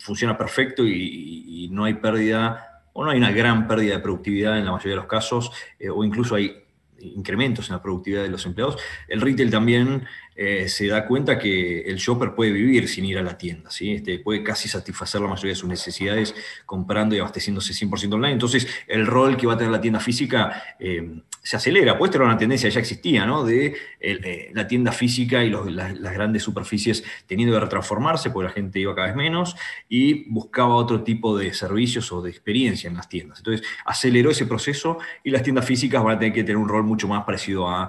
funciona 0.00 0.36
perfecto 0.36 0.84
y, 0.86 1.68
no 1.70 1.84
hay 1.84 1.94
pérdida, 1.94 2.82
o 2.92 3.04
no 3.04 3.10
hay 3.10 3.18
una 3.18 3.30
gran 3.30 3.68
pérdida 3.68 3.94
de 3.94 4.00
productividad 4.00 4.58
en 4.58 4.64
la 4.64 4.72
mayoría 4.72 4.92
de 4.92 4.96
los 4.96 5.06
casos, 5.06 5.52
eh, 5.78 5.90
o 5.90 6.02
incluso 6.02 6.34
hay 6.34 6.64
incrementos 7.00 7.68
en 7.68 7.76
la 7.76 7.82
productividad 7.82 8.22
de 8.22 8.28
los 8.30 8.44
empleados. 8.46 8.78
El 9.06 9.20
retail 9.20 9.50
también 9.50 10.06
eh, 10.40 10.68
se 10.68 10.86
da 10.86 11.04
cuenta 11.04 11.36
que 11.36 11.80
el 11.80 11.96
shopper 11.96 12.32
puede 12.32 12.52
vivir 12.52 12.88
sin 12.88 13.04
ir 13.04 13.18
a 13.18 13.22
la 13.22 13.36
tienda, 13.36 13.72
¿sí? 13.72 13.94
Este, 13.94 14.20
puede 14.20 14.44
casi 14.44 14.68
satisfacer 14.68 15.20
la 15.20 15.26
mayoría 15.26 15.50
de 15.50 15.56
sus 15.56 15.68
necesidades 15.68 16.32
comprando 16.64 17.16
y 17.16 17.18
abasteciéndose 17.18 17.72
100% 17.72 18.14
online. 18.14 18.34
Entonces, 18.34 18.68
el 18.86 19.04
rol 19.04 19.36
que 19.36 19.48
va 19.48 19.54
a 19.54 19.58
tener 19.58 19.72
la 19.72 19.80
tienda 19.80 19.98
física 19.98 20.76
eh, 20.78 21.22
se 21.42 21.56
acelera. 21.56 21.98
Puede 21.98 22.12
tener 22.12 22.28
una 22.28 22.38
tendencia, 22.38 22.68
ya 22.68 22.78
existía, 22.78 23.26
¿no? 23.26 23.44
de 23.44 23.74
eh, 23.98 24.50
la 24.54 24.68
tienda 24.68 24.92
física 24.92 25.42
y 25.42 25.50
las, 25.50 25.92
grandes 26.14 26.44
superficies 26.44 27.02
teniendo 27.26 27.54
que 27.56 27.60
retransformarse, 27.60 28.30
porque 28.30 28.46
la 28.46 28.54
gente 28.54 28.78
iba 28.78 28.94
cada 28.94 29.08
vez 29.08 29.16
menos 29.16 29.56
y 29.88 30.30
buscaba 30.30 30.76
otro 30.76 31.02
tipo 31.02 31.36
de 31.36 31.52
servicios 31.52 32.12
o 32.12 32.22
de 32.22 32.30
experiencia 32.30 32.86
en 32.86 32.94
las 32.94 33.08
tiendas. 33.08 33.38
Entonces, 33.38 33.66
aceleró 33.84 34.30
ese 34.30 34.46
proceso 34.46 34.98
y 35.24 35.30
las 35.30 35.42
tiendas 35.42 35.64
físicas 35.64 36.00
van 36.04 36.14
a 36.14 36.18
tener 36.20 36.32
que 36.32 36.44
tener 36.44 36.58
un 36.58 36.68
rol 36.68 36.84
mucho 36.84 37.08
más 37.08 37.24
parecido 37.24 37.68
a 37.68 37.88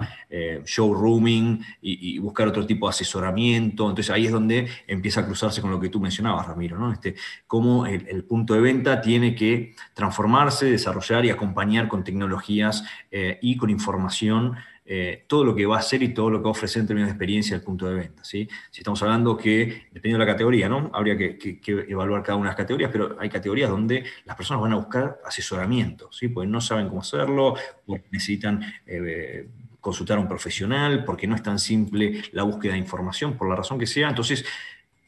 showrooming 0.65 1.63
y, 1.81 2.15
y 2.15 2.19
buscar 2.19 2.38
otro 2.47 2.65
tipo 2.65 2.87
de 2.87 2.91
asesoramiento. 2.91 3.89
Entonces 3.89 4.09
ahí 4.09 4.25
es 4.25 4.31
donde 4.31 4.67
empieza 4.87 5.21
a 5.21 5.25
cruzarse 5.25 5.61
con 5.61 5.71
lo 5.71 5.79
que 5.79 5.89
tú 5.89 5.99
mencionabas, 5.99 6.47
Ramiro, 6.47 6.77
¿no? 6.77 6.91
Este, 6.91 7.15
cómo 7.47 7.85
el, 7.85 8.23
punto 8.23 8.53
de 8.53 8.61
venta 8.61 9.01
tiene 9.01 9.35
que 9.35 9.75
transformarse, 9.93 10.65
desarrollar 10.65 11.25
y 11.25 11.29
acompañar 11.29 11.87
con 11.87 12.03
tecnologías 12.03 12.83
eh, 13.11 13.39
y 13.41 13.57
con 13.57 13.69
información 13.69 14.55
eh, 14.91 15.25
todo 15.27 15.45
lo 15.45 15.53
que 15.53 15.67
va 15.67 15.75
a 15.75 15.79
hacer 15.81 16.01
y 16.01 16.15
todo 16.15 16.31
lo 16.31 16.39
que 16.39 16.45
va 16.45 16.49
a 16.49 16.51
ofrecer 16.51 16.79
en 16.79 16.87
términos 16.87 17.09
de 17.09 17.11
experiencia 17.11 17.55
al 17.55 17.61
punto 17.61 17.85
de 17.85 17.93
venta. 17.93 18.23
¿sí? 18.23 18.49
Si 18.71 18.79
estamos 18.79 18.99
hablando 19.03 19.37
que, 19.37 19.83
dependiendo 19.91 20.17
de 20.17 20.25
la 20.25 20.31
categoría, 20.31 20.67
¿no? 20.67 20.89
habría 20.95 21.15
que, 21.15 21.61
evaluar 21.87 22.23
cada 22.23 22.37
una 22.37 22.45
de 22.45 22.49
las 22.49 22.57
categorías, 22.57 22.89
pero 22.91 23.15
hay 23.19 23.29
categorías 23.29 23.69
donde 23.69 24.03
las 24.25 24.35
personas 24.35 24.63
van 24.63 24.73
a 24.73 24.77
buscar 24.77 25.19
asesoramiento, 25.23 26.11
¿sí? 26.11 26.29
porque 26.29 26.47
no 26.49 26.59
saben 26.59 26.87
cómo 26.87 27.01
hacerlo, 27.01 27.53
porque 27.85 28.07
necesitan 28.09 28.63
eh, 28.87 29.47
consultar 29.81 30.17
a 30.17 30.21
un 30.21 30.27
profesional, 30.27 31.03
porque 31.05 31.27
no 31.27 31.35
es 31.35 31.43
tan 31.43 31.59
simple 31.59 32.23
la 32.31 32.43
búsqueda 32.43 32.73
de 32.73 32.79
información, 32.79 33.37
por 33.37 33.49
la 33.49 33.55
razón 33.55 33.79
que 33.79 33.87
sea. 33.87 34.09
Entonces, 34.09 34.45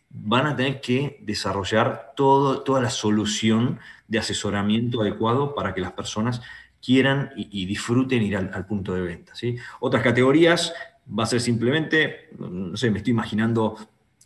van 0.10 0.48
a 0.48 0.56
tener 0.56 0.82
que 0.82 1.20
desarrollar 1.22 2.14
todo, 2.16 2.64
toda 2.64 2.82
la 2.82 2.90
solución 2.90 3.80
de 4.08 4.20
asesoramiento 4.20 5.02
adecuado 5.02 5.56
para 5.56 5.74
que 5.74 5.82
las 5.82 5.94
personas 5.94 6.42
quieran 6.84 7.32
y, 7.36 7.66
disfruten 7.66 8.24
ir 8.24 8.36
al, 8.36 8.66
punto 8.66 8.94
de 8.94 9.02
venta. 9.02 9.36
¿sí? 9.36 9.56
Otras 9.80 10.04
categorías 10.04 10.74
va 11.08 11.24
a 11.24 11.28
ser 11.28 11.40
simplemente, 11.40 12.30
no 12.38 12.76
sé, 12.76 12.90
me 12.90 12.98
estoy 12.98 13.12
imaginando 13.12 13.78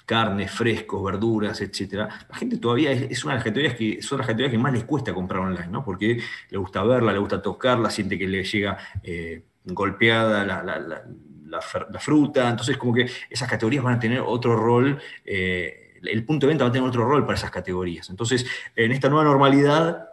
carnes, 0.05 0.51
frescos, 0.51 1.03
verduras, 1.03 1.59
etc. 1.61 1.93
La 2.29 2.35
gente 2.35 2.57
todavía 2.57 2.91
es, 2.91 3.23
una 3.23 3.33
de 3.33 3.37
las 3.37 3.43
categorías 3.43 3.75
que 3.75 4.51
que 4.51 4.57
más 4.57 4.73
les 4.73 4.83
cuesta 4.85 5.13
comprar 5.13 5.41
online, 5.41 5.67
¿no? 5.67 5.83
Porque 5.83 6.19
le 6.49 6.57
gusta 6.57 6.83
verla, 6.83 7.11
le 7.11 7.19
gusta 7.19 7.41
tocarla, 7.41 7.89
siente 7.89 8.17
que 8.17 8.27
le 8.27 8.43
llega 8.43 8.77
eh, 9.03 9.43
golpeada 9.65 10.45
la, 10.45 11.61
fruta. 11.99 12.49
Entonces, 12.49 12.77
como 12.77 12.93
que 12.93 13.09
esas 13.29 13.49
categorías 13.49 13.83
van 13.83 13.95
a 13.95 13.99
tener 13.99 14.19
otro 14.19 14.55
rol. 14.55 14.99
Eh, 15.23 15.99
el 16.03 16.25
punto 16.25 16.45
de 16.45 16.51
venta 16.51 16.65
va 16.65 16.69
a 16.69 16.73
tener 16.73 16.87
otro 16.87 17.05
rol 17.05 17.25
para 17.25 17.37
esas 17.37 17.51
categorías. 17.51 18.09
Entonces, 18.09 18.45
en 18.75 18.91
esta 18.91 19.09
nueva 19.09 19.23
normalidad, 19.23 20.09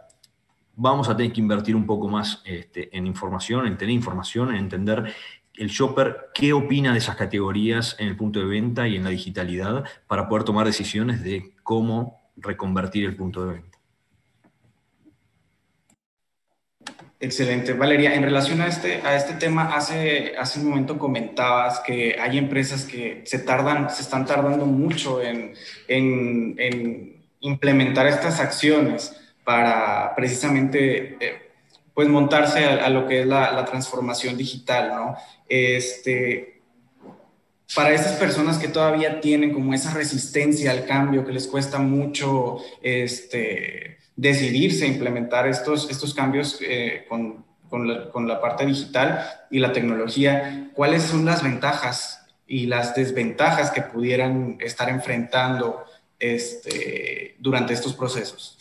vamos 0.75 1.09
a 1.09 1.15
tener 1.15 1.31
que 1.31 1.41
invertir 1.41 1.75
un 1.75 1.85
poco 1.85 2.07
más 2.07 2.41
este, 2.45 2.95
en 2.95 3.05
información, 3.05 3.67
en 3.67 3.77
tener 3.77 3.93
información, 3.93 4.49
en 4.49 4.57
entender 4.57 5.13
el 5.55 5.67
shopper 5.67 6.29
qué 6.33 6.53
opina 6.53 6.93
de 6.93 6.97
esas 6.97 7.15
categorías 7.15 7.95
en 7.99 8.07
el 8.07 8.15
punto 8.15 8.39
de 8.39 8.45
venta 8.45 8.87
y 8.87 8.95
en 8.95 9.03
la 9.03 9.11
digitalidad 9.11 9.83
para 10.07 10.27
poder 10.27 10.43
tomar 10.43 10.65
decisiones 10.65 11.23
de 11.23 11.55
cómo 11.61 12.21
reconvertir 12.37 13.05
el 13.05 13.15
punto 13.15 13.45
de 13.45 13.53
venta. 13.53 13.72
Excelente. 17.23 17.71
Valeria, 17.71 18.15
en 18.15 18.23
relación 18.23 18.59
a 18.59 18.67
este, 18.67 18.99
a 19.01 19.15
este 19.15 19.35
tema, 19.35 19.73
hace, 19.75 20.33
hace 20.37 20.59
un 20.59 20.67
momento 20.67 20.99
comentabas 20.99 21.79
que 21.79 22.17
hay 22.19 22.37
empresas 22.37 22.83
que 22.83 23.21
se 23.25 23.39
tardan, 23.39 23.89
se 23.89 24.01
están 24.01 24.25
tardando 24.25 24.65
mucho 24.65 25.21
en, 25.21 25.53
en 25.87 27.23
implementar 27.39 28.07
estas 28.07 28.41
acciones 28.41 29.15
para 29.45 30.13
precisamente 30.15 31.17
eh, 31.19 31.51
pues 31.93 32.09
montarse 32.09 32.65
a, 32.65 32.89
lo 32.89 33.07
que 33.07 33.21
es 33.21 33.27
la, 33.27 33.63
transformación 33.63 34.35
digital, 34.35 34.89
¿no? 34.89 35.15
Este, 35.47 36.61
para 37.73 37.91
esas 37.91 38.17
personas 38.17 38.57
que 38.57 38.67
todavía 38.67 39.21
tienen 39.21 39.53
como 39.53 39.73
esa 39.73 39.93
resistencia 39.93 40.71
al 40.71 40.85
cambio, 40.85 41.25
que 41.25 41.31
les 41.31 41.47
cuesta 41.47 41.79
mucho 41.79 42.57
este, 42.81 43.97
decidirse 44.15 44.85
a 44.85 44.87
implementar 44.87 45.47
estos, 45.47 45.89
estos 45.89 46.13
cambios 46.13 46.59
eh, 46.61 47.05
con, 47.09 47.43
con, 47.69 48.27
la, 48.27 48.39
parte 48.39 48.65
digital 48.65 49.25
y 49.49 49.59
la 49.59 49.73
tecnología, 49.73 50.69
¿cuáles 50.75 51.01
son 51.01 51.25
las 51.25 51.41
ventajas 51.41 52.23
y 52.45 52.67
las 52.67 52.93
desventajas 52.93 53.71
que 53.71 53.81
pudieran 53.81 54.57
estar 54.59 54.89
enfrentando 54.89 55.83
este, 56.19 57.35
durante 57.39 57.73
estos 57.73 57.95
procesos? 57.95 58.59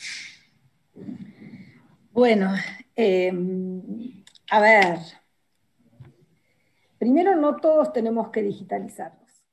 Bueno, 2.10 2.54
em, 2.96 3.82
a 4.50 4.60
ver, 4.60 4.98
primero 6.98 7.36
no 7.36 7.56
todos 7.56 7.92
tenemos 7.92 8.30
que 8.30 8.42
digitalizarnos, 8.42 9.44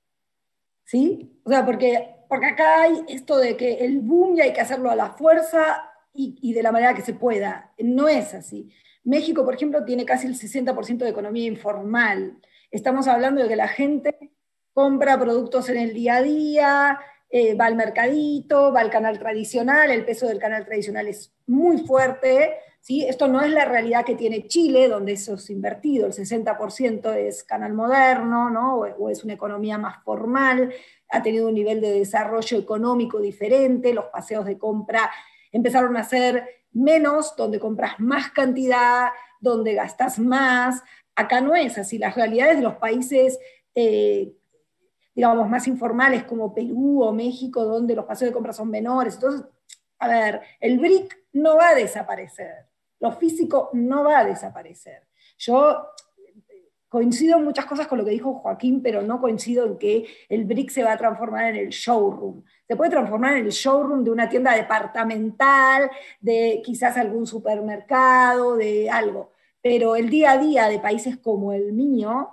¿sí? 0.86 1.42
O 1.44 1.50
sea, 1.50 1.66
porque, 1.66 2.16
porque 2.30 2.46
acá 2.46 2.84
hay 2.84 3.04
esto 3.10 3.38
de 3.38 3.58
que 3.58 3.80
el 3.84 4.00
boom 4.00 4.40
hay 4.42 4.54
que 4.54 4.62
hacerlo 4.62 4.90
a 4.90 4.96
la 4.96 5.10
fuerza 5.10 5.92
y, 6.14 6.38
y 6.42 6.54
de 6.54 6.64
la 6.64 6.72
manera 6.72 6.94
que 6.94 7.02
se 7.02 7.14
pueda. 7.14 7.74
No 7.80 8.08
es 8.08 8.34
así. 8.34 8.70
México, 9.04 9.44
por 9.44 9.56
ejemplo, 9.56 9.84
tiene 9.84 10.06
casi 10.06 10.28
el 10.28 10.36
60% 10.36 11.00
de 11.00 11.10
economía 11.10 11.48
informal. 11.48 12.40
Estamos 12.72 13.08
hablando 13.08 13.42
de 13.42 13.50
que 13.50 13.56
la 13.58 13.68
gente 13.68 14.32
compra 14.74 15.20
productos 15.20 15.68
en 15.70 15.78
el 15.78 15.94
día 15.94 16.16
a 16.18 16.22
día, 16.22 17.00
eh, 17.32 17.54
va 17.54 17.66
al 17.66 17.76
mercadito, 17.76 18.72
va 18.74 18.80
al 18.80 18.90
canal 18.90 19.20
tradicional, 19.20 19.92
el 19.92 20.06
peso 20.06 20.28
del 20.28 20.40
canal 20.40 20.66
tradicional 20.66 21.08
es 21.08 21.34
muy 21.48 21.78
fuerte. 21.80 22.54
¿sí? 22.82 23.06
Esto 23.06 23.28
no 23.28 23.42
es 23.42 23.52
la 23.52 23.66
realidad 23.66 24.06
que 24.06 24.16
tiene 24.16 24.48
Chile, 24.48 24.88
donde 24.88 25.14
eso 25.14 25.36
es 25.36 25.50
invertido, 25.50 26.08
el 26.08 26.14
60% 26.14 27.14
es 27.16 27.44
canal 27.44 27.74
moderno, 27.74 28.50
¿no? 28.50 28.76
o, 28.78 29.10
es 29.10 29.24
una 29.24 29.34
economía 29.34 29.78
más 29.78 30.04
formal, 30.04 30.74
ha 31.10 31.24
tenido 31.24 31.48
un 31.48 31.54
nivel 31.54 31.82
de 31.82 31.92
desarrollo 31.92 32.58
económico 32.58 33.20
diferente, 33.20 33.94
los 33.94 34.06
paseos 34.06 34.46
de 34.46 34.58
compra 34.58 35.10
empezaron 35.52 35.98
a 35.98 36.04
ser 36.04 36.48
menos, 36.72 37.36
donde 37.36 37.60
compras 37.60 38.00
más 38.00 38.32
cantidad, 38.32 39.10
donde 39.40 39.74
gastas 39.74 40.20
más. 40.20 40.84
Acá 41.16 41.42
no 41.42 41.56
es 41.56 41.78
así, 41.78 41.98
las 41.98 42.16
realidades 42.16 42.58
de 42.58 42.64
los 42.64 42.76
países 42.76 43.40
eh, 43.76 44.34
digamos, 45.20 45.50
más 45.50 45.68
informales 45.68 46.24
como 46.24 46.54
Perú 46.54 47.04
o 47.04 47.12
México, 47.12 47.66
donde 47.66 47.96
los 47.96 48.06
paseos 48.06 48.30
de 48.30 48.34
compra 48.34 48.54
son 48.54 48.70
menores. 48.70 49.16
Entonces, 49.16 49.46
a 50.00 50.08
ver, 50.08 50.42
el 50.62 50.80
BRIC 50.80 51.14
no 51.34 51.58
va 51.58 51.70
a 51.70 51.76
desaparecer, 51.76 52.68
lo 53.00 53.12
físico 53.12 53.70
no 53.74 54.06
va 54.06 54.20
a 54.20 54.26
desaparecer. 54.26 55.08
Yo 55.38 55.88
coincido 56.90 57.38
en 57.38 57.46
muchas 57.46 57.66
cosas 57.66 57.88
con 57.88 58.00
lo 58.00 58.06
que 58.06 58.12
dijo 58.12 58.34
Joaquín, 58.34 58.82
pero 58.82 59.02
no 59.02 59.22
coincido 59.22 59.66
en 59.66 59.78
que 59.78 60.08
el 60.28 60.46
BRIC 60.46 60.72
se 60.72 60.84
va 60.84 60.94
a 60.94 60.98
transformar 60.98 61.46
en 61.46 61.56
el 61.56 61.70
showroom. 61.70 62.44
Se 62.68 62.76
puede 62.76 62.92
transformar 62.92 63.38
en 63.38 63.46
el 63.46 63.52
showroom 63.52 64.04
de 64.04 64.12
una 64.12 64.28
tienda 64.28 64.56
departamental, 64.56 65.90
de 66.20 66.62
quizás 66.66 66.98
algún 66.98 67.28
supermercado, 67.28 68.58
de 68.58 68.90
algo. 68.90 69.32
Pero 69.62 69.96
el 69.96 70.10
día 70.10 70.32
a 70.32 70.38
día 70.40 70.68
de 70.68 70.80
países 70.80 71.18
como 71.18 71.54
el 71.54 71.74
mío, 71.74 72.30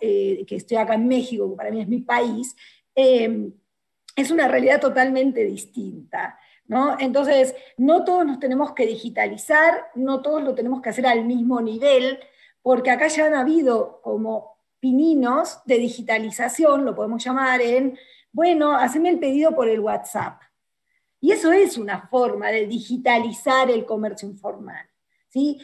eh, 0.00 0.44
que 0.46 0.56
estoy 0.56 0.76
acá 0.76 0.94
en 0.94 1.08
México, 1.08 1.50
que 1.50 1.56
para 1.56 1.70
mí 1.70 1.80
es 1.80 1.88
mi 1.88 2.00
país, 2.00 2.54
em, 2.94 3.52
es 4.16 4.30
una 4.30 4.48
realidad 4.48 4.80
totalmente 4.80 5.44
distinta. 5.44 6.38
¿no? 6.66 6.96
Entonces, 6.98 7.54
no 7.76 8.04
todos 8.04 8.24
nos 8.24 8.38
tenemos 8.38 8.72
que 8.72 8.86
digitalizar, 8.86 9.90
no 9.94 10.22
todos 10.22 10.42
lo 10.42 10.54
tenemos 10.54 10.80
que 10.80 10.90
hacer 10.90 11.06
al 11.06 11.24
mismo 11.24 11.60
nivel, 11.60 12.18
porque 12.62 12.90
acá 12.90 13.08
ya 13.08 13.26
han 13.26 13.34
habido 13.34 14.00
como 14.02 14.56
pininos 14.80 15.60
de 15.64 15.78
digitalización, 15.78 16.84
lo 16.84 16.94
podemos 16.94 17.22
llamar 17.22 17.60
en, 17.60 17.98
bueno, 18.32 18.74
haceme 18.76 19.10
el 19.10 19.18
pedido 19.18 19.54
por 19.54 19.68
el 19.68 19.80
WhatsApp. 19.80 20.40
Y 21.20 21.32
eso 21.32 21.52
es 21.52 21.78
una 21.78 22.08
forma 22.08 22.48
de 22.48 22.66
digitalizar 22.66 23.70
el 23.70 23.84
comercio 23.84 24.28
informal. 24.28 24.88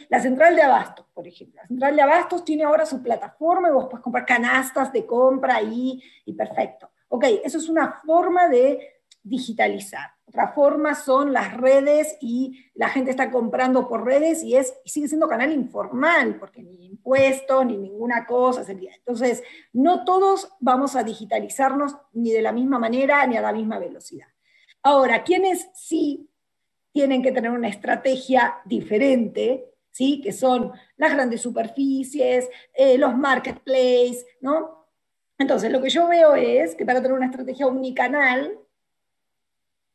La 0.09 0.19
central 0.19 0.55
de 0.55 0.63
abastos, 0.63 1.05
por 1.13 1.27
ejemplo. 1.27 1.61
La 1.61 1.67
central 1.67 1.95
de 1.95 2.01
abastos 2.01 2.43
tiene 2.43 2.63
ahora 2.63 2.85
su 2.85 3.03
plataforma 3.03 3.69
y 3.69 3.71
vos 3.71 3.85
puedes 3.85 4.03
comprar 4.03 4.25
canastas 4.25 4.91
de 4.91 5.05
compra 5.05 5.57
ahí 5.57 6.01
y 6.25 6.33
perfecto. 6.33 6.89
Ok, 7.09 7.25
eso 7.43 7.59
es 7.59 7.69
una 7.69 7.99
forma 8.03 8.47
de 8.47 8.98
digitalizar. 9.23 10.11
Otra 10.25 10.49
forma 10.49 10.93
son 10.93 11.33
las 11.33 11.57
redes 11.57 12.17
y 12.21 12.65
la 12.75 12.89
gente 12.89 13.11
está 13.11 13.31
comprando 13.31 13.87
por 13.87 14.05
redes 14.05 14.43
y, 14.43 14.55
es, 14.55 14.73
sigue 14.85 15.07
siendo 15.07 15.27
canal 15.27 15.51
informal, 15.51 16.37
porque 16.39 16.61
ni 16.61 16.85
impuestos 16.85 17.65
ni 17.65 17.77
ninguna 17.77 18.25
cosa. 18.25 18.63
Entonces, 18.69 19.43
no 19.73 20.03
todos 20.03 20.49
vamos 20.59 20.95
a 20.95 21.03
digitalizarnos 21.03 21.95
ni 22.13 22.31
de 22.31 22.41
la 22.41 22.51
misma 22.51 22.77
manera 22.77 23.25
ni 23.25 23.37
a 23.37 23.41
la 23.41 23.51
misma 23.51 23.79
velocidad. 23.79 24.27
Ahora, 24.83 25.23
¿quiénes 25.23 25.67
sí 25.73 26.29
tienen 26.91 27.21
que 27.21 27.31
tener 27.31 27.51
una 27.51 27.67
estrategia 27.67 28.59
diferente, 28.65 29.73
¿sí? 29.89 30.21
que 30.21 30.31
son 30.31 30.71
las 30.97 31.13
grandes 31.13 31.41
superficies, 31.41 32.49
eh, 32.73 32.97
los 32.97 33.17
marketplaces, 33.17 34.25
¿no? 34.41 34.87
Entonces, 35.37 35.71
lo 35.71 35.81
que 35.81 35.89
yo 35.89 36.07
veo 36.07 36.35
es 36.35 36.75
que 36.75 36.85
para 36.85 37.01
tener 37.01 37.15
una 37.15 37.27
estrategia 37.27 37.65
omnicanal, 37.65 38.59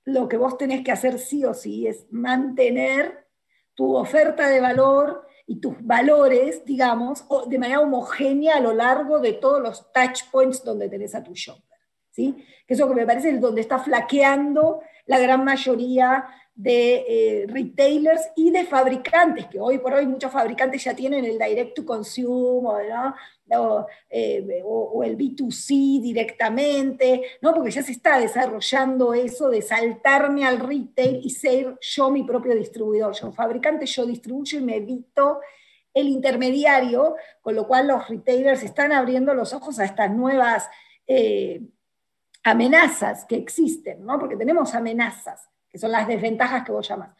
lo 0.05 0.29
que 0.29 0.37
vos 0.37 0.59
tenés 0.59 0.83
que 0.83 0.93
hacer 0.93 1.19
sí 1.19 1.45
o 1.45 1.55
sí 1.55 1.87
es 1.87 2.07
mantener 2.11 3.27
tu 3.75 3.97
oferta 3.97 4.49
de 4.49 4.61
valor 4.61 5.27
y 5.47 5.61
tus 5.61 5.75
valores, 5.81 6.64
digamos, 6.64 7.25
de 7.49 7.59
manera 7.59 7.81
homogénea 7.81 8.57
a 8.57 8.61
lo 8.61 8.73
largo 8.73 9.19
de 9.19 9.35
todos 9.35 9.61
los 9.61 9.93
touch 9.93 10.31
points 10.31 10.64
donde 10.64 10.88
tenés 10.88 11.14
a 11.14 11.23
tu 11.23 11.35
shopper. 11.35 11.79
¿sí? 12.11 12.45
Que 12.67 12.75
eso 12.75 12.88
que 12.88 12.95
me 12.95 13.07
parece 13.07 13.31
es 13.31 13.40
donde 13.40 13.61
está 13.61 13.79
flaqueando 13.79 14.81
la 15.07 15.19
gran 15.19 15.45
mayoría 15.45 16.27
de 16.55 17.05
eh, 17.09 17.47
retailers 17.49 18.31
y 18.37 18.51
de 18.51 18.64
fabricantes, 18.64 19.47
que 19.47 19.59
hoy 19.59 19.79
por 19.79 19.95
hoy 19.95 20.07
muchos 20.07 20.31
fabricantes 20.31 20.85
ya 20.85 20.95
tienen 20.95 21.25
el 21.25 21.38
direct 21.38 21.75
to 21.75 21.85
consume 21.85 22.69
eh, 24.11 24.62
o, 24.64 25.03
el 25.03 25.19
B2C 25.19 26.01
directamente, 26.01 27.23
¿no? 27.43 27.53
porque 27.53 27.73
ya 27.73 27.83
se 27.83 27.93
está 27.93 28.19
desarrollando 28.19 29.14
eso 29.14 29.49
de 29.51 29.62
saltarme 29.62 30.45
al 30.45 30.61
retail 30.61 31.21
y 31.23 31.31
ser 31.31 31.77
yo 31.81 32.11
mi 32.11 32.23
propio 32.23 32.55
distribuidor. 32.55 33.14
Yo 33.14 33.33
fabricante, 33.33 33.87
yo 33.87 34.07
distribuyo 34.07 34.59
y 34.59 34.62
me 34.62 34.77
evito 34.77 35.40
el 35.93 36.09
intermediario, 36.09 37.17
con 37.40 37.55
lo 37.55 37.67
cual 37.67 37.88
los 37.88 38.09
retailers 38.09 38.62
están 38.62 38.93
abriendo 38.93 39.35
los 39.35 39.53
ojos 39.53 39.79
a 39.79 39.85
estas 39.85 40.11
nuevas 40.11 40.69
eh, 41.07 41.62
amenazas 42.43 43.25
que 43.25 43.37
existen, 43.37 44.05
¿no? 44.05 44.19
porque 44.19 44.37
tenemos 44.37 44.75
amenazas, 44.75 45.49
que 45.75 45.79
son 45.81 45.91
las 45.91 46.07
desventajas 46.07 46.63
que 46.63 46.71
vos 46.71 46.87
llamas. 46.87 47.11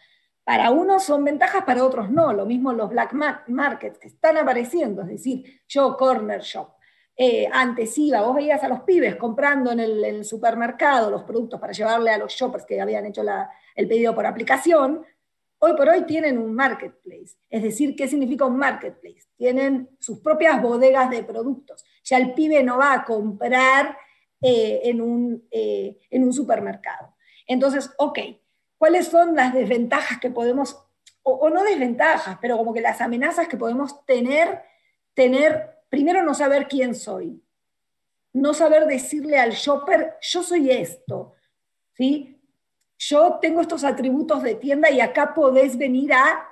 Para 0.45 0.71
unos 0.71 1.03
son 1.03 1.25
ventajas, 1.25 1.64
para 1.64 1.85
otros 1.85 2.09
no. 2.09 2.33
Lo 2.33 2.47
mismo 2.47 2.73
los 2.73 2.88
black 2.88 3.12
markets 3.49 3.99
que 3.99 4.07
están 4.07 4.37
apareciendo, 4.37 5.03
es 5.03 5.09
decir, 5.09 5.61
yo 5.67 5.97
corner 5.97 6.40
shop. 6.40 6.69
Eh, 7.17 7.49
antes 7.53 7.99
iba, 7.99 8.21
vos 8.21 8.37
veías 8.37 8.62
a 8.62 8.69
los 8.69 8.83
pibes 8.83 9.17
comprando 9.17 9.73
en 9.73 9.81
el, 9.81 10.25
supermercado 10.25 11.11
los 11.11 11.25
productos 11.25 11.59
para 11.59 11.73
llevarle 11.73 12.11
a 12.11 12.19
los 12.19 12.33
shoppers 12.33 12.64
que 12.64 12.81
habían 12.81 13.07
hecho 13.07 13.25
el 13.75 13.88
pedido 13.88 14.14
por 14.14 14.25
aplicación, 14.25 15.05
hoy 15.59 15.75
por 15.77 15.88
hoy 15.88 16.03
tienen 16.03 16.38
un 16.38 16.55
marketplace. 16.55 17.35
Es 17.51 17.64
decir, 17.64 17.97
¿qué 17.97 18.07
significa 18.07 18.45
un 18.45 18.57
marketplace? 18.57 19.25
Tienen 19.37 19.97
sus 19.99 20.21
propias 20.21 20.62
bodegas 20.62 21.11
de 21.11 21.25
productos. 21.25 21.85
Ya 22.05 22.19
el 22.19 22.35
pibe 22.35 22.62
no 22.62 22.79
va 22.79 22.93
a 22.93 23.05
comprar 23.05 23.99
eh, 24.40 24.83
en, 24.85 25.01
un, 25.01 25.45
eh, 25.51 25.99
en 26.09 26.23
un 26.23 26.33
supermercado. 26.33 27.17
Entonces, 27.47 27.90
ok, 27.99 28.19
¿cuáles 28.85 29.09
son 29.09 29.35
las 29.35 29.55
desventajas 29.55 30.20
que 30.20 30.29
podemos, 30.29 30.79
o, 31.23 31.49
no 31.49 31.64
desventajas, 31.64 32.37
pero 32.42 32.59
como 32.59 32.75
que 32.75 32.83
las 32.83 33.01
amenazas 33.01 33.49
que 33.49 33.57
podemos 33.57 34.05
tener, 34.05 34.61
tener, 35.14 35.79
primero 35.88 36.23
no 36.23 36.35
saber 36.35 36.68
quién 36.68 36.94
soy, 36.94 37.42
no 38.35 38.53
saber 38.53 38.85
decirle 38.85 39.38
al 39.38 39.53
shopper, 39.53 40.18
yo 40.20 40.42
soy 40.42 40.70
esto, 40.70 41.33
¿sí? 41.94 42.38
Yo 42.99 43.38
tengo 43.40 43.62
estos 43.62 43.85
atributos 43.85 44.42
de 44.42 44.55
tienda 44.55 44.90
y 44.90 45.01
acá 45.01 45.33
podés 45.33 45.79
venir 45.79 46.12
a 46.12 46.47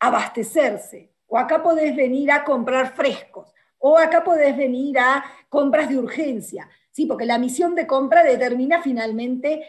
abastecerse, 0.00 1.12
o 1.28 1.38
acá 1.38 1.62
podés 1.62 1.94
venir 1.94 2.32
a 2.32 2.42
comprar 2.42 2.96
frescos, 2.96 3.54
o 3.78 3.96
acá 3.96 4.24
podés 4.24 4.56
venir 4.56 4.98
a 4.98 5.24
compras 5.48 5.88
de 5.88 5.98
urgencia, 6.00 6.68
¿sí? 6.90 7.06
Porque 7.06 7.26
la 7.26 7.38
misión 7.38 7.76
de 7.76 7.86
compra 7.86 8.24
determina 8.24 8.82
finalmente 8.82 9.62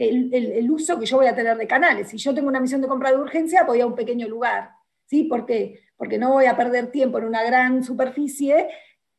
el, 0.00 0.70
uso 0.70 0.98
que 0.98 1.06
yo 1.06 1.18
voy 1.18 1.26
a 1.26 1.34
tener 1.34 1.56
de 1.56 1.66
canales. 1.66 2.08
Si 2.08 2.16
yo 2.16 2.34
tengo 2.34 2.48
una 2.48 2.60
misión 2.60 2.80
de 2.80 2.88
compra 2.88 3.10
de 3.10 3.18
urgencia, 3.18 3.64
voy 3.64 3.80
a 3.80 3.86
un 3.86 3.94
pequeño 3.94 4.26
lugar. 4.28 4.70
¿sí? 5.04 5.24
¿Por 5.24 5.44
qué? 5.44 5.80
Porque 5.96 6.18
no 6.18 6.32
voy 6.32 6.46
a 6.46 6.56
perder 6.56 6.90
tiempo 6.90 7.18
en 7.18 7.24
una 7.24 7.42
gran 7.42 7.84
superficie, 7.84 8.68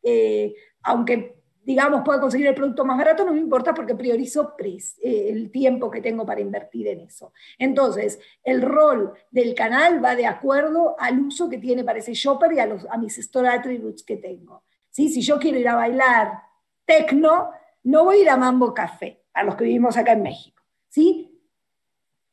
eh, 0.02 0.56
aunque 0.82 1.36
digamos 1.64 2.02
pueda 2.04 2.20
conseguir 2.20 2.48
el 2.48 2.56
producto 2.56 2.84
más 2.84 2.98
barato, 2.98 3.24
no 3.24 3.34
me 3.34 3.40
importa 3.40 3.76
porque 3.76 3.94
priorizo 3.94 4.56
eh, 4.58 5.30
el 5.30 5.52
tiempo 5.52 5.92
que 5.92 6.02
tengo 6.02 6.26
para 6.26 6.42
invertir 6.42 6.88
en 6.88 7.02
eso. 7.02 7.32
Entonces, 7.60 8.20
el 8.44 8.64
rol 8.64 9.14
del 9.30 9.54
canal 9.54 10.04
va 10.04 10.16
de 10.16 10.26
acuerdo 10.26 10.96
al 10.98 11.20
uso 11.20 11.48
que 11.48 11.60
tiene 11.60 11.84
para 11.84 12.00
ese 12.00 12.14
shopper 12.14 12.54
y 12.54 12.60
a, 12.60 12.66
los, 12.66 12.88
a 12.90 12.98
mis 12.98 13.16
store 13.20 13.50
attributes 13.50 14.04
que 14.04 14.18
tengo. 14.18 14.64
¿sí? 14.90 15.10
Si 15.10 15.22
yo 15.22 15.38
quiero 15.38 15.60
ir 15.60 15.70
a 15.70 15.76
bailar 15.76 16.42
tecno, 16.86 17.52
no 17.84 18.06
voy 18.06 18.18
a 18.18 18.22
ir 18.22 18.30
a 18.32 18.38
Mambo 18.38 18.74
Café, 18.74 19.22
a 19.32 19.44
los 19.44 19.56
que 19.56 19.66
vivimos 19.66 19.96
acá 19.96 20.14
en 20.14 20.24
México. 20.24 20.61
¿Sí? 20.92 21.42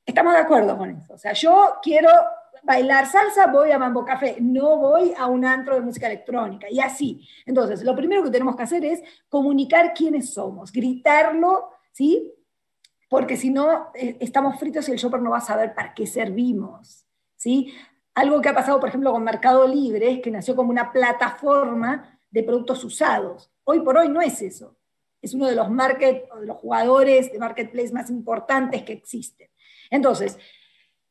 Estamos 0.05 0.35
de 0.35 0.41
acuerdo 0.41 0.77
con 0.77 0.91
eso. 0.91 1.15
O 1.15 1.19
sea, 1.19 1.33
yo 1.33 1.77
quiero 1.83 2.11
bailar 2.63 3.07
salsa, 3.07 3.47
voy 3.47 3.71
a 3.71 3.79
Mambo 3.79 4.05
Café, 4.05 4.37
no 4.41 4.77
voy 4.77 5.15
a 5.17 5.27
un 5.27 5.45
antro 5.45 5.77
de 5.77 5.81
música 5.81 6.07
electrónica, 6.07 6.67
y 6.71 6.81
así. 6.81 7.27
Entonces, 7.47 7.85
lo 7.85 7.95
primero 7.95 8.23
que 8.25 8.31
tenemos 8.31 8.57
que 8.57 8.65
hacer 8.65 8.85
es 8.85 9.03
comunicar 9.29 9.95
quiénes 9.95 10.35
somos, 10.35 10.73
gritarlo, 10.73 11.71
¿sí? 11.93 12.35
Porque 13.09 13.37
si 13.37 13.51
no, 13.51 13.91
eh, 13.95 14.17
estamos 14.21 14.59
fritos 14.59 14.89
y 14.89 14.93
el 14.93 14.99
shopper 14.99 15.23
no 15.23 15.31
va 15.31 15.39
a 15.39 15.43
saber 15.43 15.75
para 15.75 15.95
qué 15.95 16.07
servimos, 16.07 17.07
¿sí? 17.37 17.73
Algo 18.15 18.41
que 18.41 18.49
ha 18.49 18.55
pasado, 18.55 18.81
por 18.81 18.89
ejemplo, 18.89 19.13
con 19.13 19.23
Mercado 19.23 19.67
Libre, 19.69 20.11
es 20.11 20.21
que 20.21 20.33
nació 20.33 20.57
como 20.57 20.71
una 20.71 20.91
plataforma 20.91 22.19
de 22.31 22.43
productos 22.43 22.83
usados. 22.83 23.53
Hoy 23.63 23.81
por 23.81 23.97
hoy 23.97 24.09
no 24.09 24.21
es 24.21 24.43
eso 24.43 24.78
es 25.21 25.35
uno 25.35 25.47
de 25.47 25.55
los, 25.55 25.71
market, 25.71 26.29
de 26.33 26.47
los 26.47 26.57
jugadores 26.57 27.33
de 27.33 27.39
marketplace 27.39 27.93
más 27.93 28.11
importantes 28.11 28.83
que 28.83 28.93
existen. 28.93 29.49
Entonces, 29.91 30.39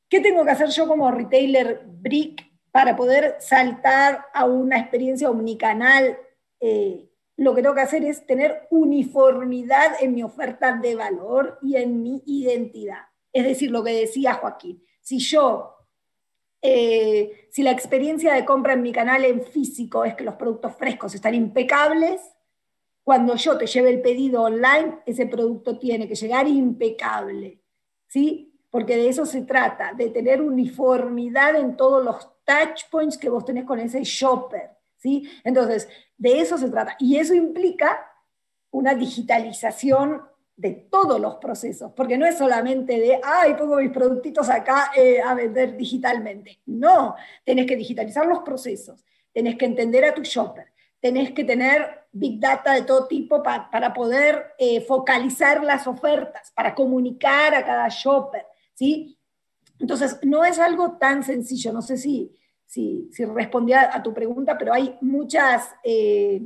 ¿qué 0.09 0.19
tengo 0.19 0.45
que 0.45 0.51
hacer 0.51 0.69
yo 0.69 0.87
como 0.87 1.11
retailer 1.11 1.83
brick 1.85 2.45
para 2.71 2.95
poder 2.95 3.35
saltar 3.39 4.25
a 4.33 4.45
una 4.45 4.79
experiencia 4.79 5.29
omnicanal? 5.29 6.17
Eh, 6.59 7.09
lo 7.37 7.53
que 7.53 7.61
tengo 7.61 7.75
que 7.75 7.81
hacer 7.81 8.03
es 8.03 8.25
tener 8.25 8.67
uniformidad 8.71 9.91
en 9.99 10.15
mi 10.15 10.23
oferta 10.23 10.73
de 10.73 10.95
valor 10.95 11.59
y 11.61 11.75
en 11.75 12.01
mi 12.01 12.23
identidad. 12.25 13.03
Es 13.31 13.43
decir, 13.43 13.69
lo 13.69 13.83
que 13.83 13.91
decía 13.91 14.33
Joaquín, 14.33 14.83
si 15.01 15.19
yo, 15.19 15.75
eh, 16.61 17.47
si 17.51 17.61
la 17.61 17.71
experiencia 17.71 18.33
de 18.33 18.43
compra 18.43 18.73
en 18.73 18.81
mi 18.81 18.91
canal 18.91 19.23
en 19.23 19.43
físico 19.43 20.03
es 20.03 20.15
que 20.15 20.23
los 20.23 20.35
productos 20.35 20.75
frescos 20.75 21.13
están 21.13 21.35
impecables, 21.35 22.21
cuando 23.07 23.37
yo 23.37 23.57
te 23.57 23.67
lleve 23.67 23.89
el 23.89 24.01
pedido 24.01 24.41
online, 24.41 24.97
ese 25.05 25.27
producto 25.27 25.79
tiene 25.79 26.09
que 26.09 26.15
llegar 26.15 26.45
impecable, 26.45 27.61
¿sí? 28.05 28.53
Porque 28.69 28.97
de 28.97 29.07
eso 29.07 29.25
se 29.25 29.43
trata, 29.43 29.93
de 29.93 30.09
tener 30.09 30.41
uniformidad 30.41 31.55
en 31.55 31.77
todos 31.77 32.03
los 32.03 32.29
touch 32.43 32.89
points 32.91 33.17
que 33.17 33.29
vos 33.29 33.45
tenés 33.45 33.63
con 33.63 33.79
ese 33.79 34.03
shopper, 34.03 34.71
¿sí? 34.97 35.25
Entonces, 35.45 35.87
de 36.17 36.41
eso 36.41 36.57
se 36.57 36.69
trata. 36.69 36.97
Y 36.99 37.15
eso 37.15 37.33
implica 37.33 38.11
una 38.71 38.93
digitalización 38.93 40.23
de 40.57 40.71
todos 40.73 41.17
los 41.17 41.35
procesos, 41.35 41.93
porque 41.95 42.17
no 42.17 42.25
es 42.25 42.37
solamente 42.37 42.99
de, 42.99 43.21
ay, 43.23 43.53
pongo 43.53 43.77
mis 43.77 43.91
productitos 43.91 44.49
acá 44.49 44.91
eh, 44.97 45.21
a 45.21 45.33
vender 45.33 45.77
digitalmente. 45.77 46.59
No, 46.65 47.15
tenés 47.45 47.67
que 47.67 47.77
digitalizar 47.77 48.25
los 48.25 48.39
procesos, 48.39 49.05
tenés 49.31 49.55
que 49.55 49.63
entender 49.63 50.03
a 50.03 50.13
tu 50.13 50.23
shopper, 50.23 50.73
tenés 51.07 51.31
que 51.31 51.45
tener 51.45 52.05
big 52.11 52.37
data 52.37 52.73
de 52.73 52.81
todo 52.81 53.07
tipo 53.07 53.41
para 53.41 53.93
poder 53.93 54.47
eh, 54.57 54.81
focalizar 54.81 55.63
las 55.63 55.87
ofertas, 55.87 56.51
para 56.53 56.75
comunicar 56.75 57.55
a 57.55 57.65
cada 57.65 57.87
shopper, 57.87 58.45
¿sí? 58.73 59.17
Entonces, 59.79 60.19
no 60.23 60.43
es 60.43 60.59
algo 60.59 60.97
tan 60.97 61.23
sencillo, 61.23 61.71
no 61.71 61.81
sé 61.81 61.95
si, 61.95 62.35
si, 62.65 63.07
si 63.13 63.23
respondía 63.23 63.95
a 63.95 64.03
tu 64.03 64.13
pregunta, 64.13 64.57
pero 64.57 64.73
hay 64.73 64.97
muchas, 64.99 65.73
eh, 65.81 66.41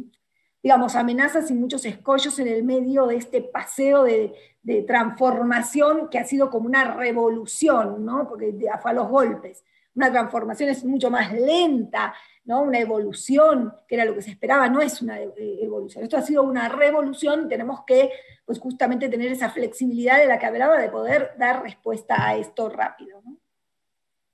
digamos, 0.61 0.95
amenazas 0.95 1.49
y 1.49 1.55
muchos 1.55 1.83
escollos 1.85 2.37
en 2.37 2.47
el 2.47 2.63
medio 2.63 3.07
de 3.07 3.15
este 3.15 3.41
paseo 3.41 4.03
de, 4.03 4.31
de 4.61 4.83
transformación 4.83 6.07
que 6.09 6.19
ha 6.19 6.25
sido 6.25 6.51
como 6.51 6.67
una 6.67 6.93
revolución, 6.93 8.05
¿no? 8.05 8.27
Porque 8.29 8.53
fue 8.79 8.91
a 8.91 8.93
los 8.93 9.09
golpes. 9.09 9.63
Una 9.93 10.11
transformación 10.11 10.69
es 10.69 10.85
mucho 10.85 11.09
más 11.09 11.33
lenta, 11.33 12.13
¿no? 12.45 12.61
una 12.61 12.79
evolución, 12.79 13.73
que 13.87 13.95
era 13.95 14.05
lo 14.05 14.15
que 14.15 14.21
se 14.21 14.31
esperaba, 14.31 14.69
no 14.69 14.81
es 14.81 15.01
una 15.01 15.19
eh, 15.19 15.59
evolución. 15.61 16.03
Esto 16.03 16.17
ha 16.17 16.21
sido 16.21 16.43
una 16.43 16.69
revolución 16.69 17.45
y 17.45 17.49
tenemos 17.49 17.81
que 17.85 18.09
pues, 18.45 18.59
justamente 18.59 19.09
tener 19.09 19.31
esa 19.31 19.49
flexibilidad 19.49 20.17
de 20.17 20.27
la 20.27 20.39
que 20.39 20.45
hablaba 20.45 20.79
de 20.79 20.89
poder 20.89 21.31
dar 21.37 21.61
respuesta 21.61 22.25
a 22.25 22.35
esto 22.37 22.69
rápido. 22.69 23.21
No, 23.23 23.37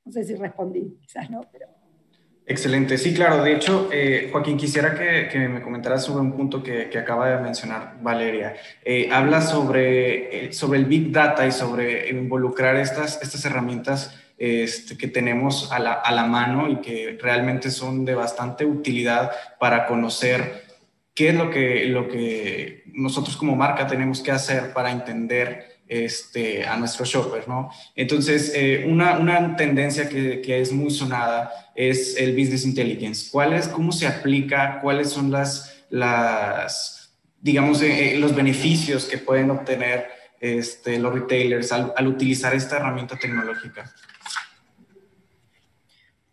no 0.06 0.12
sé 0.12 0.24
si 0.24 0.36
respondí, 0.36 0.98
quizás 1.02 1.30
no, 1.30 1.42
pero... 1.52 1.68
Excelente, 2.50 2.98
sí, 2.98 3.14
claro. 3.14 3.44
De 3.44 3.54
hecho, 3.54 3.90
eh, 3.92 4.30
Joaquín, 4.32 4.56
quisiera 4.56 4.96
que, 4.96 5.38
me 5.50 5.62
comentaras 5.62 6.06
sobre 6.06 6.22
un 6.22 6.32
punto 6.32 6.64
que, 6.64 6.98
acaba 6.98 7.30
de 7.30 7.42
mencionar 7.42 7.98
Valeria. 8.02 8.56
Eh, 8.86 9.10
habla 9.12 9.42
sobre, 9.42 10.54
sobre 10.54 10.80
el 10.80 10.86
Big 10.86 11.12
Data 11.12 11.46
y 11.46 11.52
sobre 11.52 12.10
involucrar 12.10 12.78
estas, 12.78 13.22
estas 13.22 13.44
herramientas 13.44 14.27
este, 14.38 14.98
que 14.98 15.08
tenemos 15.08 15.72
a 15.72 15.80
la, 15.80 15.94
a 15.94 16.12
la 16.12 16.26
mano 16.26 16.70
y 16.70 16.78
que 16.78 17.18
realmente 17.22 17.72
son 17.72 18.06
de 18.06 18.16
bastante 18.16 18.66
utilidad 18.66 19.32
para 19.60 19.86
conocer 19.88 20.66
qué 21.16 21.30
es 21.30 21.36
lo 21.36 21.50
que, 21.50 21.86
lo 21.86 22.08
que 22.08 22.84
nosotros 22.94 23.36
como 23.36 23.56
marca 23.56 23.88
tenemos 23.88 24.22
que 24.22 24.32
hacer 24.32 24.74
para 24.74 24.92
entender 24.92 25.78
este, 25.88 26.66
a 26.66 26.78
nuestro 26.78 27.06
shopper, 27.06 27.48
¿no? 27.48 27.72
Entonces, 27.96 28.52
eh, 28.54 28.86
una, 28.88 29.18
una, 29.18 29.56
tendencia 29.56 30.10
que, 30.10 30.42
que, 30.42 30.62
es 30.62 30.72
muy 30.72 30.92
sonada 30.92 31.52
es 31.76 32.18
el 32.18 32.36
Business 32.36 32.66
Intelligence. 32.66 33.30
¿Cuál 33.32 33.54
es, 33.54 33.68
¿Cómo 33.68 33.92
se 33.92 34.06
aplica? 34.06 34.80
¿Cuáles 34.82 35.10
son 35.10 35.32
las, 35.32 35.84
las 35.90 37.18
digamos, 37.40 37.82
eh, 37.82 38.16
eh, 38.16 38.20
los 38.20 38.36
beneficios 38.36 39.06
que 39.06 39.18
pueden 39.18 39.50
obtener 39.50 40.08
este, 40.40 41.00
los 41.00 41.14
retailers 41.14 41.72
al, 41.72 41.94
al 41.96 42.08
utilizar 42.08 42.54
esta 42.54 42.78
herramienta 42.78 43.16
tecnológica? 43.16 43.92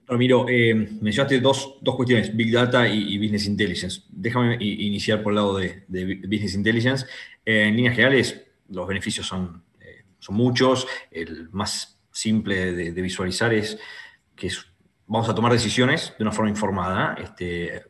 Ramiro, 0.06 0.46
eh, 0.48 0.74
mencionaste 1.00 1.40
dos, 1.40 1.78
cuestiones, 1.82 2.34
Big 2.36 2.52
Data 2.52 2.86
y, 2.86 3.18
Business 3.18 3.46
Intelligence. 3.46 4.02
Déjame 4.10 4.56
iniciar 4.60 5.22
por 5.22 5.32
el 5.32 5.36
lado 5.36 5.56
de, 5.56 5.84
Business 5.88 6.54
Intelligence. 6.54 7.06
Eh, 7.44 7.68
en 7.68 7.76
líneas 7.76 7.94
generales, 7.94 8.42
los 8.68 8.86
beneficios 8.86 9.26
son, 9.26 9.62
eh, 9.80 10.04
son 10.18 10.34
muchos. 10.34 10.86
El 11.10 11.48
más 11.52 11.98
simple 12.10 12.72
de, 12.72 13.02
visualizar 13.02 13.54
es 13.54 13.78
que 14.36 14.50
vamos 15.06 15.28
a 15.28 15.34
tomar 15.34 15.52
decisiones 15.52 16.12
de 16.18 16.24
una 16.24 16.32
forma 16.32 16.50
informada, 16.50 17.16
este, 17.22 17.82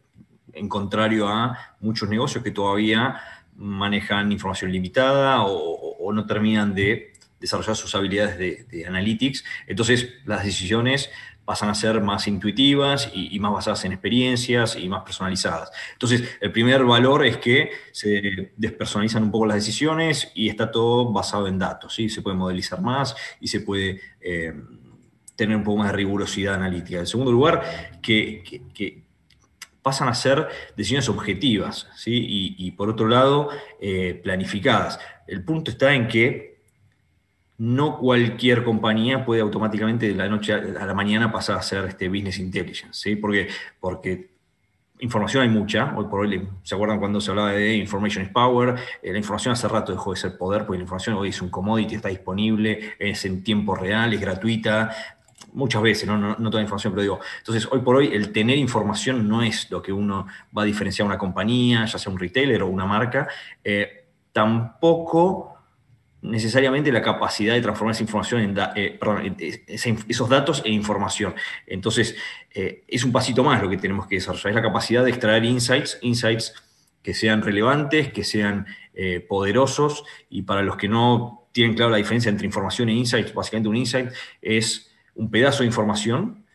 en 0.52 0.68
contrario 0.68 1.28
a 1.28 1.76
muchos 1.80 2.08
negocios 2.08 2.44
que 2.44 2.52
todavía 2.52 3.20
manejan 3.56 4.30
información 4.30 4.70
limitada 4.70 5.42
o, 5.44 6.12
no 6.12 6.26
terminan 6.26 6.74
de 6.74 7.12
desarrollar 7.40 7.74
sus 7.74 7.92
habilidades 7.94 8.38
de, 8.38 8.64
de 8.70 8.86
analytics. 8.86 9.42
Entonces, 9.66 10.14
las 10.26 10.44
decisiones 10.44 11.10
pasan 11.44 11.68
a 11.68 11.74
ser 11.74 12.00
más 12.00 12.26
intuitivas 12.26 13.10
y, 13.12 13.38
más 13.38 13.52
basadas 13.52 13.84
en 13.84 13.92
experiencias 13.92 14.76
y 14.76 14.88
más 14.88 15.02
personalizadas. 15.02 15.70
Entonces, 15.92 16.22
el 16.40 16.52
primer 16.52 16.84
valor 16.84 17.24
es 17.26 17.36
que 17.36 17.70
se 17.92 18.52
despersonalizan 18.56 19.24
un 19.24 19.30
poco 19.30 19.46
las 19.46 19.56
decisiones 19.56 20.32
y 20.34 20.48
está 20.48 20.70
todo 20.70 21.12
basado 21.12 21.46
en 21.46 21.58
datos, 21.58 21.94
¿sí? 21.94 22.08
se 22.08 22.22
puede 22.22 22.36
modelizar 22.36 22.80
más 22.80 23.14
y 23.40 23.48
se 23.48 23.60
puede 23.60 24.00
eh, 24.20 24.54
tener 25.36 25.56
un 25.56 25.64
poco 25.64 25.78
más 25.78 25.88
de 25.88 25.96
rigurosidad 25.96 26.54
analítica. 26.54 26.98
En 26.98 27.06
segundo 27.06 27.32
lugar, 27.32 28.00
que, 28.00 29.02
pasan 29.82 30.08
a 30.08 30.14
ser 30.14 30.48
decisiones 30.78 31.10
objetivas 31.10 31.88
¿sí? 31.94 32.54
y, 32.56 32.70
por 32.70 32.88
otro 32.88 33.06
lado, 33.06 33.50
eh, 33.78 34.18
planificadas. 34.22 34.98
El 35.26 35.44
punto 35.44 35.70
está 35.70 35.92
en 35.92 36.08
que 36.08 36.53
no 37.58 37.98
cualquier 37.98 38.64
compañía 38.64 39.24
puede 39.24 39.40
automáticamente 39.40 40.08
de 40.08 40.14
la 40.14 40.28
noche 40.28 40.52
a 40.52 40.86
la 40.86 40.94
mañana 40.94 41.30
pasar 41.30 41.56
a 41.56 41.62
ser 41.62 41.84
este 41.84 42.08
business 42.08 42.38
intelligence, 42.38 42.92
¿sí? 42.92 43.16
Porque, 43.16 43.48
porque 43.78 44.34
información 44.98 45.42
hay 45.42 45.48
mucha, 45.48 45.94
hoy 45.96 46.06
por 46.06 46.20
hoy, 46.20 46.48
¿se 46.62 46.74
acuerdan 46.74 46.98
cuando 46.98 47.20
se 47.20 47.30
hablaba 47.30 47.52
de 47.52 47.76
information 47.76 48.24
is 48.24 48.30
power? 48.30 48.74
Eh, 49.02 49.12
la 49.12 49.18
información 49.18 49.52
hace 49.52 49.68
rato 49.68 49.92
dejó 49.92 50.12
de 50.12 50.20
ser 50.20 50.36
poder, 50.36 50.66
porque 50.66 50.78
la 50.78 50.82
información 50.82 51.16
hoy 51.16 51.28
es 51.28 51.40
un 51.40 51.50
commodity, 51.50 51.94
está 51.94 52.08
disponible, 52.08 52.94
es 52.98 53.24
en 53.24 53.44
tiempo 53.44 53.76
real, 53.76 54.12
es 54.12 54.20
gratuita, 54.20 54.90
muchas 55.52 55.82
veces, 55.82 56.08
¿no? 56.08 56.18
No, 56.18 56.34
toda 56.36 56.54
la 56.54 56.62
información, 56.62 56.92
pero 56.92 57.02
digo, 57.02 57.20
entonces 57.38 57.68
hoy 57.70 57.80
por 57.80 57.96
hoy 57.96 58.08
el 58.12 58.32
tener 58.32 58.58
información 58.58 59.28
no 59.28 59.42
es 59.42 59.70
lo 59.70 59.80
que 59.80 59.92
uno 59.92 60.26
va 60.56 60.62
a 60.62 60.64
diferenciar 60.64 61.06
una 61.06 61.18
compañía, 61.18 61.84
ya 61.84 61.98
sea 61.98 62.12
un 62.12 62.18
retailer 62.18 62.62
o 62.62 62.68
una 62.68 62.86
marca, 62.86 63.28
eh, 63.62 64.06
tampoco 64.32 65.53
necesariamente 66.24 66.90
la 66.90 67.02
capacidad 67.02 67.54
de 67.54 67.60
transformar 67.60 67.94
esa 67.94 68.02
información 68.02 68.40
en 68.40 68.56
eh, 68.76 68.98
esos 70.08 70.28
datos 70.28 70.62
en 70.64 70.72
información. 70.72 71.34
Entonces, 71.66 72.16
eh, 72.50 72.82
es 72.88 73.04
un 73.04 73.12
pasito 73.12 73.44
más 73.44 73.62
lo 73.62 73.68
que 73.68 73.76
tenemos 73.76 74.06
que 74.06 74.16
desarrollar, 74.16 74.48
es 74.48 74.54
la 74.54 74.62
capacidad 74.62 75.04
de 75.04 75.10
extraer 75.10 75.44
insights, 75.44 75.98
insights 76.00 76.54
que 77.02 77.12
sean 77.12 77.42
relevantes, 77.42 78.10
que 78.10 78.24
sean 78.24 78.66
eh, 78.94 79.20
poderosos, 79.20 80.04
y 80.30 80.42
para 80.42 80.62
los 80.62 80.76
que 80.76 80.88
no 80.88 81.46
tienen 81.52 81.74
claro 81.74 81.90
la 81.90 81.98
diferencia 81.98 82.30
entre 82.30 82.46
información 82.46 82.88
e 82.88 82.94
insights, 82.94 83.34
básicamente 83.34 83.68
un 83.68 83.76
insight 83.76 84.10
es 84.40 84.90
un 85.14 85.30
pedazo 85.30 85.62
de 85.62 85.66
información 85.66 86.46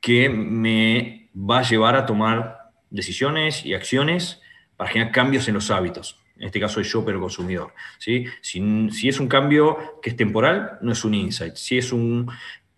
que 0.00 0.30
me 0.30 1.28
va 1.36 1.58
a 1.58 1.62
llevar 1.62 1.96
a 1.96 2.06
tomar 2.06 2.70
decisiones 2.88 3.66
y 3.66 3.74
acciones 3.74 4.40
para 4.76 4.90
generar 4.90 5.12
cambios 5.12 5.46
en 5.48 5.54
los 5.54 5.70
hábitos 5.70 6.18
en 6.38 6.46
este 6.46 6.60
caso 6.60 6.80
es 6.80 6.90
yo, 6.90 7.04
pero 7.04 7.20
consumidor. 7.20 7.72
¿sí? 7.98 8.26
Si, 8.40 9.08
es 9.08 9.20
un 9.20 9.28
cambio 9.28 10.00
que 10.00 10.10
es 10.10 10.16
temporal, 10.16 10.78
no 10.82 10.92
es 10.92 11.04
un 11.04 11.14
insight. 11.14 11.56
Si 11.56 11.78
es 11.78 11.92
un 11.92 12.30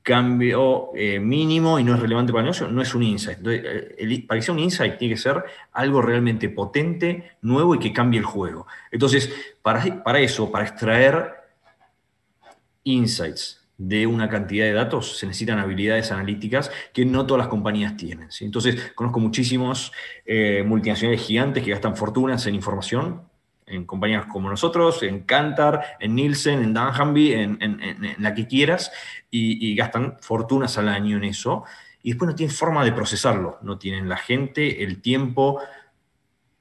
cambio 0.02 0.90
eh, 0.96 1.20
mínimo 1.20 1.78
y 1.78 1.84
no 1.84 1.94
es 1.94 2.00
relevante 2.00 2.32
para 2.32 2.40
el 2.40 2.46
negocio, 2.46 2.68
no 2.68 2.80
es 2.80 2.94
un 2.94 3.02
insight. 3.02 3.38
Eh, 3.46 4.24
para 4.26 4.40
que 4.40 4.44
sea 4.44 4.54
un 4.54 4.60
insight 4.60 4.96
tiene 4.98 5.14
que 5.14 5.20
ser 5.20 5.44
algo 5.72 6.00
realmente 6.00 6.48
potente, 6.48 7.32
nuevo 7.42 7.74
y 7.74 7.78
que 7.78 7.92
cambie 7.92 8.18
el 8.18 8.26
juego. 8.26 8.66
Entonces, 8.90 9.30
para, 9.62 10.02
para 10.02 10.20
eso, 10.20 10.50
para 10.50 10.66
extraer 10.66 11.34
insights 12.84 13.60
de 13.76 14.06
una 14.06 14.28
cantidad 14.28 14.66
de 14.66 14.72
datos, 14.72 15.18
se 15.18 15.26
necesitan 15.26 15.58
habilidades 15.58 16.12
analíticas 16.12 16.70
que 16.92 17.06
no 17.06 17.24
todas 17.26 17.38
las 17.38 17.48
compañías 17.48 17.96
tienen. 17.96 18.28
Entonces, 18.40 18.92
conozco 18.94 19.20
muchísimos 19.20 19.92
eh, 20.26 20.62
multinacionales 20.66 21.22
gigantes 21.22 21.64
que 21.64 21.70
gastan 21.70 21.96
fortunas 21.96 22.46
en 22.46 22.54
información 22.54 23.29
en 23.70 23.84
compañías 23.84 24.26
como 24.26 24.50
nosotros, 24.50 25.02
en 25.02 25.20
Kantar, 25.20 25.96
en 26.00 26.14
Nielsen, 26.14 26.62
en 26.62 26.74
Danhamby, 26.74 27.32
en, 27.32 27.58
en, 27.60 28.16
la 28.18 28.34
que 28.34 28.46
quieras, 28.46 28.92
y, 29.30 29.74
gastan 29.74 30.16
fortunas 30.20 30.76
al 30.78 30.88
año 30.88 31.16
en 31.16 31.24
eso, 31.24 31.64
y 32.02 32.10
después 32.10 32.28
no 32.30 32.34
tienen 32.34 32.54
forma 32.54 32.84
de 32.84 32.92
procesarlo, 32.92 33.58
no 33.62 33.78
tienen 33.78 34.08
la 34.08 34.16
gente, 34.16 34.82
el 34.82 35.00
tiempo, 35.00 35.60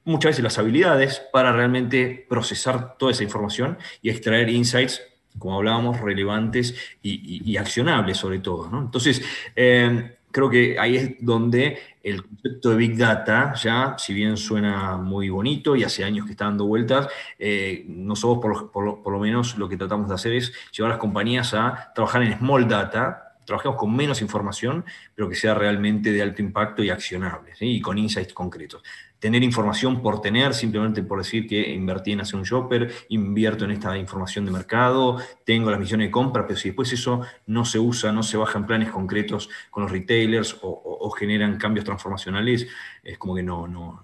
muchas 0.04 0.30
veces 0.30 0.44
las 0.44 0.58
habilidades 0.58 1.22
para 1.32 1.52
realmente 1.52 2.26
procesar 2.28 2.96
toda 2.96 3.12
esa 3.12 3.24
información 3.24 3.78
y 4.02 4.10
extraer 4.10 4.48
insights, 4.48 5.02
como 5.38 5.56
hablábamos, 5.56 6.00
relevantes 6.00 6.74
y, 7.02 7.56
accionables 7.56 8.16
sobre 8.16 8.40
todo. 8.40 8.68
Entonces, 8.78 9.22
eh, 9.54 10.16
creo 10.30 10.50
que 10.50 10.78
ahí 10.78 10.96
es 10.96 11.14
donde 11.20 11.78
el 12.02 12.22
concepto 12.22 12.70
de 12.70 12.76
Big 12.76 12.96
Data, 12.96 13.54
ya, 13.54 13.96
si 13.98 14.14
bien 14.14 14.36
suena 14.36 14.96
muy 14.96 15.28
bonito 15.28 15.76
y 15.76 15.84
hace 15.84 16.04
años 16.04 16.26
que 16.26 16.32
está 16.32 16.46
dando 16.46 16.66
vueltas, 16.66 17.08
eh, 17.38 17.84
nosotros 17.88 18.64
por, 18.72 19.12
lo 19.12 19.18
menos 19.18 19.56
lo 19.58 19.68
que 19.68 19.76
tratamos 19.76 20.08
de 20.08 20.14
hacer 20.14 20.32
es 20.32 20.52
llevar 20.72 20.92
a 20.92 20.94
las 20.94 21.00
compañías 21.00 21.52
a 21.54 21.92
trabajar 21.94 22.22
en 22.22 22.38
Small 22.38 22.68
Data, 22.68 23.36
trabajemos 23.44 23.76
con 23.76 23.94
menos 23.94 24.22
información, 24.22 24.84
pero 25.14 25.28
que 25.28 25.34
sea 25.34 25.54
realmente 25.54 26.12
de 26.12 26.22
alto 26.22 26.40
impacto 26.40 26.82
y 26.82 26.90
accionable, 26.90 27.52
y 27.60 27.80
con 27.80 27.98
insights 27.98 28.32
concretos 28.32 28.82
tener 29.20 29.42
información 29.42 30.02
por 30.02 30.20
tener, 30.20 30.54
simplemente 30.54 31.02
por 31.02 31.18
decir 31.18 31.46
que 31.46 31.72
invertí 31.74 32.12
en 32.12 32.22
hacer 32.22 32.36
un 32.36 32.42
shopper, 32.42 32.90
invierto 33.10 33.66
en 33.66 33.70
esta 33.70 33.96
información 33.96 34.46
de 34.46 34.50
mercado, 34.50 35.18
tengo 35.44 35.70
las 35.70 35.78
misiones 35.78 36.08
de 36.08 36.10
compra, 36.10 36.46
pero 36.46 36.58
si 36.58 36.70
después 36.70 36.92
eso 36.92 37.20
no 37.46 37.64
se 37.66 37.78
usa, 37.78 38.12
no 38.12 38.22
se 38.22 38.38
baja 38.38 38.58
en 38.58 38.66
planes 38.66 38.90
concretos 38.90 39.50
con 39.70 39.82
los 39.84 39.92
retailers 39.92 40.58
o, 40.62 41.10
generan 41.10 41.58
cambios 41.58 41.84
transformacionales, 41.84 42.66
es 43.02 43.18
como 43.18 43.34
que 43.34 43.42
no, 43.42 43.68
no, 43.68 44.02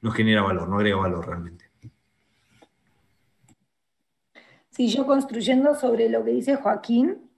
no, 0.00 0.10
genera 0.12 0.42
valor, 0.42 0.68
no 0.68 0.76
agrega 0.76 0.96
valor 0.96 1.26
realmente. 1.26 1.64
Sí, 4.70 4.88
yo 4.88 5.06
construyendo 5.06 5.74
sobre 5.74 6.08
lo 6.08 6.22
que 6.22 6.30
dice 6.30 6.56
Joaquín, 6.56 7.30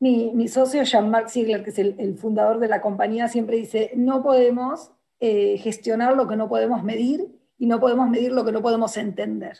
mi, 0.00 0.48
socio 0.48 0.82
Jean-Marc 0.82 1.28
Ziegler, 1.28 1.62
que 1.62 1.70
es 1.70 1.78
el 1.78 2.16
fundador 2.18 2.58
de 2.58 2.68
la 2.68 2.80
compañía, 2.80 3.28
siempre 3.28 3.58
dice, 3.58 3.92
no 3.94 4.22
podemos 4.22 4.92
eh, 5.20 5.58
gestionar 5.58 6.16
lo 6.16 6.26
que 6.26 6.36
no 6.36 6.48
podemos 6.48 6.82
medir 6.82 7.28
y 7.58 7.66
no 7.66 7.78
podemos 7.78 8.08
medir 8.08 8.32
lo 8.32 8.44
que 8.44 8.52
no 8.52 8.62
podemos 8.62 8.96
entender. 8.96 9.58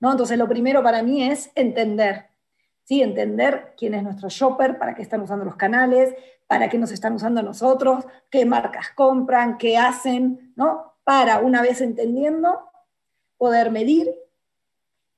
¿no? 0.00 0.10
Entonces, 0.10 0.38
lo 0.38 0.48
primero 0.48 0.82
para 0.82 1.02
mí 1.02 1.22
es 1.22 1.50
entender. 1.54 2.26
¿sí? 2.84 3.02
Entender 3.02 3.74
quién 3.76 3.94
es 3.94 4.02
nuestro 4.02 4.28
shopper, 4.28 4.78
para 4.78 4.94
qué 4.94 5.02
están 5.02 5.20
usando 5.20 5.44
los 5.44 5.56
canales, 5.56 6.14
para 6.46 6.68
qué 6.68 6.78
nos 6.78 6.92
están 6.92 7.14
usando 7.14 7.42
nosotros, 7.42 8.06
qué 8.30 8.44
marcas 8.44 8.90
compran, 8.94 9.58
qué 9.58 9.76
hacen, 9.76 10.52
¿no? 10.56 10.94
Para, 11.04 11.40
una 11.40 11.62
vez 11.62 11.80
entendiendo, 11.80 12.70
poder 13.36 13.70
medir 13.70 14.14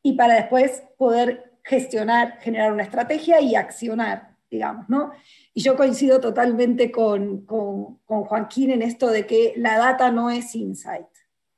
y 0.02 0.14
para 0.14 0.34
después 0.34 0.82
poder 0.96 1.58
gestionar, 1.62 2.38
generar 2.40 2.72
una 2.72 2.82
estrategia 2.82 3.40
y 3.40 3.54
accionar, 3.54 4.27
digamos, 4.50 4.88
¿no? 4.88 5.12
Y 5.54 5.62
yo 5.62 5.76
coincido 5.76 6.20
totalmente 6.20 6.90
con, 6.90 7.44
con, 7.44 7.98
Joaquín 8.06 8.70
en 8.70 8.82
esto 8.82 9.08
de 9.08 9.26
que 9.26 9.54
la 9.56 9.78
data 9.78 10.10
no 10.10 10.30
es 10.30 10.54
insight. 10.54 11.06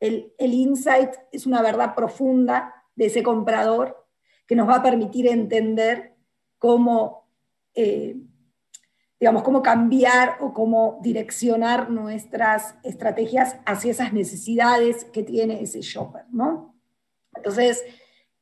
El, 0.00 0.32
el, 0.38 0.54
insight 0.54 1.10
es 1.30 1.46
una 1.46 1.62
verdad 1.62 1.94
profunda 1.94 2.74
de 2.96 3.06
ese 3.06 3.22
comprador 3.22 4.06
que 4.46 4.56
nos 4.56 4.68
va 4.68 4.76
a 4.76 4.82
permitir 4.82 5.28
entender 5.28 6.16
cómo, 6.58 7.28
eh, 7.74 8.16
digamos, 9.18 9.42
cómo 9.42 9.62
cambiar 9.62 10.38
o 10.40 10.52
cómo 10.52 10.98
direccionar 11.02 11.90
nuestras 11.90 12.74
estrategias 12.82 13.56
hacia 13.66 13.92
esas 13.92 14.12
necesidades 14.12 15.04
que 15.04 15.22
tiene 15.22 15.62
ese 15.62 15.80
shopper, 15.80 16.24
¿no? 16.30 16.74
Entonces, 17.34 17.84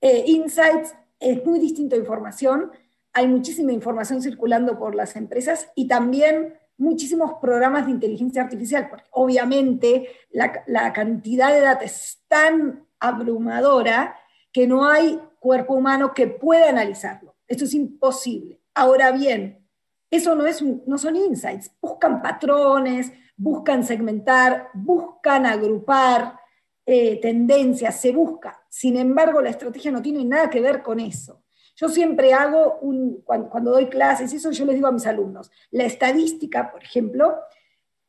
eh, 0.01 0.25
insights 0.27 0.95
es 1.21 1.45
muy 1.45 1.59
distinto 1.59 1.97
a 1.97 1.99
información, 1.99 2.71
hay 3.19 3.27
muchísima 3.27 3.73
información 3.73 4.23
circulando 4.23 4.79
por 4.79 4.95
las 4.95 5.17
empresas 5.17 5.69
y 5.75 5.89
también 5.89 6.55
muchísimos 6.77 7.33
programas 7.41 7.87
de 7.87 7.91
inteligencia 7.91 8.43
artificial, 8.43 8.89
porque 8.89 9.07
obviamente 9.11 10.09
la, 10.31 10.93
cantidad 10.93 11.53
de 11.53 11.61
datos 11.61 11.85
es 11.87 12.23
tan 12.29 12.87
abrumadora 13.01 14.17
que 14.53 14.69
no 14.69 14.89
hay 14.89 15.21
cuerpo 15.41 15.75
humano 15.75 16.15
que 16.15 16.29
pueda 16.29 16.69
analizarlo. 16.69 17.35
Esto 17.49 17.65
es 17.65 17.75
imposible. 17.75 18.61
Ahora 18.73 19.11
bien, 19.11 19.67
eso 20.13 20.37
no, 20.37 20.47
es, 20.47 20.63
no 20.63 20.97
son 20.97 21.17
insights, 21.17 21.73
buscan 21.83 22.23
patrones, 22.23 23.13
buscan 23.37 23.83
segmentar, 23.83 24.69
buscan 24.75 25.45
agrupar 25.45 26.39
eh, 26.87 27.21
tendencias, 27.21 28.01
se 28.01 28.13
busca. 28.13 28.63
Sin 28.69 28.97
embargo, 28.97 29.43
la 29.43 29.51
estrategia 29.51 29.91
no 29.91 30.03
tiene 30.03 30.25
nada 30.25 30.49
que 30.49 30.61
ver 30.61 30.85
con 30.85 31.01
eso. 31.01 31.43
Yo 31.81 31.89
siempre 31.89 32.35
hago, 32.35 32.79
un, 32.81 33.23
cuando, 33.23 33.71
doy 33.71 33.87
clases, 33.87 34.33
eso 34.33 34.51
yo 34.51 34.65
les 34.65 34.75
digo 34.75 34.89
a 34.89 34.93
mis 34.93 35.07
alumnos, 35.07 35.49
la 35.71 35.85
estadística, 35.85 36.73
por 36.73 36.83
ejemplo, 36.83 37.39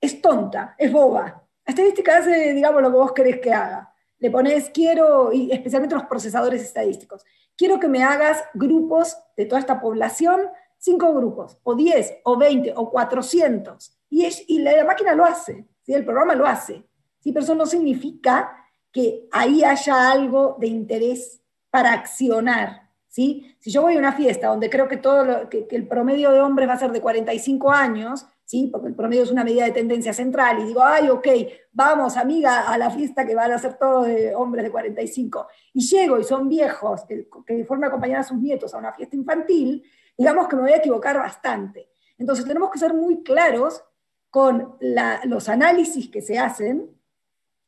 es 0.02 0.24
tonta, 0.24 0.74
es 0.76 0.92
boba. 0.92 1.44
La 1.68 1.72
estadística 1.72 2.18
hace, 2.18 2.54
digamos, 2.54 2.82
lo 2.82 2.90
que 2.90 2.98
vos 2.98 3.12
querés 3.12 3.40
que 3.40 3.54
haga. 3.54 3.94
Le 4.18 4.32
pones, 4.32 4.72
quiero, 4.72 5.32
y 5.32 5.52
especialmente 5.52 5.94
los 5.94 6.06
procesadores 6.06 6.64
estadísticos, 6.64 7.24
quiero 7.56 7.80
que 7.80 7.88
me 7.88 8.02
hagas 8.02 8.44
grupos 8.56 9.16
de 9.38 9.46
toda 9.46 9.60
esta 9.60 9.80
población, 9.80 10.50
cinco 10.80 11.14
grupos, 11.14 11.60
o 11.62 11.76
diez, 11.76 12.16
o 12.24 12.38
veinte, 12.38 12.74
o 12.76 12.90
cuatrocientos. 12.90 13.96
Y, 14.10 14.28
y 14.48 14.60
la, 14.60 14.84
máquina 14.84 15.14
lo 15.14 15.26
hace, 15.26 15.68
¿sí? 15.84 15.94
el 15.94 16.06
programa 16.06 16.34
lo 16.34 16.48
hace. 16.48 16.84
¿sí? 17.20 17.32
Pero 17.32 17.44
eso 17.44 17.54
no 17.54 17.68
significa 17.68 18.52
que 18.92 19.28
ahí 19.32 19.64
haya 19.64 20.10
algo 20.10 20.58
de 20.60 20.66
interés 20.66 21.44
para 21.70 21.94
accionar. 21.94 22.89
Si 23.10 23.58
yo 23.62 23.82
voy 23.82 23.96
a 23.96 24.00
una 24.00 24.14
fiesta 24.14 24.48
donde 24.48 24.70
creo 24.70 24.88
que, 24.88 24.98
todo 24.98 25.50
que, 25.50 25.68
el 25.72 25.88
promedio 25.88 26.32
de 26.32 26.40
hombres 26.40 26.70
va 26.70 26.74
a 26.74 26.80
ser 26.80 26.92
de 26.92 27.02
45 27.02 27.72
años, 27.72 28.26
¿sí? 28.46 28.70
porque 28.72 28.88
el 28.88 28.96
promedio 28.96 29.24
es 29.24 29.32
una 29.32 29.44
medida 29.44 29.66
de 29.66 29.72
tendencia 29.72 30.14
central, 30.14 30.60
y 30.60 30.66
digo, 30.66 30.84
ay, 30.84 31.10
ok, 31.10 31.28
vamos, 31.72 32.18
amiga, 32.18 32.72
a 32.72 32.78
la 32.78 32.92
fiesta 32.92 33.26
que 33.26 33.34
van 33.34 33.52
a 33.52 33.58
ser 33.58 33.80
todos 33.80 34.06
de 34.06 34.36
hombres 34.36 34.64
de 34.64 34.72
45, 34.72 35.48
y 35.74 35.82
llego 35.82 36.20
y 36.20 36.24
son 36.24 36.48
viejos 36.48 37.04
que, 37.06 37.28
que 37.46 37.66
fueron 37.66 37.84
a 37.84 37.88
acompañar 37.88 38.20
a 38.20 38.24
sus 38.24 38.38
nietos 38.38 38.74
a 38.74 38.78
una 38.78 38.94
fiesta 38.94 39.16
infantil, 39.16 39.84
digamos 40.16 40.48
que 40.48 40.56
me 40.56 40.62
voy 40.62 40.72
a 40.72 40.78
equivocar 40.78 41.18
bastante. 41.18 41.90
Entonces 42.18 42.46
tenemos 42.46 42.70
que 42.70 42.78
ser 42.78 42.94
muy 42.94 43.24
claros 43.24 43.84
con 44.30 44.78
los 45.24 45.50
análisis 45.50 46.10
que 46.10 46.22
se 46.22 46.38
hacen, 46.38 46.96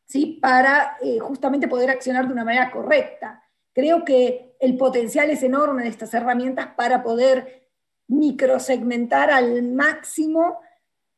¿sí? 0.06 0.38
para 0.42 0.98
eh, 1.02 1.20
justamente 1.20 1.68
poder 1.68 1.89
accionar 1.89 2.28
de 2.28 2.34
una 2.34 2.46
manera 2.46 2.70
correcta. 2.70 3.41
Creo 3.74 4.04
que 4.04 4.56
el 4.60 4.78
potencial 4.78 5.30
es 5.30 5.44
enorme 5.44 5.84
de 5.84 5.90
estas 5.90 6.14
herramientas 6.14 6.68
para 6.76 7.04
poder 7.04 7.70
microsegmentar 8.08 9.32
al 9.32 9.64
máximo 9.64 10.60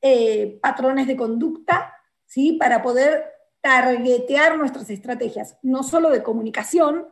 eh, 0.02 0.60
patrones 0.62 1.08
de 1.08 1.18
conducta, 1.18 1.94
¿sí? 2.26 2.54
para 2.54 2.82
poder 2.82 3.34
targetear 3.62 4.58
nuestras 4.58 4.90
estrategias, 4.90 5.58
no 5.62 5.84
solo 5.84 6.10
de 6.10 6.22
comunicación, 6.22 7.08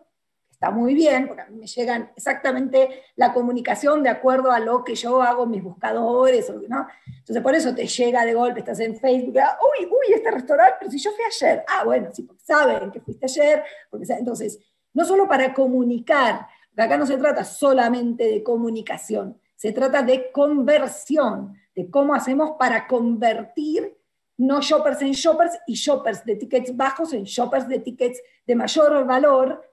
está 0.52 0.70
muy 0.70 0.94
bien, 0.94 1.28
porque 1.28 1.42
a 1.42 1.48
mí 1.48 1.58
me 1.58 1.66
llegan 1.66 2.12
exactamente 2.16 3.04
la 3.16 3.34
comunicación 3.34 4.04
de 4.04 4.10
acuerdo 4.10 4.52
a 4.52 4.60
lo 4.60 4.84
que 4.84 4.94
yo 4.94 5.22
hago 5.24 5.48
mis 5.48 5.64
buscadores, 5.64 6.54
¿no? 6.68 6.88
Entonces 7.08 7.42
por 7.42 7.56
eso 7.56 7.74
te 7.74 7.88
llega 7.88 8.26
de 8.26 8.36
golpe, 8.36 8.60
estás 8.60 8.80
en 8.82 8.96
Facebook, 8.96 9.40
ah, 9.40 9.58
uy, 9.60 9.88
uy, 9.88 10.14
este 10.14 10.30
restaurante, 10.30 10.76
pero 10.80 10.92
si 10.92 11.00
yo 11.00 11.10
fui 11.12 11.24
ayer, 11.26 11.64
ah, 11.68 11.84
bueno, 11.84 12.10
sí, 12.14 12.24
porque 12.24 12.44
saben 12.44 12.92
que 12.92 13.00
fuiste 13.00 13.26
ayer, 13.26 13.64
porque, 13.90 14.06
entonces, 14.14 14.60
no 14.94 15.06
solo 15.06 15.28
para 15.28 15.54
comunicar, 15.54 16.48
acá 16.78 16.98
no 16.98 17.06
se 17.06 17.18
trata 17.18 17.44
solamente 17.44 18.26
de 18.26 18.44
comunicación, 18.44 19.40
se 19.56 19.72
trata 19.72 20.02
de 20.02 20.32
conversión, 20.32 21.56
de 21.76 21.90
cómo 21.90 22.14
hacemos 22.14 22.52
para 22.58 22.88
convertir 22.88 23.98
no 24.38 24.60
shoppers 24.60 25.02
en 25.04 25.12
shoppers 25.12 25.60
y 25.68 25.76
shoppers 25.76 26.26
de 26.26 26.36
tickets 26.36 26.76
bajos 26.76 27.14
en 27.14 27.24
shoppers 27.24 27.68
de 27.68 27.80
tickets 27.80 28.22
de 28.46 28.56
mayor 28.56 29.06
valor, 29.06 29.64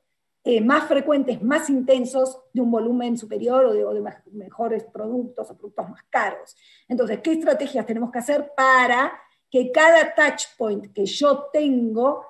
eh, 0.45 0.61
más 0.61 0.85
frecuentes, 0.85 1.43
más 1.43 1.71
intensos, 1.71 2.39
de 2.53 2.61
un 2.61 2.71
volumen 2.71 3.17
superior 3.17 3.65
o 3.65 3.73
de, 3.73 4.03
mejores 4.33 4.85
productos 4.85 5.51
o 5.51 5.57
productos 5.57 5.89
más 5.89 6.03
caros. 6.11 6.55
Entonces, 6.87 7.21
¿qué 7.21 7.33
estrategias 7.33 7.87
tenemos 7.87 8.11
que 8.11 8.19
hacer 8.19 8.53
para 8.55 9.13
que 9.51 9.73
cada 9.73 10.15
touch 10.15 10.45
point 10.57 10.93
que 10.93 11.07
yo 11.07 11.49
tengo 11.53 12.25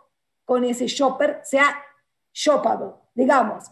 con 0.45 0.65
ese 0.65 0.87
shopper 0.87 1.41
sea 1.43 1.77
shoppable, 2.39 2.93
digamos, 3.15 3.65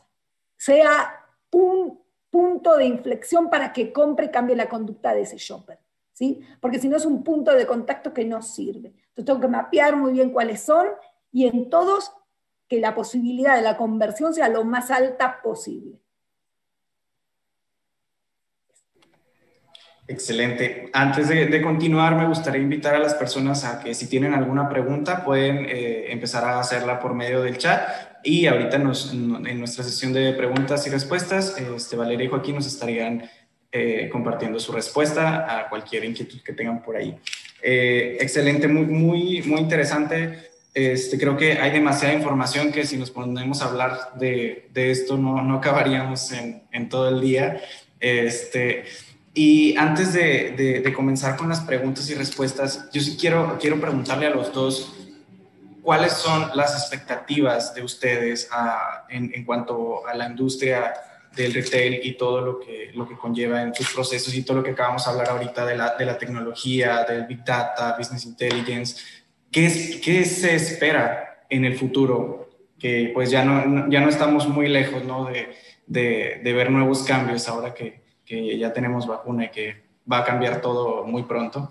sea 0.56 1.24
un 1.52 2.02
punto 2.30 2.76
de 2.76 2.84
inflexión 2.84 3.48
para 3.48 3.72
que 3.72 3.92
compre 3.92 4.26
y 4.26 4.30
cambie 4.30 4.56
la 4.56 4.68
conducta 4.68 5.14
de 5.14 5.22
ese 5.22 5.36
shopper. 5.36 5.78
¿sí? 6.12 6.40
Porque 6.60 6.80
si 6.80 6.88
no 6.88 6.96
es 6.96 7.06
un 7.06 7.22
punto 7.22 7.54
de 7.54 7.64
contacto 7.64 8.12
que 8.12 8.24
no 8.24 8.42
sirve. 8.42 8.88
Entonces 8.88 9.24
tengo 9.24 9.40
que 9.40 9.48
mapear 9.48 9.96
muy 9.96 10.12
bien 10.12 10.30
cuáles 10.30 10.62
son 10.62 10.88
y 11.30 11.46
en 11.46 11.70
todos 11.70 12.12
que 12.68 12.80
la 12.80 12.94
posibilidad 12.94 13.54
de 13.54 13.62
la 13.62 13.76
conversión 13.76 14.34
sea 14.34 14.48
lo 14.48 14.64
más 14.64 14.90
alta 14.90 15.40
posible. 15.42 16.00
Excelente. 20.08 20.90
Antes 20.92 21.28
de, 21.28 21.62
continuar, 21.62 22.16
me 22.16 22.26
gustaría 22.26 22.62
invitar 22.62 22.94
a 22.94 22.98
las 22.98 23.14
personas 23.14 23.64
a 23.64 23.80
que 23.80 23.92
si 23.94 24.08
tienen 24.08 24.34
alguna 24.34 24.68
pregunta 24.68 25.24
pueden 25.24 25.66
eh, 25.68 26.12
empezar 26.12 26.44
a 26.44 26.60
hacerla 26.60 27.00
por 27.00 27.14
medio 27.14 27.42
del 27.42 27.58
chat 27.58 28.15
y 28.26 28.46
ahorita 28.46 28.76
en 28.76 29.58
nuestra 29.58 29.84
sesión 29.84 30.12
de 30.12 30.32
preguntas 30.32 30.84
y 30.86 30.90
respuestas, 30.90 31.56
este, 31.58 31.94
Valeria 31.94 32.26
y 32.26 32.28
Joaquín 32.28 32.56
nos 32.56 32.66
estarían 32.66 33.30
eh, 33.70 34.08
compartiendo 34.10 34.58
su 34.58 34.72
respuesta 34.72 35.60
a 35.60 35.68
cualquier 35.68 36.04
inquietud 36.04 36.40
que 36.42 36.52
tengan 36.52 36.82
por 36.82 36.96
ahí. 36.96 37.16
Eh, 37.62 38.18
excelente, 38.20 38.66
muy, 38.66 38.86
muy, 38.86 39.42
muy 39.42 39.60
interesante. 39.60 40.50
Este, 40.74 41.18
creo 41.18 41.36
que 41.36 41.52
hay 41.52 41.70
demasiada 41.70 42.14
información 42.14 42.72
que 42.72 42.84
si 42.84 42.96
nos 42.96 43.12
ponemos 43.12 43.62
a 43.62 43.66
hablar 43.66 44.14
de, 44.18 44.68
de 44.74 44.90
esto 44.90 45.16
no, 45.16 45.40
no 45.42 45.58
acabaríamos 45.58 46.32
en, 46.32 46.64
en, 46.72 46.88
todo 46.88 47.08
el 47.08 47.20
día. 47.20 47.60
Este, 48.00 48.86
y 49.34 49.76
antes 49.76 50.12
de, 50.14 50.52
de, 50.56 50.80
de, 50.80 50.92
comenzar 50.92 51.36
con 51.36 51.48
las 51.48 51.60
preguntas 51.60 52.10
y 52.10 52.14
respuestas, 52.14 52.90
yo 52.92 53.00
sí 53.00 53.16
quiero, 53.18 53.56
quiero 53.60 53.80
preguntarle 53.80 54.26
a 54.26 54.30
los 54.30 54.52
dos 54.52 54.95
¿cuáles 55.86 56.14
son 56.14 56.50
las 56.56 56.74
expectativas 56.74 57.72
de 57.72 57.80
ustedes 57.80 58.48
ah, 58.50 59.04
en, 59.08 59.44
cuanto 59.44 60.04
a 60.04 60.14
la 60.14 60.26
industria 60.26 60.92
del 61.32 61.54
retail 61.54 62.00
y 62.02 62.16
todo 62.16 62.40
lo 62.40 62.58
que, 62.58 62.90
lo 62.92 63.06
que 63.06 63.16
conlleva 63.16 63.62
en 63.62 63.72
sus 63.72 63.94
procesos 63.94 64.34
y 64.34 64.42
todo 64.42 64.56
lo 64.56 64.62
que 64.64 64.72
acabamos 64.72 65.04
de 65.04 65.12
hablar 65.12 65.28
ahorita 65.28 65.64
de 65.64 65.76
la, 65.76 65.94
de 65.94 66.04
la 66.04 66.18
tecnología, 66.18 67.04
del 67.04 67.26
Big 67.26 67.44
Data, 67.44 67.94
Business 67.96 68.26
Intelligence? 68.26 69.00
¿Qué, 69.48 70.00
¿Qué, 70.02 70.24
se 70.24 70.56
espera 70.56 71.44
en 71.48 71.64
el 71.64 71.78
futuro? 71.78 72.50
Que 72.80 73.12
pues 73.14 73.30
ya 73.30 73.44
no, 73.44 73.88
ya 73.88 74.00
no 74.00 74.08
estamos 74.08 74.48
muy 74.48 74.66
lejos 74.66 75.04
¿no? 75.04 75.26
de, 75.26 75.54
de, 75.86 76.40
de 76.42 76.52
ver 76.52 76.68
nuevos 76.68 77.04
cambios 77.04 77.46
ahora 77.46 77.72
que, 77.72 78.02
que 78.24 78.58
ya 78.58 78.72
tenemos 78.72 79.06
vacuna 79.06 79.44
y 79.44 79.50
que 79.50 79.84
va 80.10 80.18
a 80.18 80.24
cambiar 80.24 80.60
todo 80.60 81.04
muy 81.04 81.22
pronto. 81.22 81.70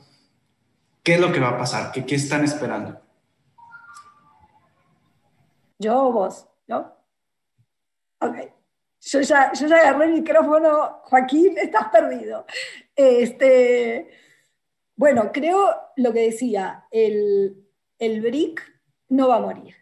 ¿Qué 1.03 1.15
es 1.15 1.19
lo 1.19 1.33
que 1.33 1.41
va 1.41 1.49
a 1.49 1.57
pasar? 1.57 1.91
¿Qué, 1.91 2.05
qué 2.05 2.15
están 2.15 2.45
esperando? 2.45 3.03
¿Yo 5.79 6.07
o 6.07 6.11
vos? 6.11 6.47
¿No? 6.67 6.93
Ok. 8.19 8.35
Yo 9.01 9.21
ya, 9.21 9.51
yo 9.53 9.67
ya 9.67 9.75
agarré 9.77 10.05
el 10.05 10.13
micrófono. 10.13 11.01
Joaquín, 11.03 11.57
estás 11.57 11.89
perdido. 11.89 12.45
Este, 12.95 14.09
bueno, 14.95 15.31
creo 15.31 15.75
lo 15.97 16.11
que 16.13 16.21
decía, 16.21 16.85
el, 16.89 17.67
el 17.99 18.21
brick 18.21 18.63
no 19.09 19.27
va 19.27 19.35
a 19.35 19.41
morir. 19.41 19.75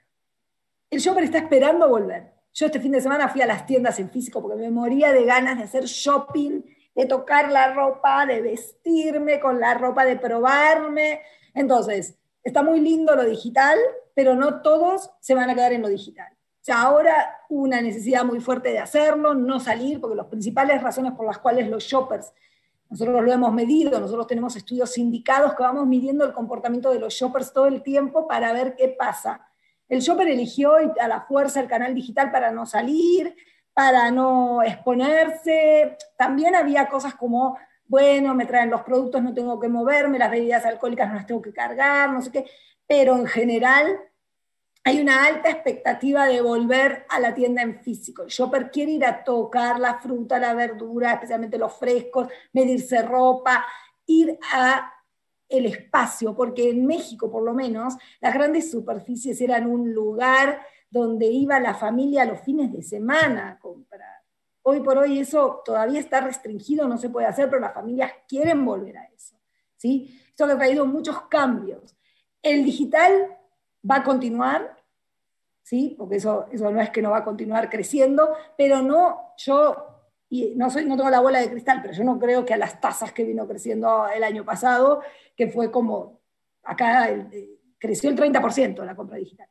El 0.90 1.00
shopper 1.00 1.24
está 1.24 1.38
esperando 1.40 1.88
volver. 1.88 2.34
Yo 2.54 2.68
este 2.68 2.80
fin 2.80 2.92
de 2.92 3.02
semana 3.02 3.30
fui 3.30 3.42
a 3.42 3.48
las 3.48 3.66
tiendas 3.66 3.98
en 4.00 4.12
físico 4.12 4.42
porque 4.42 4.62
me 4.62 4.70
moría 4.70 5.12
de 5.12 5.26
ganas 5.26 5.58
de 5.58 5.64
hacer 5.64 5.86
shopping, 5.86 6.62
de 6.94 7.06
tocar 7.06 7.52
la 7.52 7.74
ropa, 7.74 8.26
de 8.26 8.42
vestirme 8.42 9.40
con 9.40 9.60
la 9.60 9.74
ropa, 9.74 10.06
de 10.06 10.18
probarme. 10.18 11.22
Entonces, 11.56 12.16
está 12.44 12.62
muy 12.62 12.80
lindo 12.80 13.16
lo 13.16 13.24
digital, 13.24 13.80
pero 14.14 14.36
no 14.36 14.62
todos 14.62 15.12
se 15.20 15.36
van 15.36 15.50
a 15.50 15.56
quedar 15.56 15.74
en 15.74 15.82
lo 15.82 15.90
digital. 15.90 16.32
O 16.34 16.66
sea, 16.66 16.82
ahora 16.84 17.42
una 17.50 17.82
necesidad 17.82 18.24
muy 18.24 18.40
fuerte 18.40 18.70
de 18.70 18.80
hacerlo, 18.80 19.34
no 19.34 19.60
salir, 19.60 20.00
porque 20.00 20.16
las 20.16 20.28
principales 20.28 20.82
razones 20.82 21.12
por 21.12 21.26
las 21.26 21.40
cuales 21.40 21.68
los 21.70 21.84
shoppers, 21.84 22.32
nosotros 22.90 23.22
lo 23.22 23.34
hemos 23.34 23.52
medido, 23.54 24.00
nosotros 24.00 24.28
tenemos 24.28 24.56
estudios 24.56 24.94
sindicados 24.94 25.56
que 25.56 25.64
vamos 25.64 25.88
midiendo 25.88 26.24
el 26.24 26.32
comportamiento 26.32 26.92
de 26.92 27.00
los 27.00 27.14
shoppers 27.14 27.52
todo 27.52 27.66
el 27.66 27.84
tiempo 27.84 28.28
para 28.28 28.54
ver 28.54 28.76
qué 28.76 28.88
pasa. 28.88 29.46
El 29.90 30.00
shopper 30.00 30.30
eligió 30.30 30.76
a 30.76 31.08
la 31.08 31.22
fuerza 31.22 31.60
el 31.60 31.68
canal 31.68 31.94
digital 31.94 32.32
para 32.32 32.52
no 32.52 32.66
salir, 32.66 33.36
para 33.74 34.10
no 34.12 34.64
exponerse. 34.64 35.98
También 36.18 36.56
había 36.56 36.88
cosas 36.88 37.16
como, 37.16 37.58
bueno, 37.88 38.34
me 38.36 38.46
traen 38.46 38.70
los 38.70 38.84
productos, 38.84 39.22
no 39.22 39.34
tengo 39.34 39.60
que 39.60 39.68
moverme, 39.68 40.18
las 40.18 40.32
bebidas 40.32 40.66
alcohólicas 40.66 41.10
no 41.10 41.16
las 41.16 41.26
tengo 41.26 41.42
que 41.42 41.52
cargar, 41.52 42.10
no 42.10 42.22
sé 42.22 42.32
qué 42.32 42.46
pero 42.96 43.16
en 43.16 43.26
general 43.26 44.00
hay 44.84 45.02
una 45.02 45.26
alta 45.26 45.50
expectativa 45.50 46.28
de 46.28 46.42
volver 46.42 47.08
a 47.10 47.20
la 47.20 47.34
tienda 47.34 47.64
en 47.64 47.80
físico. 47.80 48.22
El 48.22 48.30
shopper 48.30 48.70
quiere 48.70 48.92
ir 48.92 49.04
a 49.04 49.24
tocar 49.24 49.80
la 49.80 49.98
fruta, 49.98 50.38
la 50.38 50.54
verdura, 50.54 51.14
especialmente 51.14 51.58
los 51.58 51.74
frescos, 51.74 52.28
medirse 52.52 53.02
ropa, 53.02 53.66
ir 54.06 54.38
a 54.54 54.94
el 55.50 55.66
espacio, 55.66 56.36
porque 56.36 56.70
en 56.70 56.86
México 56.86 57.32
por 57.32 57.42
lo 57.42 57.56
menos 57.56 57.96
las 58.22 58.32
grandes 58.32 58.70
superficies 58.70 59.42
eran 59.42 59.66
un 59.66 59.92
lugar 59.92 60.62
donde 60.88 61.26
iba 61.26 61.60
la 61.60 61.74
familia 61.74 62.26
los 62.26 62.42
fines 62.42 62.72
de 62.72 62.84
semana 62.84 63.50
a 63.50 63.58
comprar. 63.58 64.22
Hoy 64.62 64.82
por 64.82 65.00
hoy 65.00 65.18
eso 65.18 65.64
todavía 65.66 66.00
está 66.00 66.22
restringido, 66.22 66.88
no 66.88 67.00
se 67.00 67.10
puede 67.10 67.26
hacer, 67.26 67.50
pero 67.50 67.60
las 67.60 67.74
familias 67.74 68.12
quieren 68.28 68.64
volver 68.64 69.00
a 69.00 69.06
eso. 69.06 69.36
¿sí? 69.78 70.22
Esto 70.30 70.46
ha 70.46 70.56
traído 70.56 70.86
muchos 70.86 71.22
cambios. 71.22 71.96
El 72.44 72.64
digital 72.64 73.38
va 73.90 73.98
a 73.98 74.04
continuar, 74.04 74.78
¿sí? 75.64 75.96
porque 75.98 76.18
eso, 76.18 76.46
eso 76.52 76.70
no 76.70 76.80
es 76.80 76.92
que 76.92 77.02
no 77.02 77.10
va 77.10 77.20
a 77.20 77.24
continuar 77.24 77.70
creciendo, 77.70 78.36
pero 78.56 78.82
no, 78.84 79.34
yo 79.38 79.94
y 80.34 80.56
no, 80.56 80.68
soy, 80.72 80.86
no 80.86 80.98
tengo 80.98 81.12
la 81.12 81.20
bola 81.20 81.40
de 81.40 81.52
cristal, 81.52 81.80
pero 81.80 81.94
yo 81.94 82.04
no 82.04 82.18
creo 82.18 82.44
que 82.44 82.56
a 82.56 82.58
las 82.58 82.82
tasas 82.82 83.14
que 83.14 83.24
vino 83.24 83.48
creciendo 83.48 84.08
el 84.08 84.24
año 84.24 84.44
pasado, 84.44 85.04
que 85.36 85.48
fue 85.48 85.70
como, 85.70 86.22
acá 86.64 87.08
creció 87.78 88.10
el 88.10 88.18
30% 88.18 88.84
la 88.84 88.96
compra 88.96 89.18
digital. 89.18 89.48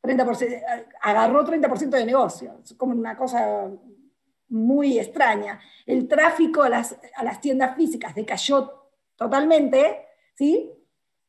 30%, 0.00 0.86
agarró 1.00 1.44
30% 1.44 1.88
de 1.88 2.06
negocio, 2.06 2.60
es 2.62 2.74
como 2.74 2.92
una 2.92 3.16
cosa 3.16 3.68
muy 4.50 5.00
extraña. 5.00 5.58
El 5.86 6.06
tráfico 6.06 6.62
a 6.62 6.68
las, 6.68 6.96
a 7.16 7.24
las 7.24 7.40
tiendas 7.40 7.74
físicas 7.74 8.14
decayó 8.14 8.90
totalmente, 9.16 10.06
¿sí? 10.34 10.70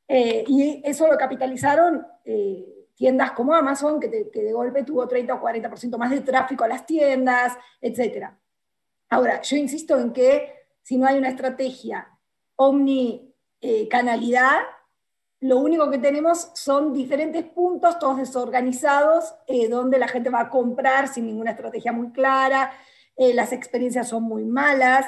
Eh, 0.07 0.43
y 0.47 0.81
eso 0.85 1.07
lo 1.07 1.17
capitalizaron 1.17 2.05
eh, 2.23 2.75
tiendas 2.95 3.31
como 3.31 3.53
Amazon, 3.53 3.99
que, 3.99 4.07
de 4.07 4.53
golpe 4.53 4.83
tuvo 4.83 5.07
30 5.07 5.33
o 5.33 5.41
40% 5.41 5.97
más 5.97 6.11
de 6.11 6.21
tráfico 6.21 6.63
a 6.63 6.67
las 6.67 6.85
tiendas, 6.85 7.57
etc. 7.81 8.29
Ahora, 9.09 9.41
yo 9.41 9.57
insisto 9.57 9.99
en 9.99 10.13
que 10.13 10.53
si 10.81 10.97
no 10.97 11.07
hay 11.07 11.17
una 11.17 11.29
estrategia 11.29 12.07
omnicanalidad, 12.55 14.61
lo 15.41 15.59
único 15.59 15.91
que 15.91 15.97
tenemos 15.97 16.51
son 16.53 16.93
diferentes 16.93 17.43
puntos, 17.43 17.99
todos 17.99 18.17
desorganizados, 18.17 19.35
eh, 19.47 19.67
donde 19.67 19.99
la 19.99 20.07
gente 20.07 20.29
va 20.29 20.41
a 20.41 20.49
comprar 20.49 21.07
sin 21.07 21.27
ninguna 21.27 21.51
estrategia 21.51 21.91
muy 21.91 22.11
clara, 22.11 22.71
eh, 23.15 23.33
las 23.33 23.51
experiencias 23.51 24.07
son 24.07 24.23
muy 24.23 24.43
malas. 24.43 25.05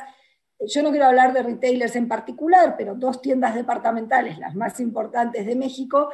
Yo 0.60 0.82
no 0.82 0.92
quiero 0.92 1.06
hablar 1.06 1.34
de 1.34 1.44
retailers 1.44 1.96
en 1.96 2.08
particular, 2.08 2.76
pero 2.78 2.96
dos 2.96 3.22
tiendas 3.22 3.56
departamentales, 3.56 4.40
las 4.40 4.56
más 4.56 4.80
importantes 4.80 5.46
de 5.46 5.56
México, 5.56 6.10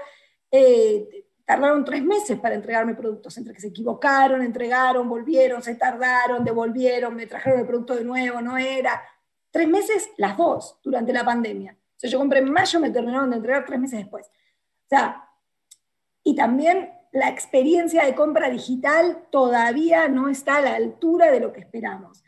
eh, 0.52 1.26
tardaron 1.46 1.86
tres 1.86 2.04
meses 2.04 2.40
para 2.40 2.56
entregarme 2.56 2.96
productos, 2.96 3.38
entre 3.38 3.54
que 3.54 3.62
se 3.62 3.68
equivocaron, 3.68 4.42
entregaron, 4.42 5.08
volvieron, 5.08 5.62
se 5.62 5.76
tardaron, 5.76 6.44
devolvieron, 6.44 7.16
me 7.16 7.28
trajeron 7.28 7.62
el 7.62 7.68
producto 7.68 7.96
de 7.96 8.04
nuevo, 8.04 8.42
no 8.42 8.58
era. 8.58 9.02
Tres 9.50 9.68
meses 9.68 10.10
las 10.18 10.36
dos 10.36 10.80
durante 10.84 11.14
la 11.14 11.24
pandemia 11.24 11.78
yo 12.10 12.20
compré 12.20 12.40
en 12.40 12.52
mayo, 12.52 12.80
me 12.80 12.90
terminaron 12.90 13.30
de 13.30 13.38
entregar 13.38 13.66
tres 13.66 13.80
meses 13.80 14.00
después. 14.00 14.28
O 14.28 14.90
sea, 14.90 15.30
y 16.24 16.36
también 16.36 16.92
la 17.12 17.30
experiencia 17.30 18.06
de 18.06 18.16
compra 18.16 18.50
digital 18.50 19.28
todavía 19.32 20.08
no 20.08 20.30
está 20.30 20.58
a 20.58 20.62
la 20.62 20.76
altura 20.76 21.32
de 21.32 21.40
lo 21.40 21.54
que 21.54 21.62
esperamos. 21.62 22.23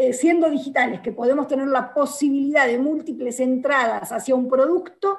Eh, 0.00 0.12
siendo 0.12 0.48
digitales, 0.48 1.00
que 1.00 1.10
podemos 1.10 1.48
tener 1.48 1.66
la 1.66 1.92
posibilidad 1.92 2.68
de 2.68 2.78
múltiples 2.78 3.40
entradas 3.40 4.12
hacia 4.12 4.36
un 4.36 4.48
producto, 4.48 5.18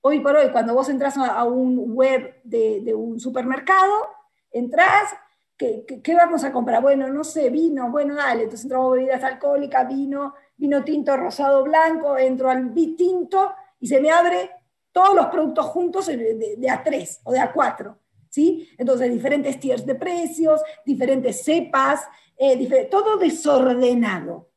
hoy 0.00 0.20
por 0.20 0.34
hoy, 0.34 0.50
cuando 0.50 0.72
vos 0.72 0.88
entras 0.88 1.18
a, 1.18 1.44
un 1.44 1.92
web 1.94 2.40
de, 2.42 2.94
un 2.94 3.20
supermercado, 3.20 4.06
entras, 4.50 5.14
¿qué, 5.58 5.84
¿qué, 6.02 6.14
vamos 6.14 6.42
a 6.42 6.52
comprar? 6.52 6.80
Bueno, 6.80 7.08
no 7.08 7.22
sé, 7.22 7.50
vino, 7.50 7.90
bueno, 7.90 8.14
dale, 8.14 8.44
entonces 8.44 8.64
entramos 8.64 8.94
bebidas 8.94 9.22
alcohólicas, 9.22 9.86
vino, 9.86 10.32
vino 10.56 10.82
tinto, 10.82 11.14
rosado, 11.14 11.62
blanco, 11.64 12.16
entro 12.16 12.48
al 12.48 12.72
tinto 12.72 13.52
y 13.78 13.88
se 13.88 14.00
me 14.00 14.10
abre 14.10 14.52
todos 14.90 15.14
los 15.14 15.26
productos 15.26 15.66
juntos 15.66 16.06
de, 16.06 16.56
A3 16.62 17.20
o 17.24 17.32
de 17.32 17.40
A4. 17.40 17.94
Entonces, 18.78 19.10
diferentes 19.10 19.58
tiers 19.58 19.84
de 19.84 19.94
precios, 19.94 20.60
diferentes 20.84 21.42
cepas, 21.42 22.06
eh, 22.36 22.88
todo 22.90 23.16
desordenado. 23.16 24.50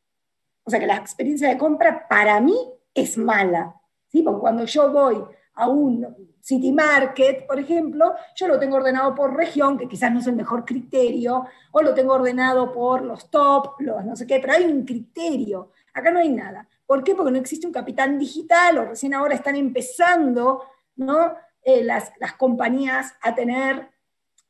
O 0.63 0.69
sea 0.69 0.79
que 0.79 0.87
la 0.87 0.97
experiencia 0.97 1.49
de 1.49 1.57
compra 1.57 2.07
para 2.07 2.39
mí 2.39 2.55
es 2.93 3.17
mala. 3.17 3.75
Porque 4.11 4.39
cuando 4.39 4.65
yo 4.65 4.91
voy 4.91 5.23
a 5.55 5.67
un 5.67 6.05
City 6.41 6.71
Market, 6.71 7.45
por 7.47 7.59
ejemplo, 7.59 8.13
yo 8.35 8.47
lo 8.47 8.59
tengo 8.59 8.77
ordenado 8.77 9.15
por 9.15 9.35
región, 9.35 9.77
que 9.77 9.87
quizás 9.87 10.11
no 10.11 10.19
es 10.19 10.27
el 10.27 10.35
mejor 10.35 10.65
criterio, 10.65 11.45
o 11.71 11.81
lo 11.81 11.93
tengo 11.93 12.13
ordenado 12.13 12.71
por 12.71 13.03
los 13.03 13.29
top, 13.29 13.79
los 13.79 14.03
no 14.03 14.15
sé 14.15 14.27
qué, 14.27 14.39
pero 14.39 14.53
hay 14.53 14.65
un 14.65 14.83
criterio. 14.83 15.71
Acá 15.93 16.11
no 16.11 16.19
hay 16.19 16.29
nada. 16.29 16.67
¿Por 16.85 17.03
qué? 17.03 17.15
Porque 17.15 17.31
no 17.31 17.37
existe 17.37 17.67
un 17.67 17.73
capitán 17.73 18.19
digital 18.19 18.77
o 18.79 18.85
recién 18.85 19.13
ahora 19.13 19.35
están 19.35 19.55
empezando 19.55 20.63
¿no? 20.95 21.35
Eh, 21.63 21.83
las, 21.83 22.11
compañías 22.37 23.13
a 23.21 23.35
tener 23.35 23.91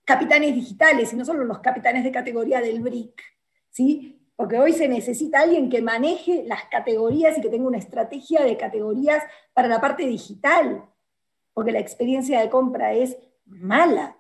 capitanes 0.06 0.56
digitales 0.56 1.12
y 1.12 1.18
no 1.18 1.26
solo 1.26 1.44
los 1.44 1.60
capitanes 1.60 2.06
de 2.06 2.12
categoría 2.12 2.62
del 2.62 2.80
BRIC. 2.80 3.22
¿sí? 3.70 4.30
Porque 4.36 4.58
hoy 4.58 4.72
se 4.72 4.88
necesita 4.88 5.42
alguien 5.42 5.70
que 5.70 5.82
maneje 5.82 6.44
las 6.48 6.64
categorías 6.66 7.38
y 7.38 7.42
que 7.42 7.50
tenga 7.50 7.68
una 7.68 7.78
estrategia 7.78 8.44
de 8.44 8.56
categorías 8.56 9.24
para 9.54 9.68
la 9.68 9.82
parte 9.82 10.06
digital, 10.06 10.86
porque 11.54 11.74
la 11.74 11.80
experiencia 11.80 12.40
de 12.40 12.50
compra 12.50 12.94
es 12.94 13.18
mala. 13.46 14.18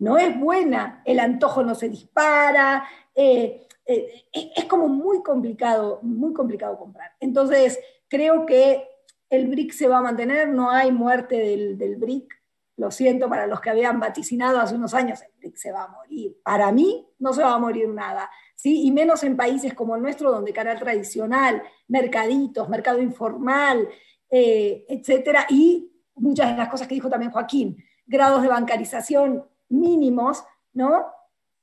No 0.00 0.18
es 0.18 0.38
buena, 0.38 1.02
el 1.04 1.20
antojo 1.20 1.62
no 1.62 1.74
se 1.74 1.88
dispara, 1.88 2.88
eh, 3.14 3.68
eh, 3.86 4.24
es 4.32 4.64
como 4.64 4.88
muy 4.88 5.22
complicado, 5.22 6.00
muy 6.02 6.32
complicado 6.32 6.76
comprar. 6.76 7.12
Entonces, 7.20 7.78
creo 8.08 8.46
que 8.46 8.86
el 9.30 9.48
BRIC 9.48 9.72
se 9.72 9.88
va 9.88 9.98
a 9.98 10.02
mantener, 10.02 10.48
no 10.48 10.70
hay 10.70 10.92
muerte 10.92 11.36
del, 11.36 11.78
del 11.78 11.96
BRIC. 11.96 12.34
Lo 12.76 12.90
siento 12.90 13.28
para 13.28 13.46
los 13.46 13.60
que 13.60 13.70
habían 13.70 13.98
vaticinado 13.98 14.60
hace 14.60 14.76
unos 14.76 14.94
años, 14.94 15.20
el 15.22 15.32
BRIC 15.38 15.56
se 15.56 15.72
va 15.72 15.84
a 15.84 15.88
morir. 15.88 16.38
Para 16.42 16.70
mí 16.72 17.06
no 17.18 17.32
se 17.32 17.42
va 17.42 17.54
a 17.54 17.58
morir 17.58 17.88
nada. 17.88 18.30
¿sí? 18.54 18.82
Y 18.84 18.90
menos 18.90 19.22
en 19.24 19.36
países 19.36 19.74
como 19.74 19.96
el 19.96 20.02
nuestro, 20.02 20.30
donde 20.30 20.52
canal 20.52 20.78
tradicional, 20.78 21.62
mercaditos, 21.88 22.68
mercado 22.68 23.00
informal, 23.00 23.88
eh, 24.30 24.84
etcétera, 24.88 25.46
y 25.48 25.90
muchas 26.16 26.50
de 26.50 26.56
las 26.56 26.68
cosas 26.68 26.86
que 26.86 26.94
dijo 26.94 27.08
también 27.08 27.32
Joaquín, 27.32 27.82
grados 28.06 28.42
de 28.42 28.48
bancarización 28.48 29.44
mínimos, 29.68 30.44
¿no? 30.72 31.06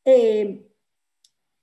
Eh, 0.03 0.67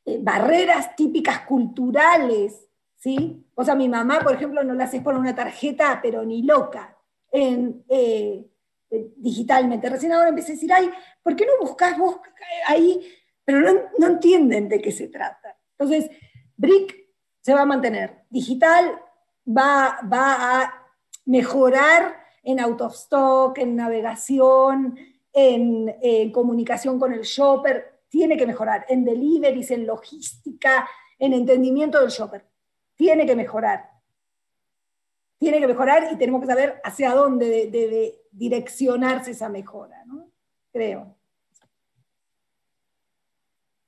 eh, 0.05 0.19
barreras 0.21 0.95
típicas 0.97 1.41
culturales, 1.41 2.69
¿sí? 3.03 3.45
O 3.57 3.65
sea, 3.65 3.75
mi 3.75 3.89
mamá, 3.89 4.21
por 4.21 4.33
ejemplo, 4.33 4.63
no 4.63 4.75
la 4.75 4.85
haces 4.85 5.03
por 5.03 5.17
una 5.17 5.35
tarjeta, 5.35 5.99
pero 6.01 6.25
ni 6.25 6.43
loca, 6.43 6.97
eh, 7.33 8.47
digitalmente. 9.17 9.91
Recién 9.91 10.13
ahora 10.13 10.29
empecé 10.29 10.53
a 10.53 10.55
decir, 10.55 10.73
ay, 10.73 10.89
¿por 11.21 11.35
qué 11.35 11.45
no 11.45 11.53
buscas 11.61 11.99
vos 11.99 12.21
ahí? 12.69 13.01
Pero 13.45 13.61
no, 13.61 13.73
no 13.99 14.07
entienden 14.07 14.69
de 14.69 14.81
qué 14.81 14.93
se 14.93 15.09
trata. 15.09 15.59
Entonces, 15.77 16.11
BRIC 16.57 16.95
se 17.41 17.53
va 17.53 17.63
a 17.63 17.67
mantener. 17.67 18.25
Digital 18.31 19.01
va, 19.49 19.99
va 20.11 20.61
a 20.61 20.87
mejorar 21.25 22.23
en 22.45 22.61
out 22.61 22.81
of 22.83 22.95
stock, 22.95 23.59
en 23.59 23.75
navegación, 23.75 24.97
en 25.33 26.31
comunicación 26.31 27.01
con 27.01 27.13
el 27.13 27.23
shopper, 27.23 28.03
tiene 28.09 28.37
que 28.37 28.47
mejorar 28.47 28.85
en 28.89 29.05
deliveries, 29.05 29.71
en 29.73 29.87
logística, 29.87 30.89
en 31.19 31.33
entendimiento 31.33 31.99
del 32.01 32.11
shopper. 32.11 32.52
Tiene 33.03 33.27
que 33.27 33.35
mejorar. 33.35 33.91
Tiene 35.37 35.59
que 35.59 35.67
mejorar 35.67 36.05
y 36.13 36.17
tenemos 36.17 36.41
que 36.41 36.47
saber 36.47 36.81
hacia 36.85 37.13
dónde 37.13 37.69
debe 37.69 38.15
direccionarse 38.31 39.33
esa 39.33 39.49
mejora, 39.49 40.05
¿no? 40.07 40.31
Creo. 40.73 41.17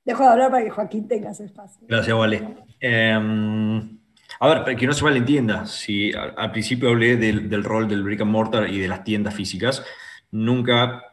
Dejo 0.04 0.24
de 0.24 0.28
hablar 0.28 0.50
para 0.50 0.64
que 0.64 0.70
Joaquín 0.70 1.06
tenga 1.06 1.30
ese 1.30 1.44
espacio. 1.44 1.86
Gracias, 1.86 2.18
Vale. 2.18 2.56
Em, 2.80 4.00
a 4.40 4.48
ver, 4.48 4.64
para 4.64 4.74
que 4.74 4.84
no 4.84 4.92
se 4.92 5.04
malentienda, 5.04 5.64
si 5.64 6.12
al, 6.12 6.50
principio 6.50 6.88
hablé 6.88 7.16
del, 7.16 7.48
del, 7.48 7.62
rol 7.62 7.86
del 7.86 8.02
brick 8.02 8.22
and 8.22 8.32
mortar 8.32 8.68
y 8.68 8.80
de 8.80 8.88
las 8.88 9.04
tiendas 9.04 9.32
físicas, 9.32 9.86
nunca 10.32 11.04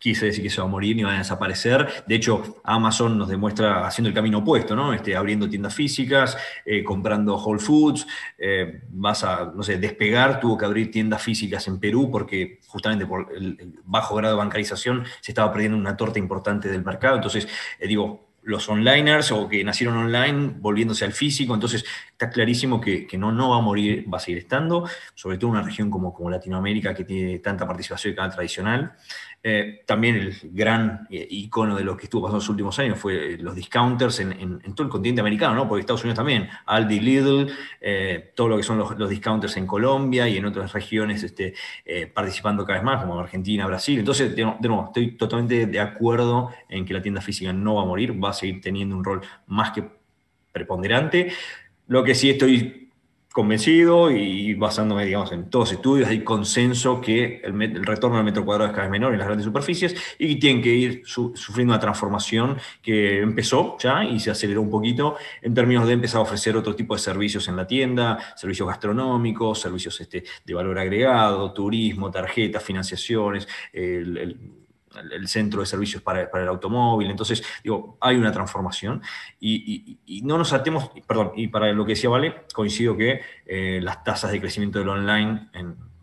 quise 0.00 0.26
decir 0.26 0.42
que 0.42 0.50
se 0.50 0.60
va 0.60 0.66
a 0.66 0.70
morir 0.70 0.96
ni 0.96 1.02
va 1.02 1.14
a 1.14 1.18
desaparecer. 1.18 2.04
De 2.06 2.14
hecho, 2.14 2.60
Amazon 2.64 3.18
nos 3.18 3.28
demuestra 3.28 3.86
haciendo 3.86 4.08
el 4.08 4.14
camino 4.14 4.38
opuesto, 4.38 4.74
¿no? 4.74 4.94
Este, 4.94 5.14
abriendo 5.14 5.48
tiendas 5.48 5.74
físicas, 5.74 6.38
eh, 6.64 6.82
comprando 6.82 7.36
Whole 7.36 7.60
Foods, 7.60 8.06
eh, 8.38 8.80
vas 8.88 9.22
a, 9.22 9.52
no 9.54 9.62
sé, 9.62 9.76
despegar, 9.76 10.40
tuvo 10.40 10.56
que 10.56 10.64
abrir 10.64 10.90
tiendas 10.90 11.22
físicas 11.22 11.68
en 11.68 11.78
Perú 11.78 12.10
porque 12.10 12.60
justamente 12.66 13.06
por 13.06 13.28
el, 13.36 13.78
bajo 13.84 14.14
grado 14.16 14.34
de 14.34 14.38
bancarización 14.38 15.04
se 15.20 15.32
estaba 15.32 15.52
perdiendo 15.52 15.76
una 15.76 15.96
torta 15.96 16.18
importante 16.18 16.70
del 16.70 16.82
mercado. 16.82 17.16
Entonces, 17.16 17.46
eh, 17.78 17.86
digo, 17.86 18.30
los 18.42 18.68
onliners 18.68 19.32
o 19.32 19.48
que 19.48 19.62
nacieron 19.64 19.96
online 19.96 20.54
volviéndose 20.58 21.04
al 21.04 21.12
físico, 21.12 21.54
entonces 21.54 21.84
está 22.10 22.30
clarísimo 22.30 22.80
que, 22.80 23.06
no, 23.18 23.32
no 23.32 23.50
va 23.50 23.58
a 23.58 23.60
morir, 23.60 24.06
va 24.12 24.16
a 24.16 24.20
seguir 24.20 24.38
estando, 24.38 24.88
sobre 25.14 25.36
todo 25.36 25.50
en 25.50 25.56
una 25.56 25.62
región 25.62 25.90
como, 25.90 26.14
como 26.14 26.30
Latinoamérica 26.30 26.94
que 26.94 27.04
tiene 27.04 27.38
tanta 27.40 27.66
participación 27.66 28.12
de 28.12 28.16
canal 28.16 28.32
tradicional. 28.32 28.92
Eh, 29.42 29.84
también 29.86 30.16
el 30.16 30.36
gran 30.52 31.06
eh, 31.08 31.26
icono 31.30 31.74
de 31.74 31.82
lo 31.82 31.96
que 31.96 32.04
estuvo 32.04 32.20
pasando 32.20 32.36
en 32.36 32.42
los 32.42 32.48
últimos 32.50 32.78
años 32.78 32.98
fue 32.98 33.38
los 33.38 33.54
discounters 33.54 34.20
en, 34.20 34.60
todo 34.74 34.84
el 34.84 34.90
continente 34.90 35.22
americano, 35.22 35.54
¿no? 35.54 35.66
porque 35.66 35.80
Estados 35.80 36.02
Unidos 36.02 36.18
también, 36.18 36.46
Aldi, 36.66 37.00
Lidl, 37.00 37.50
eh, 37.80 38.32
todo 38.34 38.48
lo 38.48 38.58
que 38.58 38.62
son 38.62 38.76
los, 38.76 39.08
discounters 39.08 39.56
en 39.56 39.66
Colombia 39.66 40.28
y 40.28 40.36
en 40.36 40.44
otras 40.44 40.72
regiones 40.74 41.22
este, 41.22 41.54
participando 42.12 42.66
cada 42.66 42.80
vez 42.80 42.84
más, 42.84 43.00
como 43.02 43.18
Argentina, 43.18 43.66
Brasil. 43.66 43.98
Entonces, 43.98 44.36
de, 44.36 44.44
nuevo, 44.44 44.86
estoy 44.88 45.16
totalmente 45.16 45.66
de 45.66 45.80
acuerdo 45.80 46.50
en 46.68 46.84
que 46.84 46.92
la 46.92 47.00
tienda 47.00 47.22
física 47.22 47.52
no 47.52 47.76
va 47.76 47.82
a 47.82 47.86
morir, 47.86 48.22
va 48.22 48.30
a 48.30 48.34
seguir 48.34 48.60
teniendo 48.60 48.94
un 48.94 49.04
rol 49.04 49.22
más 49.46 49.72
que 49.72 49.84
preponderante. 50.52 51.32
Lo 51.88 52.04
que 52.04 52.14
sí 52.14 52.28
estoy 52.28 52.89
convencido 53.32 54.10
y 54.10 54.54
basándome, 54.54 55.04
digamos, 55.04 55.30
en 55.32 55.48
todos 55.50 55.68
los 55.68 55.72
estudios, 55.76 56.08
hay 56.08 56.24
consenso 56.24 57.00
que 57.00 57.40
el, 57.44 57.86
retorno 57.86 58.18
al 58.18 58.24
metro 58.24 58.44
cuadrado 58.44 58.70
es 58.70 58.74
cada 58.74 58.88
vez 58.88 58.90
menor 58.90 59.12
en 59.12 59.18
las 59.18 59.28
grandes 59.28 59.44
superficies 59.44 59.94
y 60.18 60.36
tienen 60.36 60.62
que 60.62 60.74
ir 60.74 61.02
sufriendo 61.04 61.72
una 61.72 61.80
transformación 61.80 62.58
que 62.82 63.20
empezó 63.20 63.76
ya 63.78 64.04
y 64.04 64.18
se 64.18 64.30
aceleró 64.30 64.62
un 64.62 64.70
poquito 64.70 65.16
en 65.42 65.54
términos 65.54 65.86
de 65.86 65.92
empezar 65.92 66.18
a 66.18 66.22
ofrecer 66.22 66.56
otro 66.56 66.74
tipo 66.74 66.94
de 66.94 67.00
servicios 67.00 67.46
en 67.48 67.56
la 67.56 67.66
tienda, 67.66 68.18
servicios 68.36 68.68
gastronómicos, 68.68 69.60
servicios 69.60 70.00
este, 70.00 70.24
de 70.44 70.54
valor 70.54 70.78
agregado, 70.78 71.52
turismo, 71.52 72.10
tarjetas, 72.10 72.62
financiaciones, 72.62 73.46
el 73.72 74.16
el 74.16 74.59
centro 75.26 75.60
de 75.60 75.66
servicios 75.66 76.02
para, 76.02 76.22
el 76.22 76.48
automóvil. 76.48 77.10
Entonces, 77.10 77.42
digo, 77.62 77.96
hay 78.00 78.16
una 78.16 78.32
transformación 78.32 79.02
y, 79.40 79.98
no 80.24 80.38
nos 80.38 80.52
atemos, 80.52 80.90
perdón, 81.06 81.32
y 81.36 81.48
para 81.48 81.72
lo 81.72 81.84
que 81.84 81.92
decía 81.92 82.10
Vale, 82.10 82.42
coincido 82.52 82.96
que 82.96 83.20
eh, 83.46 83.80
las 83.82 84.02
tasas 84.04 84.32
de 84.32 84.40
crecimiento 84.40 84.78
del 84.78 84.88
online, 84.88 85.48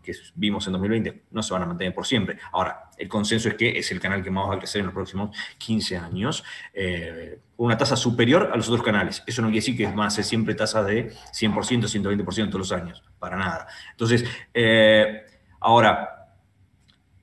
que 0.02 0.12
vimos 0.34 0.66
en 0.66 0.72
2020 0.72 1.24
no 1.32 1.42
se 1.42 1.52
van 1.52 1.62
a 1.62 1.66
mantener 1.66 1.94
por 1.94 2.06
siempre. 2.06 2.38
Ahora, 2.52 2.90
el 2.96 3.08
consenso 3.08 3.48
es 3.48 3.54
que 3.54 3.78
es 3.78 3.90
el 3.92 4.00
canal 4.00 4.22
que 4.22 4.30
más 4.30 4.48
va 4.48 4.54
a 4.54 4.58
crecer 4.58 4.80
en 4.80 4.86
los 4.86 4.94
próximos 4.94 5.36
15 5.58 5.96
años, 5.98 6.42
eh, 6.72 7.38
una 7.58 7.76
tasa 7.76 7.94
superior 7.96 8.50
a 8.52 8.56
los 8.56 8.68
otros 8.68 8.82
canales. 8.82 9.22
Eso 9.26 9.42
no 9.42 9.48
quiere 9.48 9.60
decir 9.60 9.76
que 9.76 9.86
van 9.86 10.06
a 10.06 10.10
ser 10.10 10.24
siempre 10.24 10.54
tasas 10.54 10.86
de 10.86 11.12
100%, 11.32 11.88
120% 11.88 12.46
todos 12.46 12.54
los 12.54 12.72
años, 12.72 13.02
para 13.18 13.36
nada. 13.36 13.66
Entonces, 13.90 14.24
eh, 14.54 15.26
ahora, 15.60 16.17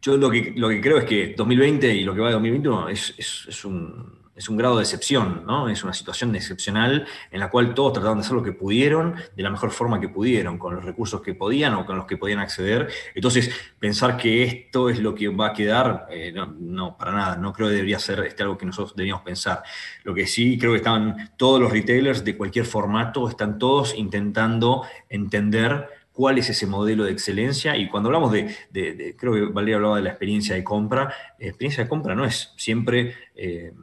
yo 0.05 0.17
lo 0.17 0.29
que, 0.29 0.53
lo 0.55 0.69
que 0.69 0.79
creo 0.79 0.99
es 0.99 1.05
que 1.05 1.33
2020 1.35 1.95
y 1.95 2.03
lo 2.03 2.13
que 2.13 2.21
va 2.21 2.27
de 2.27 2.33
2021 2.33 2.89
es, 2.89 3.15
es 3.17 3.65
un 3.65 4.25
es 4.35 4.49
un 4.49 4.57
grado 4.57 4.75
de 4.77 4.83
excepción, 4.83 5.43
¿no? 5.47 5.69
Es 5.69 5.83
una 5.83 5.93
situación 5.93 6.35
excepcional 6.35 7.07
en 7.31 7.39
la 7.39 7.49
cual 7.49 7.73
todos 7.73 7.93
trataron 7.93 8.17
de 8.17 8.25
hacer 8.25 8.35
lo 8.35 8.43
que 8.43 8.51
pudieron, 8.51 9.15
de 9.35 9.43
la 9.43 9.49
mejor 9.49 9.71
forma 9.71 9.99
que 10.01 10.09
pudieron, 10.09 10.57
con 10.57 10.75
los 10.75 10.83
recursos 10.83 11.21
que 11.21 11.33
podían 11.33 11.73
o 11.75 11.85
con 11.85 11.95
los 11.95 12.05
que 12.05 12.17
podían 12.17 12.39
acceder. 12.39 12.89
Entonces, 13.13 13.49
pensar 13.79 14.17
que 14.17 14.43
esto 14.43 14.89
es 14.89 14.99
lo 14.99 15.15
que 15.15 15.29
va 15.29 15.47
a 15.47 15.53
quedar, 15.53 16.07
eh, 16.11 16.33
no, 16.59 16.97
para 16.97 17.13
nada, 17.13 17.37
no 17.37 17.53
creo 17.53 17.69
que 17.69 17.75
debería 17.75 17.97
ser 17.97 18.19
este, 18.25 18.43
algo 18.43 18.57
que 18.57 18.65
nosotros 18.65 18.95
deberíamos 18.95 19.23
pensar. 19.23 19.63
Lo 20.03 20.13
que 20.13 20.27
sí 20.27 20.57
creo 20.57 20.71
que 20.71 20.77
están 20.77 21.31
todos 21.37 21.61
los 21.61 21.71
retailers 21.71 22.25
de 22.25 22.35
cualquier 22.35 22.65
formato, 22.65 23.29
están 23.29 23.57
todos 23.57 23.95
intentando 23.95 24.83
entender 25.07 25.87
cuál 26.15 26.37
es 26.37 26.49
ese 26.49 26.65
modelo 26.65 27.03
de 27.03 27.11
excelencia. 27.11 27.75
Y 27.77 27.89
cuando 27.89 28.07
hablamos 28.07 28.31
de, 28.31 29.15
creo 29.17 29.33
que 29.33 29.41
Valeria 29.53 29.75
hablaba 29.75 29.97
de 29.97 30.03
la 30.03 30.09
experiencia 30.09 30.55
de 30.55 30.63
compra, 30.63 31.13
experiencia 31.37 31.83
de 31.83 31.89
compra 31.89 32.15
no 32.15 32.25
es 32.25 32.53
siempre... 32.57 33.13
Eh, 33.35 33.73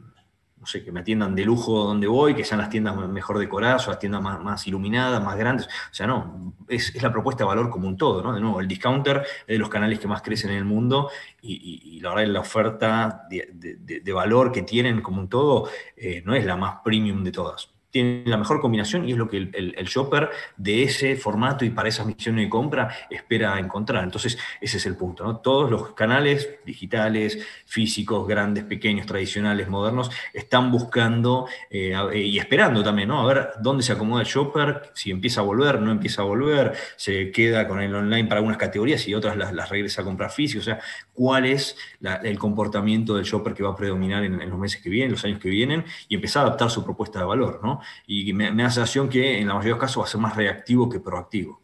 no 0.63 0.67
sé, 0.67 0.81
que 0.81 0.93
me 0.93 1.01
atiendan 1.01 1.35
de 1.35 1.43
lujo 1.43 1.83
donde 1.83 2.07
voy, 2.07 2.33
que 2.35 2.45
sean 2.45 2.61
las 2.61 2.69
tiendas 2.69 2.95
mejor 3.09 3.37
decoradas 3.37 3.85
o 3.85 3.89
las 3.89 3.99
tiendas 3.99 4.21
más, 4.21 4.65
iluminadas, 4.65 5.21
más 5.21 5.35
grandes. 5.35 5.67
O 5.67 5.93
sea, 5.93 6.07
no, 6.07 6.55
es, 6.69 7.03
la 7.03 7.11
propuesta 7.11 7.43
de 7.43 7.49
valor 7.49 7.69
como 7.69 7.85
un 7.85 7.97
todo, 7.97 8.23
¿no? 8.23 8.33
De 8.33 8.39
nuevo, 8.39 8.61
el 8.61 8.67
discounter 8.69 9.23
es 9.41 9.47
de 9.47 9.57
los 9.57 9.67
canales 9.67 9.99
que 9.99 10.07
más 10.07 10.21
crecen 10.21 10.51
en 10.51 10.57
el 10.59 10.63
mundo 10.63 11.09
y, 11.41 11.99
la 11.99 12.09
verdad 12.09 12.23
es 12.23 12.29
la 12.29 12.39
oferta 12.39 13.27
de, 13.29 14.13
valor 14.13 14.53
que 14.53 14.61
tienen 14.61 15.01
como 15.01 15.19
un 15.19 15.27
todo 15.27 15.67
eh, 15.97 16.21
no 16.25 16.33
es 16.33 16.45
la 16.45 16.55
más 16.55 16.77
premium 16.81 17.25
de 17.25 17.33
todas 17.33 17.72
tiene 17.93 18.23
la 18.25 18.37
mejor 18.37 18.59
combinación 18.59 19.07
y 19.07 19.11
es 19.11 19.17
lo 19.17 19.29
que 19.29 19.37
el, 19.37 19.85
shopper 19.85 20.31
de 20.57 20.83
ese 20.83 21.15
formato 21.15 21.63
y 21.63 21.69
para 21.69 21.87
esas 21.87 22.07
misiones 22.07 22.45
de 22.45 22.49
compra 22.49 22.89
espera 23.07 23.59
encontrar. 23.59 24.03
Entonces, 24.03 24.37
ese 24.59 24.77
es 24.77 24.85
el 24.87 24.97
punto. 24.97 25.23
¿no? 25.23 25.37
Todos 25.37 25.69
los 25.69 25.91
canales 25.91 26.49
digitales, 26.65 27.37
físicos, 27.65 28.27
grandes, 28.27 28.63
pequeños, 28.63 29.05
tradicionales, 29.05 29.69
modernos, 29.69 30.09
están 30.33 30.71
buscando 30.71 31.47
eh, 31.69 31.95
y 32.15 32.39
esperando 32.39 32.83
también, 32.83 33.09
¿no? 33.09 33.21
A 33.21 33.31
ver 33.31 33.49
dónde 33.61 33.83
se 33.83 33.93
acomoda 33.93 34.23
el 34.23 34.27
shopper, 34.27 34.89
si 34.95 35.11
empieza 35.11 35.41
a 35.41 35.43
volver, 35.43 35.79
no 35.79 35.91
empieza 35.91 36.23
a 36.23 36.25
volver, 36.25 36.73
se 36.95 37.31
queda 37.31 37.67
con 37.67 37.79
el 37.79 37.93
online 37.93 38.27
para 38.27 38.39
algunas 38.39 38.57
categorías 38.57 39.07
y 39.07 39.13
otras 39.13 39.37
las, 39.37 39.69
regresa 39.69 40.01
a 40.01 40.05
comprar 40.05 40.31
físico. 40.31 40.61
O 40.61 40.63
sea, 40.63 40.79
cuál 41.13 41.45
es 41.45 41.77
el 42.23 42.39
comportamiento 42.39 43.15
del 43.15 43.23
shopper 43.23 43.53
que 43.53 43.63
va 43.63 43.71
a 43.71 43.75
predominar 43.75 44.23
en, 44.23 44.49
los 44.49 44.59
meses 44.59 44.81
que 44.81 44.89
vienen, 44.89 45.11
los 45.11 45.23
años 45.23 45.39
que 45.39 45.49
vienen, 45.49 45.85
y 46.07 46.15
empezar 46.15 46.43
a 46.43 46.47
adaptar 46.47 46.69
su 46.69 46.83
propuesta 46.83 47.19
de 47.19 47.25
valor, 47.25 47.59
¿no? 47.63 47.79
y 48.07 48.33
me, 48.33 48.45
da 48.45 48.51
la 48.51 48.69
sensación 48.69 49.09
que 49.09 49.39
en 49.39 49.47
la 49.47 49.53
mayoría 49.53 49.75
de 49.75 49.79
los 49.79 49.81
casos 49.81 50.01
va 50.01 50.07
a 50.07 50.09
ser 50.09 50.21
más 50.21 50.35
reactivo 50.35 50.89
que 50.89 50.99
proactivo. 50.99 51.61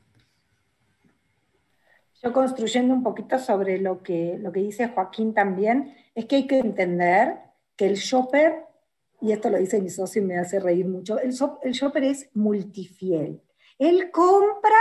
Yo 2.22 2.34
construyendo 2.34 2.94
un 2.94 3.02
poquito 3.02 3.40
sobre 3.40 3.80
lo 3.80 4.04
que, 4.04 4.38
lo 4.40 4.52
que 4.52 4.60
dice 4.60 4.90
Joaquín 4.90 5.34
también, 5.34 5.96
es 6.14 6.26
que 6.26 6.36
hay 6.36 6.48
que 6.48 6.60
entender 6.60 7.38
que 7.78 7.88
el 7.88 7.96
shopper, 7.96 8.66
y 9.22 9.32
esto 9.32 9.50
lo 9.50 9.58
dice 9.58 9.82
mi 9.82 9.90
socio 9.90 10.22
y 10.22 10.26
me 10.26 10.38
hace 10.38 10.60
reír 10.60 10.86
mucho, 10.86 11.18
el, 11.18 11.34
el 11.64 11.72
shopper 11.72 12.04
es 12.04 12.30
multifiel. 12.34 13.42
Él 13.78 14.12
compra 14.12 14.78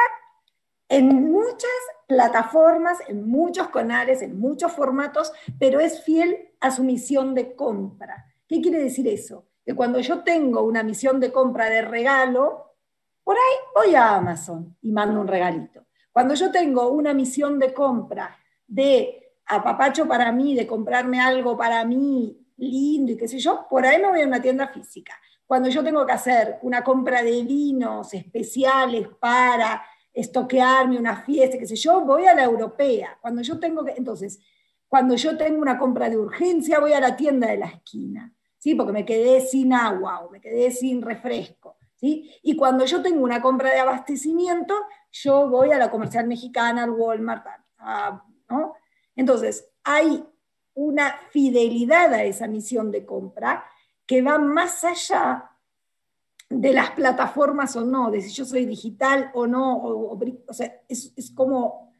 en 0.89 1.30
muchas 1.30 1.70
plataformas, 2.07 2.99
en 3.09 3.28
muchos 3.28 3.68
canales, 3.68 4.22
en 4.22 4.39
muchos 4.39 4.72
formatos, 4.72 5.32
pero 5.59 5.80
es 5.80 6.03
fiel 6.03 6.51
a 6.61 6.70
su 6.70 6.82
misión 6.82 7.34
de 7.34 7.55
compra. 7.55 8.26
¿Qué 8.47 8.61
quiere 8.61 8.78
decir 8.78 9.07
eso? 9.09 9.49
que 9.68 9.74
cuando 9.74 10.01
yo 10.01 10.20
tengo 10.20 10.62
una 10.62 10.82
misión 10.82 11.20
de 11.20 11.30
compra 11.30 11.68
de 11.68 11.82
regalo, 11.82 12.74
por 13.22 13.36
ahí 13.36 13.57
voy 13.74 13.95
a 13.95 14.14
Amazon 14.14 14.74
y 14.80 14.91
mando 14.91 15.20
un 15.20 15.28
regalito. 15.28 15.84
Cuando 16.11 16.32
yo 16.32 16.51
tengo 16.51 16.89
una 16.89 17.12
misión 17.12 17.59
de 17.59 17.74
compra 17.74 18.34
de 18.66 19.34
apapacho 19.45 20.09
para 20.09 20.32
mí, 20.32 20.55
de 20.55 20.66
comprarme 20.66 21.20
algo 21.20 21.55
para 21.55 21.84
mí 21.84 22.47
lindo 22.57 23.12
y 23.12 23.18
qué 23.18 23.28
sé 23.28 23.39
yo, 23.41 23.66
por 23.68 23.84
ahí 23.84 24.01
me 24.01 24.09
voy 24.09 24.22
a 24.22 24.26
una 24.26 24.41
tienda 24.41 24.68
física. 24.68 25.12
Cuando 25.47 25.68
yo 25.68 25.84
tengo 25.84 26.07
que 26.07 26.12
hacer 26.12 26.59
una 26.62 26.82
compra 26.82 27.22
de 27.22 27.43
vinos 27.43 28.14
especiales 28.14 29.07
para 29.20 29.84
estoquearme 30.20 30.98
una 30.98 31.22
fiesta, 31.22 31.58
qué 31.58 31.66
sé 31.66 31.76
yo, 31.76 32.00
voy 32.00 32.26
a 32.26 32.34
la 32.34 32.44
europea. 32.44 33.18
Cuando 33.20 33.42
yo 33.42 33.58
tengo 33.58 33.84
que, 33.84 33.92
entonces, 33.92 34.40
cuando 34.88 35.14
yo 35.14 35.36
tengo 35.36 35.60
una 35.60 35.78
compra 35.78 36.08
de 36.08 36.16
urgencia, 36.16 36.80
voy 36.80 36.92
a 36.92 37.00
la 37.00 37.16
tienda 37.16 37.48
de 37.48 37.58
la 37.58 37.66
esquina. 37.66 38.32
¿sí? 38.58 38.74
porque 38.74 38.92
me 38.92 39.04
quedé 39.04 39.40
sin 39.40 39.72
agua 39.72 40.20
o 40.20 40.30
me 40.30 40.40
quedé 40.40 40.70
sin 40.70 41.00
refresco. 41.00 41.76
¿sí? 41.94 42.30
Y 42.42 42.56
cuando 42.56 42.84
yo 42.84 43.00
tengo 43.00 43.22
una 43.22 43.40
compra 43.40 43.70
de 43.70 43.78
abastecimiento, 43.78 44.74
yo 45.10 45.48
voy 45.48 45.70
a 45.70 45.78
la 45.78 45.90
comercial 45.90 46.26
mexicana, 46.26 46.84
al 46.84 46.90
Walmart. 46.90 47.46
¿no? 48.50 48.74
Entonces, 49.16 49.70
hay 49.84 50.24
una 50.74 51.14
fidelidad 51.30 52.12
a 52.12 52.24
esa 52.24 52.46
misión 52.46 52.90
de 52.90 53.06
compra 53.06 53.64
que 54.06 54.22
va 54.22 54.38
más 54.38 54.84
allá 54.84 55.50
de 56.51 56.72
las 56.72 56.92
plataformas 56.92 57.76
o 57.76 57.84
no, 57.84 58.11
de 58.11 58.22
si 58.22 58.30
yo 58.30 58.44
soy 58.44 58.64
digital 58.64 59.30
o 59.34 59.46
no, 59.46 59.76
o, 59.82 60.53
sea, 60.53 60.80
es, 60.88 61.12
es, 61.16 61.30
como, 61.30 61.92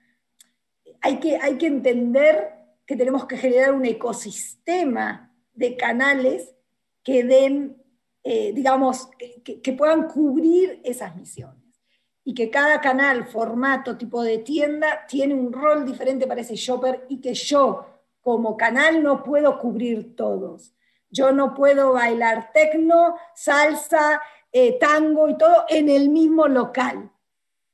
hay 1.01 1.19
que, 1.21 1.37
hay 1.37 1.59
que 1.59 1.67
entender 1.67 2.55
que 2.87 2.97
tenemos 2.97 3.27
que 3.27 3.37
generar 3.37 3.75
un 3.75 3.85
ecosistema 3.85 5.31
de 5.53 5.77
canales 5.77 6.55
que 7.03 7.23
den, 7.25 7.83
eh, 8.23 8.53
digamos, 8.55 9.11
que, 9.45 9.73
puedan 9.73 10.09
cubrir 10.09 10.81
esas 10.85 11.15
misiones. 11.15 11.83
Y 12.25 12.35
que 12.35 12.51
cada 12.51 12.81
canal, 12.81 13.27
formato, 13.27 13.97
tipo 13.97 14.23
de 14.23 14.39
tienda, 14.39 15.07
tiene 15.07 15.35
un 15.35 15.53
rol 15.53 15.85
diferente 15.85 16.27
para 16.27 16.41
ese 16.41 16.57
shopper 16.57 17.07
y 17.09 17.21
que 17.21 17.35
yo, 17.35 17.87
como 18.21 18.57
canal, 18.57 19.03
no 19.03 19.23
puedo 19.23 19.59
cubrir 19.59 20.15
todos. 20.15 20.75
Yo 21.11 21.33
no 21.33 21.55
puedo 21.55 21.95
bailar 21.95 22.53
tecno, 22.53 23.17
salsa, 23.35 24.21
eh, 24.53 24.79
tango 24.79 25.29
y 25.29 25.37
todo 25.37 25.65
en 25.69 25.89
el 25.89 26.09
mismo 26.09 26.49
local. 26.49 27.11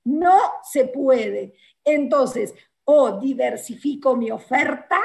No 0.05 0.39
se 0.63 0.87
puede. 0.87 1.55
Entonces, 1.85 2.55
o 2.85 3.19
diversifico 3.19 4.17
mi 4.17 4.31
oferta, 4.31 5.01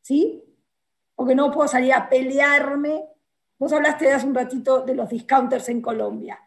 ¿sí? 0.00 0.44
porque 1.14 1.34
no 1.34 1.50
puedo 1.50 1.68
salir 1.68 1.92
a 1.92 2.08
pelearme. 2.08 3.04
Vos 3.58 3.72
hablaste 3.72 4.12
hace 4.12 4.26
un 4.26 4.34
ratito 4.34 4.82
de 4.82 4.94
los 4.94 5.08
discounters 5.08 5.68
en 5.68 5.80
Colombia. 5.80 6.38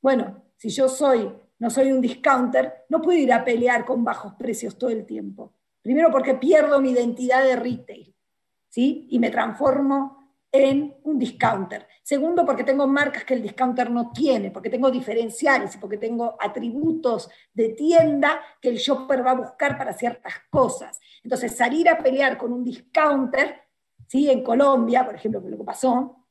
Bueno, 0.00 0.42
si 0.56 0.70
yo 0.70 0.88
soy, 0.88 1.32
no 1.58 1.70
soy 1.70 1.92
un 1.92 2.00
discounter, 2.00 2.84
no 2.88 3.00
puedo 3.00 3.18
ir 3.18 3.32
a 3.32 3.44
pelear 3.44 3.84
con 3.84 4.04
bajos 4.04 4.34
precios 4.34 4.78
todo 4.78 4.90
el 4.90 5.04
tiempo. 5.04 5.52
Primero 5.82 6.10
porque 6.10 6.34
pierdo 6.34 6.80
mi 6.80 6.90
identidad 6.90 7.42
de 7.44 7.56
retail, 7.56 8.14
¿sí? 8.68 9.06
Y 9.10 9.18
me 9.18 9.30
transformo 9.30 10.13
en 10.54 10.96
un 11.02 11.18
discounter. 11.18 11.84
Segundo, 12.00 12.46
porque 12.46 12.62
tengo 12.62 12.86
marcas 12.86 13.24
que 13.24 13.34
el 13.34 13.42
discounter 13.42 13.90
no 13.90 14.12
tiene, 14.12 14.52
porque 14.52 14.70
tengo 14.70 14.88
diferenciales 14.88 15.74
y 15.74 15.78
porque 15.78 15.98
tengo 15.98 16.36
atributos 16.38 17.28
de 17.52 17.70
tienda 17.70 18.40
que 18.60 18.68
el 18.68 18.76
shopper 18.76 19.26
va 19.26 19.32
a 19.32 19.34
buscar 19.34 19.76
para 19.76 19.92
ciertas 19.92 20.34
cosas. 20.48 21.00
Entonces, 21.24 21.56
salir 21.56 21.88
a 21.88 21.98
pelear 21.98 22.38
con 22.38 22.52
un 22.52 22.62
discounter 22.62 23.62
¿sí? 24.06 24.30
en 24.30 24.44
Colombia, 24.44 25.04
por 25.04 25.16
ejemplo, 25.16 25.40
lo 25.40 25.58
que 25.58 25.64
pasó, 25.64 26.24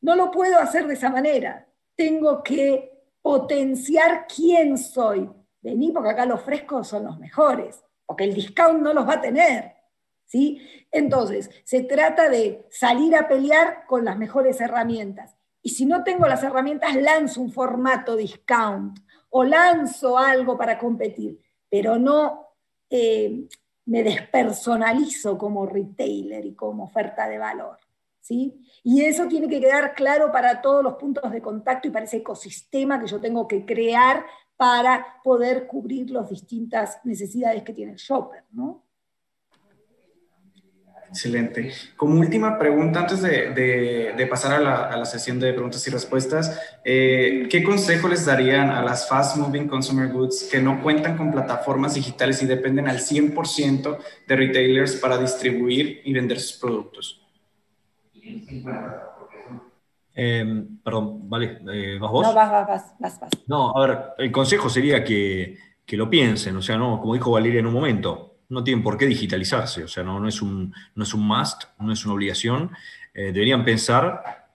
no 0.00 0.16
lo 0.16 0.32
puedo 0.32 0.58
hacer 0.58 0.88
de 0.88 0.94
esa 0.94 1.08
manera. 1.08 1.68
Tengo 1.94 2.42
que 2.42 3.06
potenciar 3.22 4.26
quién 4.26 4.76
soy. 4.76 5.30
Vení 5.60 5.92
porque 5.92 6.10
acá 6.10 6.26
los 6.26 6.42
frescos 6.42 6.88
son 6.88 7.04
los 7.04 7.20
mejores, 7.20 7.84
porque 8.04 8.24
el 8.24 8.34
discount 8.34 8.80
no 8.80 8.92
los 8.92 9.08
va 9.08 9.14
a 9.14 9.20
tener. 9.20 9.81
¿Sí? 10.32 10.62
Entonces, 10.90 11.50
se 11.62 11.82
trata 11.82 12.30
de 12.30 12.66
salir 12.70 13.14
a 13.14 13.28
pelear 13.28 13.84
con 13.86 14.06
las 14.06 14.16
mejores 14.16 14.62
herramientas. 14.62 15.36
Y 15.60 15.68
si 15.68 15.84
no 15.84 16.02
tengo 16.02 16.26
las 16.26 16.42
herramientas, 16.42 16.96
lanzo 16.96 17.42
un 17.42 17.52
formato 17.52 18.16
discount 18.16 18.98
o 19.28 19.44
lanzo 19.44 20.16
algo 20.18 20.56
para 20.56 20.78
competir, 20.78 21.38
pero 21.68 21.98
no 21.98 22.48
eh, 22.88 23.46
me 23.84 24.02
despersonalizo 24.02 25.36
como 25.36 25.66
retailer 25.66 26.46
y 26.46 26.54
como 26.54 26.84
oferta 26.84 27.28
de 27.28 27.38
valor. 27.38 27.76
¿sí? 28.20 28.58
Y 28.82 29.02
eso 29.02 29.28
tiene 29.28 29.48
que 29.48 29.60
quedar 29.60 29.94
claro 29.94 30.32
para 30.32 30.62
todos 30.62 30.82
los 30.82 30.94
puntos 30.94 31.30
de 31.30 31.42
contacto 31.42 31.88
y 31.88 31.90
para 31.90 32.06
ese 32.06 32.18
ecosistema 32.18 32.98
que 32.98 33.06
yo 33.06 33.20
tengo 33.20 33.46
que 33.46 33.66
crear 33.66 34.24
para 34.56 35.20
poder 35.22 35.66
cubrir 35.66 36.10
las 36.10 36.30
distintas 36.30 37.00
necesidades 37.04 37.62
que 37.62 37.74
tiene 37.74 37.92
el 37.92 37.98
shopper. 37.98 38.44
¿no? 38.52 38.81
Excelente. 41.12 41.70
Como 41.94 42.18
última 42.18 42.58
pregunta, 42.58 43.00
antes 43.00 43.20
de, 43.20 44.26
pasar 44.30 44.54
a 44.64 44.96
la, 44.96 45.04
sesión 45.04 45.38
de 45.38 45.52
preguntas 45.52 45.86
y 45.86 45.90
respuestas, 45.90 46.58
eh, 46.86 47.46
¿qué 47.50 47.62
consejo 47.62 48.08
les 48.08 48.24
darían 48.24 48.70
a 48.70 48.82
las 48.82 49.06
fast 49.06 49.36
moving 49.36 49.68
consumer 49.68 50.08
goods 50.08 50.48
que 50.50 50.58
no 50.58 50.82
cuentan 50.82 51.18
con 51.18 51.30
plataformas 51.30 51.94
digitales 51.94 52.42
y 52.42 52.46
dependen 52.46 52.88
al 52.88 52.98
100% 52.98 53.98
de 54.26 54.36
retailers 54.36 54.96
para 54.96 55.18
distribuir 55.18 56.00
y 56.02 56.14
vender 56.14 56.40
sus 56.40 56.58
productos? 56.58 57.20
Em, 60.14 60.78
perdón, 60.78 61.28
vale, 61.28 61.58
eh, 61.74 61.98
¿vas 62.00 62.10
vos? 62.10 62.26
No, 62.26 62.32
vas, 62.32 62.50
vas, 62.50 62.94
vas, 62.98 63.20
vas. 63.20 63.30
No, 63.46 63.76
a 63.76 63.86
ver, 63.86 63.98
el 64.16 64.32
consejo 64.32 64.70
sería 64.70 65.04
que, 65.04 65.58
que 65.84 65.96
lo 65.98 66.08
piensen, 66.08 66.56
o 66.56 66.62
sea, 66.62 66.78
no, 66.78 66.98
como 66.98 67.12
dijo 67.12 67.32
Valeria 67.32 67.60
en 67.60 67.66
un 67.66 67.74
momento, 67.74 68.31
no 68.52 68.62
tienen 68.62 68.84
por 68.84 68.98
qué 68.98 69.06
digitalizarse, 69.06 69.84
o 69.84 69.88
sea, 69.88 70.04
no, 70.04 70.20
no, 70.20 70.28
es, 70.28 70.42
un, 70.42 70.74
no 70.94 71.04
es 71.04 71.14
un 71.14 71.26
must, 71.26 71.64
no 71.80 71.90
es 71.90 72.04
una 72.04 72.14
obligación. 72.14 72.70
Eh, 73.14 73.32
deberían 73.32 73.64
pensar 73.64 74.50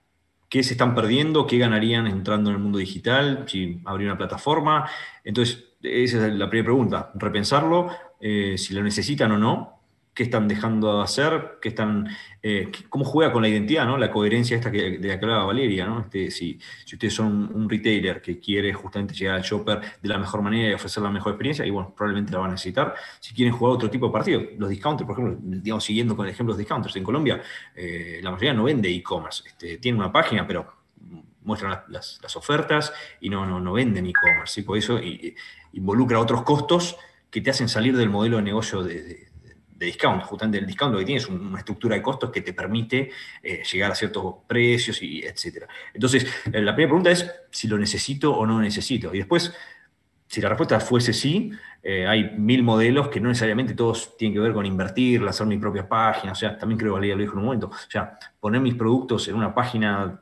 qué 0.47 0.61
se 0.61 0.73
están 0.73 0.93
perdiendo, 0.93 1.47
qué 1.47 1.57
ganarían 1.57 2.05
entrando 2.05 2.51
en 2.51 2.57
el 2.57 2.61
mundo 2.61 2.77
digital, 2.77 3.45
si 3.47 3.81
abrir 3.85 4.07
una 4.07 4.17
plataforma. 4.17 4.87
Entonces, 5.23 5.65
esa 5.81 6.27
es 6.27 6.33
la 6.35 6.47
primera 6.47 6.65
pregunta, 6.65 7.11
repensarlo, 7.15 7.89
eh, 8.21 8.55
si 8.57 8.75
lo 8.75 8.83
necesitan 8.83 9.31
o 9.31 9.37
no, 9.39 9.76
qué 10.17 10.23
están 10.23 10.47
dejando 10.47 10.97
de 10.97 11.03
hacer, 11.03 11.59
qué 11.61 11.69
están, 11.69 12.07
eh, 12.41 12.71
cómo 12.89 13.05
juega 13.05 13.31
con 13.31 13.43
la 13.43 13.49
identidad, 13.49 13.85
¿no? 13.85 13.99
la 13.99 14.09
coherencia 14.09 14.57
esta 14.57 14.71
que, 14.71 14.97
de 14.97 15.07
la 15.09 15.19
que 15.19 15.25
hablaba 15.25 15.45
Valeria. 15.45 15.85
¿no? 15.85 15.99
Este, 15.99 16.31
si, 16.31 16.59
ustedes 16.91 17.13
son 17.13 17.51
un, 17.53 17.69
retailer 17.69 18.19
que 18.19 18.39
quiere 18.39 18.73
justamente 18.73 19.13
llegar 19.13 19.35
al 19.35 19.43
shopper 19.43 19.79
de 20.01 20.09
la 20.09 20.17
mejor 20.17 20.41
manera 20.41 20.71
y 20.71 20.73
ofrecer 20.73 21.03
la 21.03 21.11
mejor 21.11 21.33
experiencia, 21.33 21.67
y 21.67 21.69
bueno, 21.69 21.93
probablemente 21.95 22.31
la 22.31 22.39
van 22.39 22.49
a 22.49 22.53
necesitar. 22.53 22.95
Si 23.19 23.35
quieren 23.35 23.53
jugar 23.53 23.75
otro 23.75 23.91
tipo 23.91 24.07
de 24.07 24.11
partido, 24.11 24.41
los 24.57 24.69
discounters, 24.71 25.05
por 25.05 25.19
ejemplo, 25.19 25.39
digamos, 25.61 25.83
siguiendo 25.83 26.15
con 26.15 26.25
el 26.25 26.31
ejemplo 26.31 26.55
de 26.55 26.57
los 26.57 26.67
discounters, 26.67 26.95
en 26.95 27.03
Colombia 27.03 27.39
eh, 27.75 28.19
la 28.23 28.31
mayoría 28.31 28.55
no 28.55 28.63
vende 28.63 28.89
e-commerce, 28.89 29.43
este, 29.45 29.77
tiene 29.77 29.99
una 29.99 30.11
página, 30.11 30.47
pero 30.47 30.65
muestran 31.43 31.83
las, 31.89 32.35
ofertas 32.35 32.91
y 33.21 33.29
no, 33.29 33.45
no, 33.45 33.59
no 33.59 33.73
venden 33.73 34.07
e-commerce. 34.07 34.63
Por 34.63 34.79
eso 34.79 34.99
involucra 35.73 36.19
otros 36.19 36.41
costos 36.41 36.97
que 37.29 37.39
te 37.39 37.51
hacen 37.51 37.69
salir 37.69 37.95
del 37.95 38.09
modelo 38.09 38.37
de 38.37 38.43
negocio 38.43 38.81
de 38.81 39.26
discount. 39.77 40.23
Justamente 40.23 40.57
el 40.57 40.65
discount 40.65 40.97
que 40.97 41.05
tiene 41.05 41.19
es 41.19 41.27
una 41.27 41.59
estructura 41.59 41.95
de 41.95 42.01
costos 42.01 42.31
que 42.31 42.41
te 42.41 42.53
permite 42.53 43.11
eh, 43.41 43.63
llegar 43.63 43.91
a 43.91 43.95
ciertos 43.95 44.35
precios 44.47 45.01
y 45.01 45.21
etcétera. 45.23 45.67
Entonces, 45.93 46.25
eh, 46.45 46.61
la 46.61 46.75
primera 46.75 46.89
pregunta 46.89 47.11
es 47.11 47.29
si 47.51 47.67
lo 47.67 47.77
necesito 47.77 48.35
o 48.35 48.45
no 48.45 48.59
necesito. 48.59 49.13
Y 49.13 49.19
después, 49.19 49.53
si 50.27 50.41
la 50.41 50.49
respuesta 50.49 50.79
fuese 50.79 51.13
sí, 51.13 51.51
eh, 51.81 52.05
hay 52.05 52.31
mil 52.37 52.63
modelos 52.63 53.07
que 53.07 53.21
no 53.21 53.29
necesariamente 53.29 53.73
todos 53.73 54.17
tienen 54.17 54.35
que 54.35 54.41
ver 54.41 54.53
con 54.53 54.65
invertir, 54.65 55.21
lanzar 55.21 55.47
mi 55.47 55.57
propia 55.57 55.87
página. 55.87 56.33
O 56.33 56.35
sea, 56.35 56.57
también 56.57 56.77
creo 56.77 56.91
que 56.91 56.95
Valeria 56.95 57.15
lo 57.15 57.21
dijo 57.21 57.33
en 57.33 57.39
un 57.39 57.45
momento. 57.45 57.67
O 57.67 57.89
sea, 57.89 58.17
poner 58.39 58.59
mis 58.61 58.75
productos 58.75 59.27
en 59.27 59.35
una 59.35 59.53
página 59.53 60.19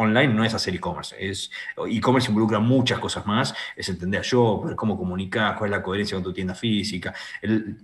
online 0.00 0.32
no 0.32 0.44
es 0.44 0.54
hacer 0.54 0.74
e-commerce. 0.74 1.14
E-commerce 1.88 2.30
involucra 2.30 2.58
muchas 2.58 2.98
cosas 2.98 3.26
más. 3.26 3.54
Es 3.76 3.88
entender 3.88 4.22
yo, 4.22 4.64
cómo 4.76 4.96
comunicar, 4.96 5.56
cuál 5.56 5.70
es 5.70 5.76
la 5.76 5.82
coherencia 5.82 6.16
con 6.16 6.24
tu 6.24 6.32
tienda 6.32 6.54
física, 6.54 7.14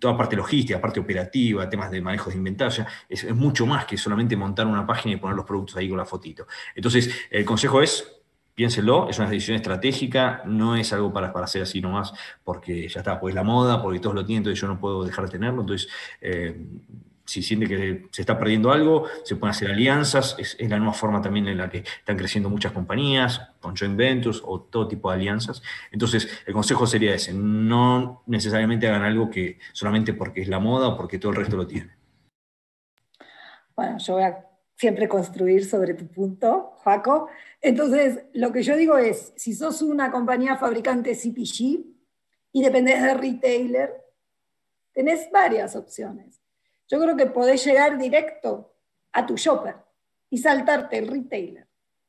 toda 0.01 0.17
parte 0.17 0.37
logística, 0.37 0.81
parte 0.81 1.01
operativa, 1.01 1.69
temas 1.69 1.91
de 1.91 2.01
manejo 2.01 2.31
de 2.31 2.37
inventario. 2.37 2.87
es, 3.09 3.25
es, 3.25 3.35
mucho 3.35 3.67
más 3.67 3.85
que 3.85 3.97
solamente 3.97 4.37
montar 4.37 4.67
una 4.67 4.87
página 4.87 5.15
y 5.15 5.19
poner 5.19 5.37
los 5.37 5.45
productos 5.45 5.77
ahí 5.77 5.89
con 5.89 5.99
la 5.99 6.05
fotito. 6.05 6.47
Entonces, 6.75 7.11
el 7.31 7.45
consejo 7.45 7.83
es. 7.83 8.13
Piénsenlo, 8.55 9.11
es 9.11 9.19
una 9.19 9.29
decisión 9.29 9.57
estratégica, 9.57 10.41
no 10.47 10.77
es 10.77 10.91
algo 10.95 11.13
para, 11.13 11.31
para 11.31 11.45
hacer 11.45 11.61
así 11.61 11.83
nomás 11.83 12.15
porque 12.43 12.89
ya 12.89 13.01
está, 13.01 13.21
pues 13.21 13.35
la 13.35 13.43
moda, 13.43 13.83
porque 13.83 14.01
todos 14.01 14.15
lo 14.15 14.25
tienen, 14.25 14.39
entonces 14.39 14.59
yo 14.59 14.67
no 14.67 14.81
puedo 14.81 15.05
dejar 15.05 15.27
de 15.27 15.31
tenerlo. 15.31 15.61
Entonces, 15.61 15.91
eh, 16.23 16.57
si 17.27 17.43
siente 17.43 17.67
que 17.67 18.07
se 18.11 18.23
está 18.23 18.39
perdiendo 18.39 18.71
algo, 18.71 19.07
se 19.25 19.37
pueden 19.37 19.51
hacer 19.51 19.71
alianzas, 19.71 20.37
es, 20.39 20.57
la 20.61 20.79
nueva 20.79 20.95
forma 20.95 21.21
también 21.21 21.49
en 21.49 21.59
la 21.59 21.69
que 21.69 21.79
están 21.79 22.17
creciendo 22.17 22.49
muchas 22.49 22.73
compañías, 22.73 23.41
con 23.61 23.77
joint 23.77 23.97
ventures 23.97 24.41
o 24.45 24.61
todo 24.61 24.89
tipo 24.89 25.11
de 25.11 25.17
alianzas. 25.17 25.63
Entonces, 25.91 26.29
el 26.47 26.55
consejo 26.55 26.87
sería 26.87 27.15
ese, 27.15 27.35
no 27.35 28.23
necesariamente 28.27 28.87
hagan 28.87 29.03
algo 29.03 29.29
que 29.29 29.59
solamente 29.73 30.15
porque 30.15 30.43
es 30.43 30.49
la 30.49 30.61
moda 30.61 30.89
o 30.89 30.97
porque 30.97 31.19
todo 31.19 31.33
el 31.33 31.39
resto 31.39 31.57
lo 31.57 31.67
tiene. 31.67 31.91
Bueno, 33.75 33.99
yo 33.99 34.15
voy 34.15 34.23
a 34.23 34.47
siempre 34.77 35.09
construir 35.09 35.65
sobre 35.65 35.95
tu 35.95 36.07
punto, 36.07 36.77
Jaco. 36.85 37.29
Entonces, 37.61 38.25
lo 38.35 38.53
que 38.53 38.63
yo 38.63 38.77
digo 38.77 38.97
es, 38.97 39.33
si 39.37 39.53
sos 39.53 39.83
una 39.83 40.11
compañía 40.11 40.57
fabricante 40.57 41.15
CPG 41.15 41.85
y 42.53 42.63
dependés 42.63 43.03
de 43.03 43.15
retailer, 43.15 44.05
tenés 44.93 45.29
varias 45.31 45.77
opciones 45.77 46.41
yo 46.89 47.01
creo 47.01 47.17
que 47.17 47.27
podés 47.27 47.65
llegar 47.65 47.99
directo 47.99 48.75
a 49.13 49.27
tu 49.27 49.37
shopper 49.37 49.77
y 50.31 50.39
saltarte 50.39 50.99
el 50.99 51.09
retailer. 51.09 51.67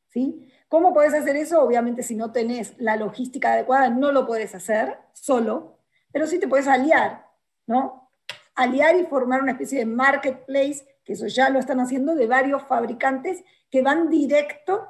¿sí? 0.08 0.48
¿Cómo 0.68 0.94
podés 0.94 1.14
hacer 1.14 1.36
eso? 1.36 1.62
Obviamente 1.62 2.04
si 2.04 2.16
no 2.16 2.32
tenés 2.32 2.74
la 2.78 2.96
logística 2.96 3.54
adecuada 3.54 3.90
no 3.90 4.12
lo 4.12 4.26
puedes 4.26 4.54
hacer 4.56 4.98
solo, 5.14 5.80
pero 6.12 6.28
sí 6.28 6.40
te 6.40 6.48
puedes 6.48 6.68
aliar, 6.68 7.26
¿no? 7.66 8.12
Aliar 8.56 8.96
y 8.96 9.06
formar 9.06 9.42
una 9.42 9.52
especie 9.52 9.80
de 9.80 9.86
marketplace, 9.86 10.86
que 11.04 11.14
eso 11.14 11.28
ya 11.28 11.50
lo 11.50 11.60
están 11.60 11.80
haciendo, 11.80 12.16
de 12.16 12.28
varios 12.28 12.64
fabricantes 12.64 13.44
que 13.70 13.82
van 13.82 14.10
directo 14.10 14.90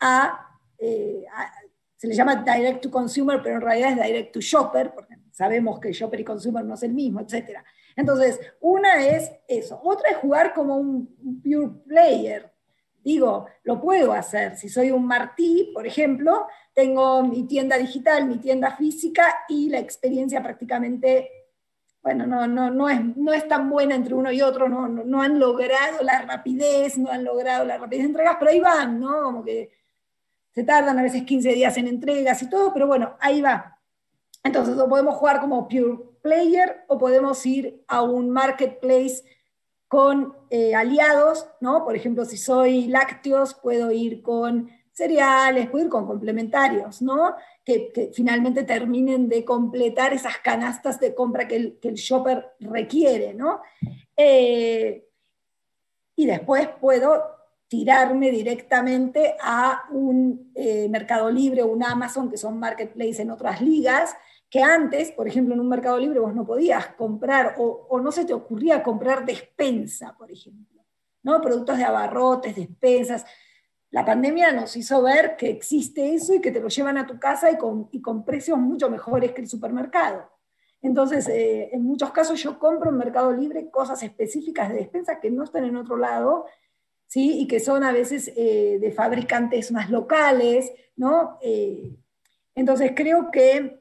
a, 0.00 0.58
eh, 0.78 1.24
a 1.34 1.50
se 1.98 2.06
le 2.06 2.14
llama 2.14 2.36
direct 2.36 2.80
to 2.80 2.90
consumer, 2.90 3.42
pero 3.42 3.56
en 3.56 3.60
realidad 3.60 3.90
es 3.90 4.06
direct 4.06 4.32
to 4.32 4.40
shopper, 4.40 4.94
porque 4.94 5.16
sabemos 5.32 5.80
que 5.80 5.92
shopper 5.92 6.20
y 6.20 6.24
consumer 6.24 6.64
no 6.64 6.74
es 6.74 6.82
el 6.84 6.94
mismo, 6.94 7.20
etc. 7.20 7.58
Entonces, 7.98 8.38
una 8.60 9.04
es 9.04 9.32
eso. 9.48 9.80
Otra 9.82 10.10
es 10.10 10.18
jugar 10.18 10.54
como 10.54 10.76
un 10.76 11.42
pure 11.42 11.82
player. 11.84 12.48
Digo, 13.02 13.46
lo 13.64 13.80
puedo 13.80 14.12
hacer. 14.12 14.56
Si 14.56 14.68
soy 14.68 14.92
un 14.92 15.04
Martí, 15.04 15.72
por 15.74 15.84
ejemplo, 15.84 16.46
tengo 16.72 17.24
mi 17.24 17.42
tienda 17.48 17.76
digital, 17.76 18.26
mi 18.26 18.38
tienda 18.38 18.76
física 18.76 19.38
y 19.48 19.68
la 19.68 19.80
experiencia 19.80 20.40
prácticamente, 20.40 21.28
bueno, 22.00 22.24
no, 22.24 22.46
no, 22.46 22.70
no, 22.70 22.88
es, 22.88 23.00
no 23.16 23.32
es 23.32 23.48
tan 23.48 23.68
buena 23.68 23.96
entre 23.96 24.14
uno 24.14 24.30
y 24.30 24.42
otro, 24.42 24.68
no, 24.68 24.86
no, 24.86 25.20
han 25.20 25.40
logrado 25.40 26.04
la 26.04 26.22
rapidez, 26.22 26.98
no 26.98 27.10
han 27.10 27.24
logrado 27.24 27.64
la 27.64 27.78
rapidez 27.78 28.04
de 28.04 28.10
entregas, 28.10 28.36
pero 28.38 28.52
ahí 28.52 28.60
van, 28.60 29.00
¿no? 29.00 29.24
Como 29.24 29.44
que 29.44 29.72
se 30.52 30.62
tardan 30.62 31.00
a 31.00 31.02
veces 31.02 31.24
15 31.24 31.52
días 31.52 31.76
en 31.78 31.88
entregas 31.88 32.40
y 32.44 32.48
todo, 32.48 32.72
pero 32.72 32.86
bueno, 32.86 33.16
ahí 33.18 33.42
va. 33.42 33.76
Entonces, 34.44 34.76
lo 34.76 34.88
podemos 34.88 35.16
jugar 35.16 35.40
como 35.40 35.66
pure 35.66 36.07
player 36.22 36.84
o 36.88 36.98
podemos 36.98 37.44
ir 37.46 37.82
a 37.88 38.02
un 38.02 38.30
marketplace 38.30 39.22
con 39.88 40.34
eh, 40.50 40.74
aliados, 40.74 41.46
¿no? 41.60 41.84
Por 41.84 41.96
ejemplo, 41.96 42.24
si 42.24 42.36
soy 42.36 42.86
lácteos, 42.88 43.54
puedo 43.54 43.90
ir 43.90 44.22
con 44.22 44.70
cereales, 44.92 45.70
puedo 45.70 45.84
ir 45.84 45.90
con 45.90 46.06
complementarios, 46.06 47.00
¿no? 47.00 47.34
Que, 47.64 48.10
finalmente 48.12 48.64
terminen 48.64 49.28
de 49.28 49.44
completar 49.44 50.12
esas 50.12 50.38
canastas 50.38 51.00
de 51.00 51.14
compra 51.14 51.48
que 51.48 51.78
el, 51.80 51.94
shopper 51.94 52.54
requiere, 52.60 53.32
¿no? 53.32 53.62
Eh, 54.16 55.06
y 56.16 56.26
después 56.26 56.68
puedo 56.80 57.38
tirarme 57.68 58.30
directamente 58.30 59.36
a 59.40 59.84
un 59.90 60.50
eh, 60.54 60.88
Mercado 60.88 61.30
Libre 61.30 61.62
o 61.62 61.68
un 61.68 61.84
Amazon, 61.84 62.30
que 62.30 62.36
son 62.36 62.58
marketplaces 62.58 63.20
en 63.20 63.30
otras 63.30 63.60
ligas, 63.60 64.16
que 64.50 64.62
antes, 64.62 65.12
por 65.12 65.28
ejemplo, 65.28 65.54
en 65.54 65.60
un 65.60 65.68
mercado 65.68 65.98
libre 65.98 66.20
vos 66.20 66.34
no 66.34 66.46
podías 66.46 66.88
comprar 66.94 67.56
o, 67.58 68.00
no 68.00 68.10
se 68.10 68.24
te 68.24 68.32
ocurría 68.32 68.82
comprar 68.82 69.24
despensa, 69.26 70.14
por 70.16 70.30
ejemplo, 70.30 70.82
¿no? 71.22 71.40
Productos 71.40 71.76
de 71.76 71.84
abarrotes, 71.84 72.56
despensas. 72.56 73.26
La 73.90 74.04
pandemia 74.04 74.52
nos 74.52 74.74
hizo 74.76 75.02
ver 75.02 75.36
que 75.36 75.50
existe 75.50 76.14
eso 76.14 76.34
y 76.34 76.40
que 76.40 76.50
te 76.50 76.60
lo 76.60 76.68
llevan 76.68 76.96
a 76.96 77.06
tu 77.06 77.18
casa 77.18 77.50
y 77.50 77.58
con, 77.58 77.88
y 77.92 78.00
con 78.00 78.24
precios 78.24 78.58
mucho 78.58 78.88
mejores 78.90 79.32
que 79.32 79.42
el 79.42 79.48
supermercado. 79.48 80.30
Entonces, 80.80 81.28
eh, 81.28 81.70
en 81.72 81.82
muchos 81.82 82.12
casos 82.12 82.42
yo 82.42 82.58
compro 82.58 82.90
en 82.90 82.96
Mercado 82.96 83.32
Libre 83.32 83.68
cosas 83.70 84.02
específicas 84.02 84.68
de 84.68 84.76
despensa 84.76 85.20
que 85.20 85.30
no 85.30 85.44
están 85.44 85.64
en 85.64 85.76
otro 85.76 85.96
lado, 85.96 86.46
¿sí? 87.06 87.40
Y 87.40 87.48
que 87.48 87.60
son 87.60 87.82
a 87.82 87.92
veces 87.92 88.32
eh, 88.36 88.78
de 88.80 88.92
fabricantes 88.92 89.72
más 89.72 89.90
locales, 89.90 90.70
¿no? 90.96 91.38
Eh, 91.42 91.96
entonces 92.54 92.92
creo 92.94 93.30
que 93.30 93.77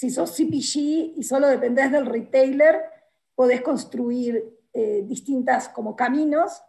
si 0.00 0.08
sos 0.08 0.34
CPG 0.34 1.18
y 1.18 1.22
solo 1.22 1.46
dependés 1.46 1.92
del 1.92 2.06
retailer, 2.06 2.80
podés 3.34 3.60
construir 3.60 4.42
eh, 4.72 5.02
distintas 5.04 5.68
como 5.68 5.94
caminos 5.94 6.62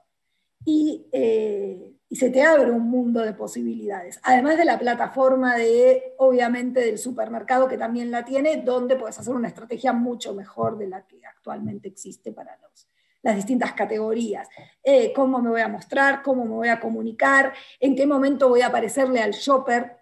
eh, 0.65 1.93
y, 2.09 2.15
se 2.17 2.29
te 2.29 2.43
abre 2.43 2.71
un 2.71 2.89
mundo 2.89 3.21
de 3.21 3.31
posibilidades. 3.31 4.19
Además 4.23 4.57
de 4.57 4.65
la 4.65 4.77
plataforma 4.77 5.55
de, 5.55 6.13
obviamente, 6.17 6.81
del 6.81 6.97
supermercado 6.97 7.69
que 7.69 7.77
también 7.77 8.11
la 8.11 8.25
tiene, 8.25 8.63
donde 8.65 8.97
puedes 8.97 9.17
hacer 9.17 9.33
una 9.33 9.47
estrategia 9.47 9.93
mucho 9.93 10.33
mejor 10.33 10.77
de 10.77 10.89
la 10.89 11.07
que 11.07 11.25
actualmente 11.25 11.87
existe 11.87 12.33
para 12.33 12.57
los, 12.57 12.89
las 13.21 13.37
distintas 13.37 13.71
categorías. 13.71 14.49
Eh, 14.83 15.13
cómo 15.15 15.41
me 15.41 15.51
voy 15.51 15.61
a 15.61 15.69
mostrar, 15.69 16.21
cómo 16.21 16.43
me 16.43 16.51
voy 16.51 16.67
a 16.67 16.81
comunicar, 16.81 17.53
en 17.79 17.95
qué 17.95 18.05
momento 18.05 18.49
voy 18.49 18.59
a 18.59 18.67
aparecerle 18.67 19.21
al 19.21 19.31
shopper, 19.31 19.99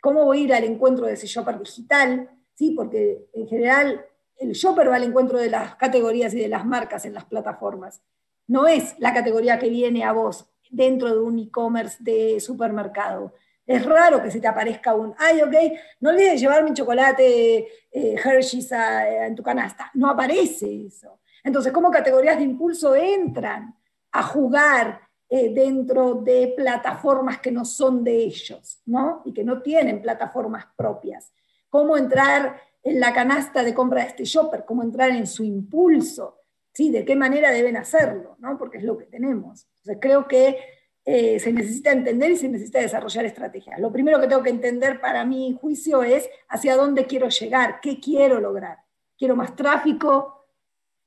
cómo 0.00 0.24
voy 0.24 0.40
a 0.40 0.42
ir 0.42 0.54
al 0.54 0.64
encuentro 0.64 1.06
de 1.06 1.12
ese 1.12 1.28
shopper 1.28 1.60
digital, 1.60 2.33
¿sí? 2.54 2.72
porque 2.72 3.26
en 3.32 3.46
general 3.46 4.04
el 4.38 4.52
shopper 4.52 4.90
va 4.90 4.96
al 4.96 5.04
encuentro 5.04 5.38
de 5.38 5.50
las 5.50 5.76
categorías 5.76 6.34
y 6.34 6.40
de 6.40 6.48
las 6.48 6.66
marcas 6.66 7.04
en 7.04 7.14
las 7.14 7.24
plataformas. 7.24 8.02
no 8.46 8.66
es 8.66 8.94
la 8.98 9.14
categoría 9.14 9.58
que 9.58 9.70
viene 9.70 10.04
a 10.04 10.12
vos 10.12 10.46
dentro 10.70 11.08
de 11.08 11.20
un 11.20 11.38
e-commerce 11.38 11.96
de 12.00 12.40
supermercado. 12.40 13.32
Es 13.66 13.84
raro 13.84 14.22
que 14.22 14.30
se 14.30 14.40
te 14.40 14.46
aparezca 14.46 14.94
un, 14.94 15.14
ay, 15.16 15.40
ok, 15.40 15.54
no 16.00 16.10
olvides 16.10 16.40
llevar 16.40 16.62
mi 16.64 16.74
chocolate 16.74 17.66
eh, 17.90 18.16
Hershey's 18.22 18.70
en 18.72 19.34
tu 19.34 19.42
canasta. 19.42 19.90
No 19.94 20.10
aparece 20.10 20.86
eso. 20.86 21.20
Entonces, 21.42 21.72
¿cómo 21.72 21.90
categorías 21.90 22.36
de 22.36 22.44
impulso 22.44 22.94
entran 22.94 23.74
a 24.12 24.22
jugar 24.22 25.00
eh, 25.28 25.52
dentro 25.54 26.14
de 26.14 26.52
plataformas 26.56 27.38
que 27.38 27.50
no 27.50 27.64
son 27.64 28.04
de 28.04 28.16
ellos, 28.16 28.82
¿no? 28.84 29.22
Y 29.24 29.32
que 29.32 29.44
no 29.44 29.62
tienen 29.62 30.02
plataformas 30.02 30.66
propias? 30.76 31.32
¿Cómo 31.74 31.96
entrar 31.96 32.62
en 32.84 33.00
la 33.00 33.12
canasta 33.12 33.64
de 33.64 33.74
compra 33.74 34.02
de 34.02 34.10
este 34.10 34.22
shopper? 34.22 34.64
¿Cómo 34.64 34.84
entrar 34.84 35.10
en 35.10 35.26
su 35.26 35.42
impulso? 35.42 36.38
¿Sí? 36.72 36.92
¿De 36.92 37.04
qué 37.04 37.16
manera 37.16 37.50
deben 37.50 37.76
hacerlo? 37.76 38.36
¿no? 38.38 38.56
Porque 38.56 38.78
es 38.78 38.84
lo 38.84 38.96
que 38.96 39.06
tenemos. 39.06 39.66
Entonces, 39.78 39.98
creo 40.00 40.28
que 40.28 40.56
eh, 41.04 41.40
se 41.40 41.52
necesita 41.52 41.90
entender 41.90 42.30
y 42.30 42.36
se 42.36 42.48
necesita 42.48 42.78
desarrollar 42.78 43.24
estrategias. 43.24 43.80
Lo 43.80 43.90
primero 43.90 44.20
que 44.20 44.28
tengo 44.28 44.44
que 44.44 44.50
entender 44.50 45.00
para 45.00 45.24
mi 45.24 45.58
juicio 45.60 46.04
es 46.04 46.30
hacia 46.48 46.76
dónde 46.76 47.06
quiero 47.06 47.28
llegar, 47.28 47.80
qué 47.80 47.98
quiero 47.98 48.38
lograr. 48.38 48.78
Quiero 49.18 49.34
más 49.34 49.56
tráfico, 49.56 50.46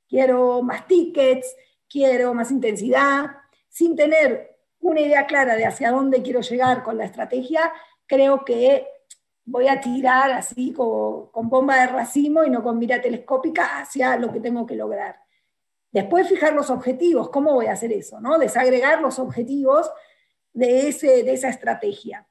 quiero 0.06 0.60
más 0.60 0.86
tickets, 0.86 1.56
quiero 1.88 2.34
más 2.34 2.50
intensidad. 2.50 3.38
Sin 3.70 3.96
tener 3.96 4.58
una 4.80 5.00
idea 5.00 5.26
clara 5.26 5.56
de 5.56 5.64
hacia 5.64 5.92
dónde 5.92 6.20
quiero 6.20 6.42
llegar 6.42 6.82
con 6.82 6.98
la 6.98 7.06
estrategia, 7.06 7.72
creo 8.06 8.44
que 8.44 8.86
voy 9.48 9.66
a 9.66 9.80
tirar 9.80 10.30
así 10.32 10.72
con, 10.72 11.30
bomba 11.48 11.76
de 11.80 11.86
racimo 11.86 12.44
y 12.44 12.50
no 12.50 12.62
con 12.62 12.78
mira 12.78 13.00
telescópica 13.00 13.80
hacia 13.80 14.16
lo 14.16 14.30
que 14.30 14.40
tengo 14.40 14.66
que 14.66 14.76
lograr. 14.76 15.16
Después 15.90 16.28
fijar 16.28 16.52
los 16.52 16.68
objetivos, 16.68 17.30
¿cómo 17.30 17.54
voy 17.54 17.66
a 17.66 17.72
hacer 17.72 17.92
eso? 17.92 18.20
¿no? 18.20 18.38
Desagregar 18.38 19.00
los 19.00 19.18
objetivos 19.18 19.90
de, 20.52 20.88
ese, 20.88 21.22
de 21.24 21.32
esa 21.32 21.48
estrategia. 21.48 22.28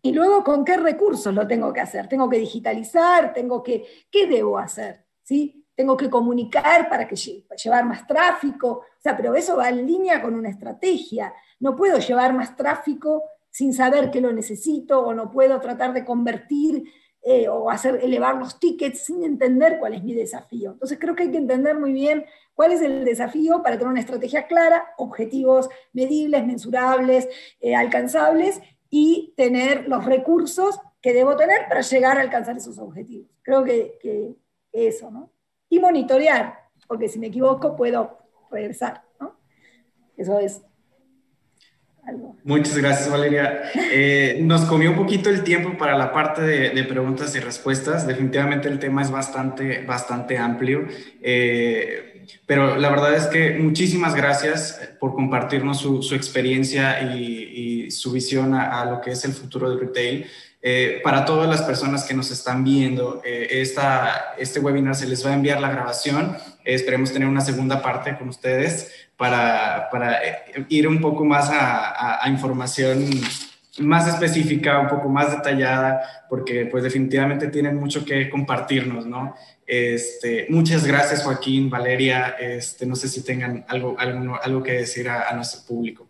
Y 0.00 0.12
luego, 0.12 0.42
¿con 0.42 0.64
qué 0.64 0.78
recursos 0.78 1.34
lo 1.34 1.46
tengo 1.46 1.72
que 1.72 1.80
hacer? 1.80 2.08
Tengo 2.08 2.28
que 2.30 2.38
digitalizar, 2.38 3.34
tengo 3.34 3.62
que, 3.62 3.84
¿qué 4.10 4.26
debo 4.26 4.58
hacer? 4.58 5.04
¿Sí? 5.22 5.66
Tengo 5.74 5.94
que 5.94 6.08
comunicar 6.08 6.88
para, 6.88 7.06
que, 7.06 7.16
llevar 7.16 7.84
más 7.84 8.06
tráfico, 8.06 8.68
o 8.68 9.00
sea, 9.00 9.14
pero 9.14 9.34
eso 9.34 9.56
va 9.56 9.68
en 9.68 9.86
línea 9.86 10.22
con 10.22 10.34
una 10.34 10.48
estrategia. 10.48 11.34
No 11.60 11.76
puedo 11.76 11.98
llevar 11.98 12.32
más 12.32 12.56
tráfico 12.56 13.24
sin 13.56 13.72
saber 13.72 14.10
que 14.10 14.20
lo 14.20 14.34
necesito 14.34 15.00
o 15.00 15.14
no 15.14 15.30
puedo 15.30 15.58
tratar 15.62 15.94
de 15.94 16.04
convertir 16.04 16.92
eh, 17.22 17.48
o 17.48 17.70
hacer 17.70 18.00
elevar 18.02 18.36
los 18.36 18.60
tickets 18.60 19.06
sin 19.06 19.24
entender 19.24 19.78
cuál 19.78 19.94
es 19.94 20.04
mi 20.04 20.12
desafío. 20.12 20.72
Entonces 20.72 20.98
creo 21.00 21.14
que 21.14 21.22
hay 21.22 21.30
que 21.30 21.38
entender 21.38 21.78
muy 21.78 21.94
bien 21.94 22.26
cuál 22.52 22.72
es 22.72 22.82
el 22.82 23.02
desafío 23.06 23.62
para 23.62 23.78
tener 23.78 23.92
una 23.92 24.00
estrategia 24.00 24.46
clara, 24.46 24.88
objetivos 24.98 25.70
medibles, 25.94 26.44
mensurables, 26.44 27.30
eh, 27.60 27.74
alcanzables 27.74 28.60
y 28.90 29.32
tener 29.38 29.88
los 29.88 30.04
recursos 30.04 30.78
que 31.00 31.14
debo 31.14 31.34
tener 31.34 31.66
para 31.66 31.80
llegar 31.80 32.18
a 32.18 32.20
alcanzar 32.20 32.58
esos 32.58 32.78
objetivos. 32.78 33.30
Creo 33.40 33.64
que, 33.64 33.96
que 34.02 34.36
eso, 34.70 35.10
¿no? 35.10 35.30
Y 35.70 35.78
monitorear, 35.78 36.58
porque 36.86 37.08
si 37.08 37.18
me 37.18 37.28
equivoco 37.28 37.74
puedo 37.74 38.18
regresar, 38.50 39.02
¿no? 39.18 39.38
Eso 40.18 40.38
es 40.40 40.60
Muchas 42.44 42.78
gracias, 42.78 43.10
Valeria. 43.10 43.72
Eh, 43.74 44.38
nos 44.40 44.62
comió 44.66 44.90
un 44.90 44.96
poquito 44.96 45.30
el 45.30 45.42
tiempo 45.42 45.76
para 45.76 45.98
la 45.98 46.12
parte 46.12 46.42
de, 46.42 46.84
preguntas 46.84 47.34
y 47.34 47.40
respuestas. 47.40 48.06
Definitivamente 48.06 48.68
el 48.68 48.78
tema 48.78 49.02
es 49.02 49.10
bastante, 49.10 49.82
bastante 49.84 50.38
amplio. 50.38 50.86
Eh, 51.20 52.24
pero 52.46 52.76
la 52.76 52.88
verdad 52.90 53.14
es 53.14 53.26
que 53.26 53.58
muchísimas 53.58 54.14
gracias 54.14 54.80
por 55.00 55.14
compartirnos 55.14 55.80
su, 55.80 56.14
experiencia 56.14 57.02
y, 57.02 57.90
su 57.90 58.12
visión 58.12 58.54
a, 58.54 58.84
lo 58.84 59.00
que 59.00 59.10
es 59.10 59.24
el 59.24 59.32
futuro 59.32 59.68
del 59.68 59.80
retail. 59.80 60.26
Eh, 60.62 61.00
para 61.02 61.24
todas 61.24 61.48
las 61.48 61.62
personas 61.62 62.04
que 62.04 62.14
nos 62.14 62.30
están 62.30 62.62
viendo, 62.64 63.22
esta, 63.24 64.34
este 64.38 64.60
webinar 64.60 64.94
se 64.94 65.08
les 65.08 65.24
va 65.24 65.30
a 65.30 65.34
enviar 65.34 65.60
la 65.60 65.70
grabación. 65.70 66.36
esperemos 66.64 67.12
tener 67.12 67.28
una 67.28 67.40
segunda 67.40 67.82
parte 67.82 68.16
con 68.16 68.28
ustedes 68.28 69.05
para, 69.16 69.88
para 69.90 70.24
eh, 70.24 70.64
ir 70.68 70.88
un 70.88 71.00
poco 71.00 71.24
más 71.24 71.48
a, 71.50 72.22
información 72.28 73.08
más 73.78 74.08
específica, 74.08 74.78
un 74.78 74.88
poco 74.88 75.08
más 75.08 75.32
detallada, 75.32 76.00
porque 76.30 76.66
pues 76.66 76.82
definitivamente 76.82 77.48
tienen 77.48 77.76
mucho 77.76 78.04
que 78.04 78.30
compartirnos, 78.30 79.04
¿no? 79.04 79.34
Este, 79.66 80.46
muchas 80.48 80.86
gracias 80.86 81.24
Joaquín, 81.24 81.68
Valeria, 81.68 82.36
este, 82.38 82.86
no 82.86 82.96
sé 82.96 83.08
si 83.08 83.22
tengan 83.22 83.64
algo, 83.68 83.94
algo, 83.98 84.38
algo 84.42 84.62
que 84.62 84.72
decir 84.72 85.08
a 85.08 85.30
nuestro 85.34 85.66
público. 85.66 86.05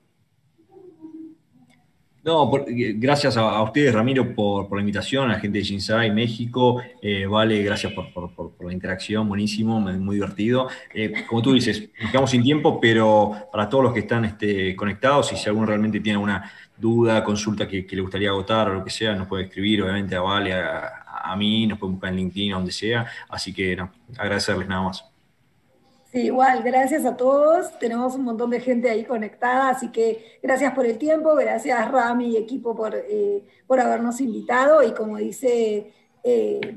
No, 2.26 2.50
eh, 2.66 2.94
gracias 2.96 3.36
a, 3.36 3.62
ustedes, 3.62 3.94
Ramiro, 3.94 4.34
por, 4.34 4.74
la 4.74 4.80
invitación, 4.80 5.30
a 5.30 5.34
la 5.34 5.38
gente 5.38 5.58
de 5.58 5.64
Shinsai 5.64 6.10
México. 6.10 6.82
Eh, 7.00 7.24
vale, 7.24 7.62
gracias 7.62 7.92
por, 7.92 8.32
la 8.64 8.72
interacción, 8.72 9.28
buenísimo, 9.28 9.78
muy 9.78 10.16
divertido. 10.16 10.68
Eh, 10.92 11.24
como 11.28 11.40
tú 11.40 11.52
dices, 11.52 11.88
nos 12.02 12.10
quedamos 12.10 12.32
sin 12.32 12.42
tiempo, 12.42 12.80
pero 12.80 13.30
para 13.52 13.68
todos 13.68 13.84
los 13.84 13.92
que 13.94 14.00
están 14.00 14.24
este, 14.24 14.74
conectados, 14.74 15.32
y 15.34 15.36
si 15.36 15.48
alguno 15.48 15.66
realmente 15.66 16.00
tiene 16.00 16.14
alguna 16.14 16.50
duda, 16.76 17.22
consulta 17.22 17.68
que, 17.68 17.86
le 17.88 18.02
gustaría 18.02 18.30
agotar 18.30 18.70
o 18.70 18.74
lo 18.74 18.84
que 18.84 18.90
sea, 18.90 19.14
nos 19.14 19.28
puede 19.28 19.44
escribir, 19.44 19.84
obviamente, 19.84 20.16
a 20.16 20.20
Vale, 20.20 20.52
a, 20.52 21.36
mí, 21.38 21.64
nos 21.68 21.78
puede 21.78 21.92
buscar 21.92 22.10
en 22.10 22.16
LinkedIn, 22.16 22.50
donde 22.50 22.72
sea. 22.72 23.06
Así 23.28 23.54
que, 23.54 23.76
no, 23.76 23.92
agradecerles 24.18 24.66
nada 24.66 24.82
más 24.82 25.04
igual, 26.20 26.62
gracias 26.62 27.04
a 27.04 27.16
todos. 27.16 27.78
Tenemos 27.78 28.14
un 28.14 28.24
montón 28.24 28.50
de 28.50 28.60
gente 28.60 28.90
ahí 28.90 29.04
conectada, 29.04 29.70
así 29.70 29.90
que 29.90 30.38
gracias 30.42 30.72
por 30.74 30.86
el 30.86 30.98
tiempo, 30.98 31.34
gracias 31.34 31.90
Rami 31.90 32.30
y 32.30 32.36
equipo 32.36 32.74
por, 32.74 32.94
eh, 32.94 33.42
por 33.66 33.80
habernos 33.80 34.20
invitado. 34.20 34.82
Y 34.82 34.92
como 34.92 35.16
dice 35.18 35.92
eh, 36.22 36.74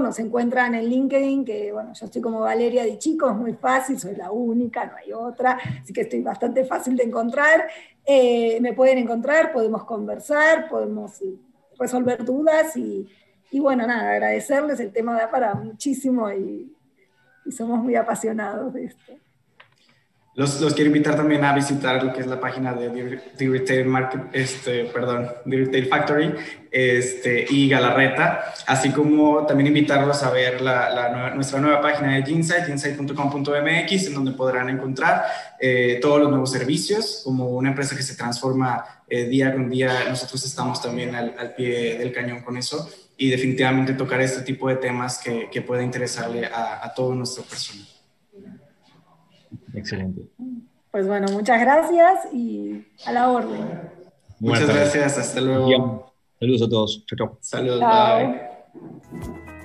nos 0.00 0.18
encuentran 0.18 0.74
en 0.74 0.88
LinkedIn, 0.88 1.44
que 1.44 1.72
bueno, 1.72 1.92
yo 1.92 2.06
estoy 2.06 2.22
como 2.22 2.40
Valeria 2.40 2.84
de 2.84 2.98
Chico, 2.98 3.28
es 3.28 3.36
muy 3.36 3.54
fácil, 3.54 3.98
soy 3.98 4.14
la 4.14 4.30
única, 4.30 4.86
no 4.86 4.96
hay 4.96 5.12
otra, 5.12 5.58
así 5.82 5.92
que 5.92 6.02
estoy 6.02 6.20
bastante 6.22 6.64
fácil 6.64 6.96
de 6.96 7.04
encontrar. 7.04 7.66
Eh, 8.04 8.58
me 8.60 8.72
pueden 8.72 8.98
encontrar, 8.98 9.52
podemos 9.52 9.84
conversar, 9.84 10.68
podemos 10.68 11.20
resolver 11.78 12.24
dudas 12.24 12.76
y, 12.76 13.08
y 13.50 13.60
bueno, 13.60 13.86
nada, 13.86 14.12
agradecerles, 14.12 14.80
el 14.80 14.92
tema 14.92 15.14
da 15.14 15.30
para 15.30 15.54
muchísimo 15.54 16.30
y 16.30 16.75
y 17.46 17.52
somos 17.56 17.82
muy 17.82 17.94
apasionados 17.94 18.74
de 18.74 18.84
esto. 18.86 19.12
Los, 20.36 20.60
los, 20.60 20.74
quiero 20.74 20.88
invitar 20.88 21.16
también 21.16 21.42
a 21.46 21.54
visitar 21.54 22.04
lo 22.04 22.12
que 22.12 22.20
es 22.20 22.26
la 22.26 22.38
página 22.38 22.74
de 22.74 22.90
The 23.38 23.48
Retail 23.48 23.86
Market, 23.86 24.20
este, 24.34 24.84
perdón, 24.84 25.30
The 25.48 25.56
Retail 25.56 25.86
Factory 25.86 26.34
este, 26.70 27.46
y 27.48 27.70
Galarreta, 27.70 28.52
así 28.66 28.90
como 28.90 29.46
también 29.46 29.68
invitarlos 29.68 30.22
a 30.22 30.30
ver 30.30 30.60
la, 30.60 31.32
nuestra 31.34 31.58
nueva 31.58 31.80
página 31.80 32.16
de 32.16 32.22
Ginsite, 32.22 32.66
ginsite.com.mx, 32.66 34.06
en 34.08 34.14
donde 34.14 34.32
podrán 34.32 34.68
encontrar 34.68 35.24
eh, 35.58 36.00
todos 36.02 36.20
los 36.20 36.28
nuevos 36.28 36.52
servicios, 36.52 37.22
como 37.24 37.48
una 37.48 37.70
empresa 37.70 37.96
que 37.96 38.02
se 38.02 38.14
transforma 38.14 38.84
eh, 39.08 39.24
día 39.24 39.54
con 39.54 39.70
día, 39.70 40.04
nosotros 40.06 40.44
estamos 40.44 40.82
también 40.82 41.14
al, 41.14 41.34
al 41.38 41.54
pie 41.54 41.96
del 41.96 42.12
cañón 42.12 42.42
con 42.42 42.58
eso 42.58 42.86
y 43.16 43.30
definitivamente 43.30 43.94
tocar 43.94 44.20
este 44.20 44.42
tipo 44.42 44.68
de 44.68 44.76
temas 44.76 45.18
que, 45.18 45.48
que 45.50 45.62
puede 45.62 45.82
interesarle 45.84 46.46
a, 46.46 46.84
a 46.84 46.94
todo 46.94 47.14
nuestro 47.14 47.44
personal. 47.44 47.86
Excelente. 49.74 50.28
Pues 50.90 51.06
bueno, 51.06 51.26
muchas 51.32 51.60
gracias 51.60 52.32
y 52.32 52.86
a 53.04 53.12
la 53.12 53.30
orden. 53.30 53.96
Muchas 54.38 54.66
gracias, 54.66 55.18
hasta 55.18 55.40
luego. 55.40 56.12
Saludos 56.38 56.62
a 56.62 56.68
todos. 56.68 57.04
Chao. 57.06 57.38
Saludos. 57.40 57.80
Bye. 57.80 59.55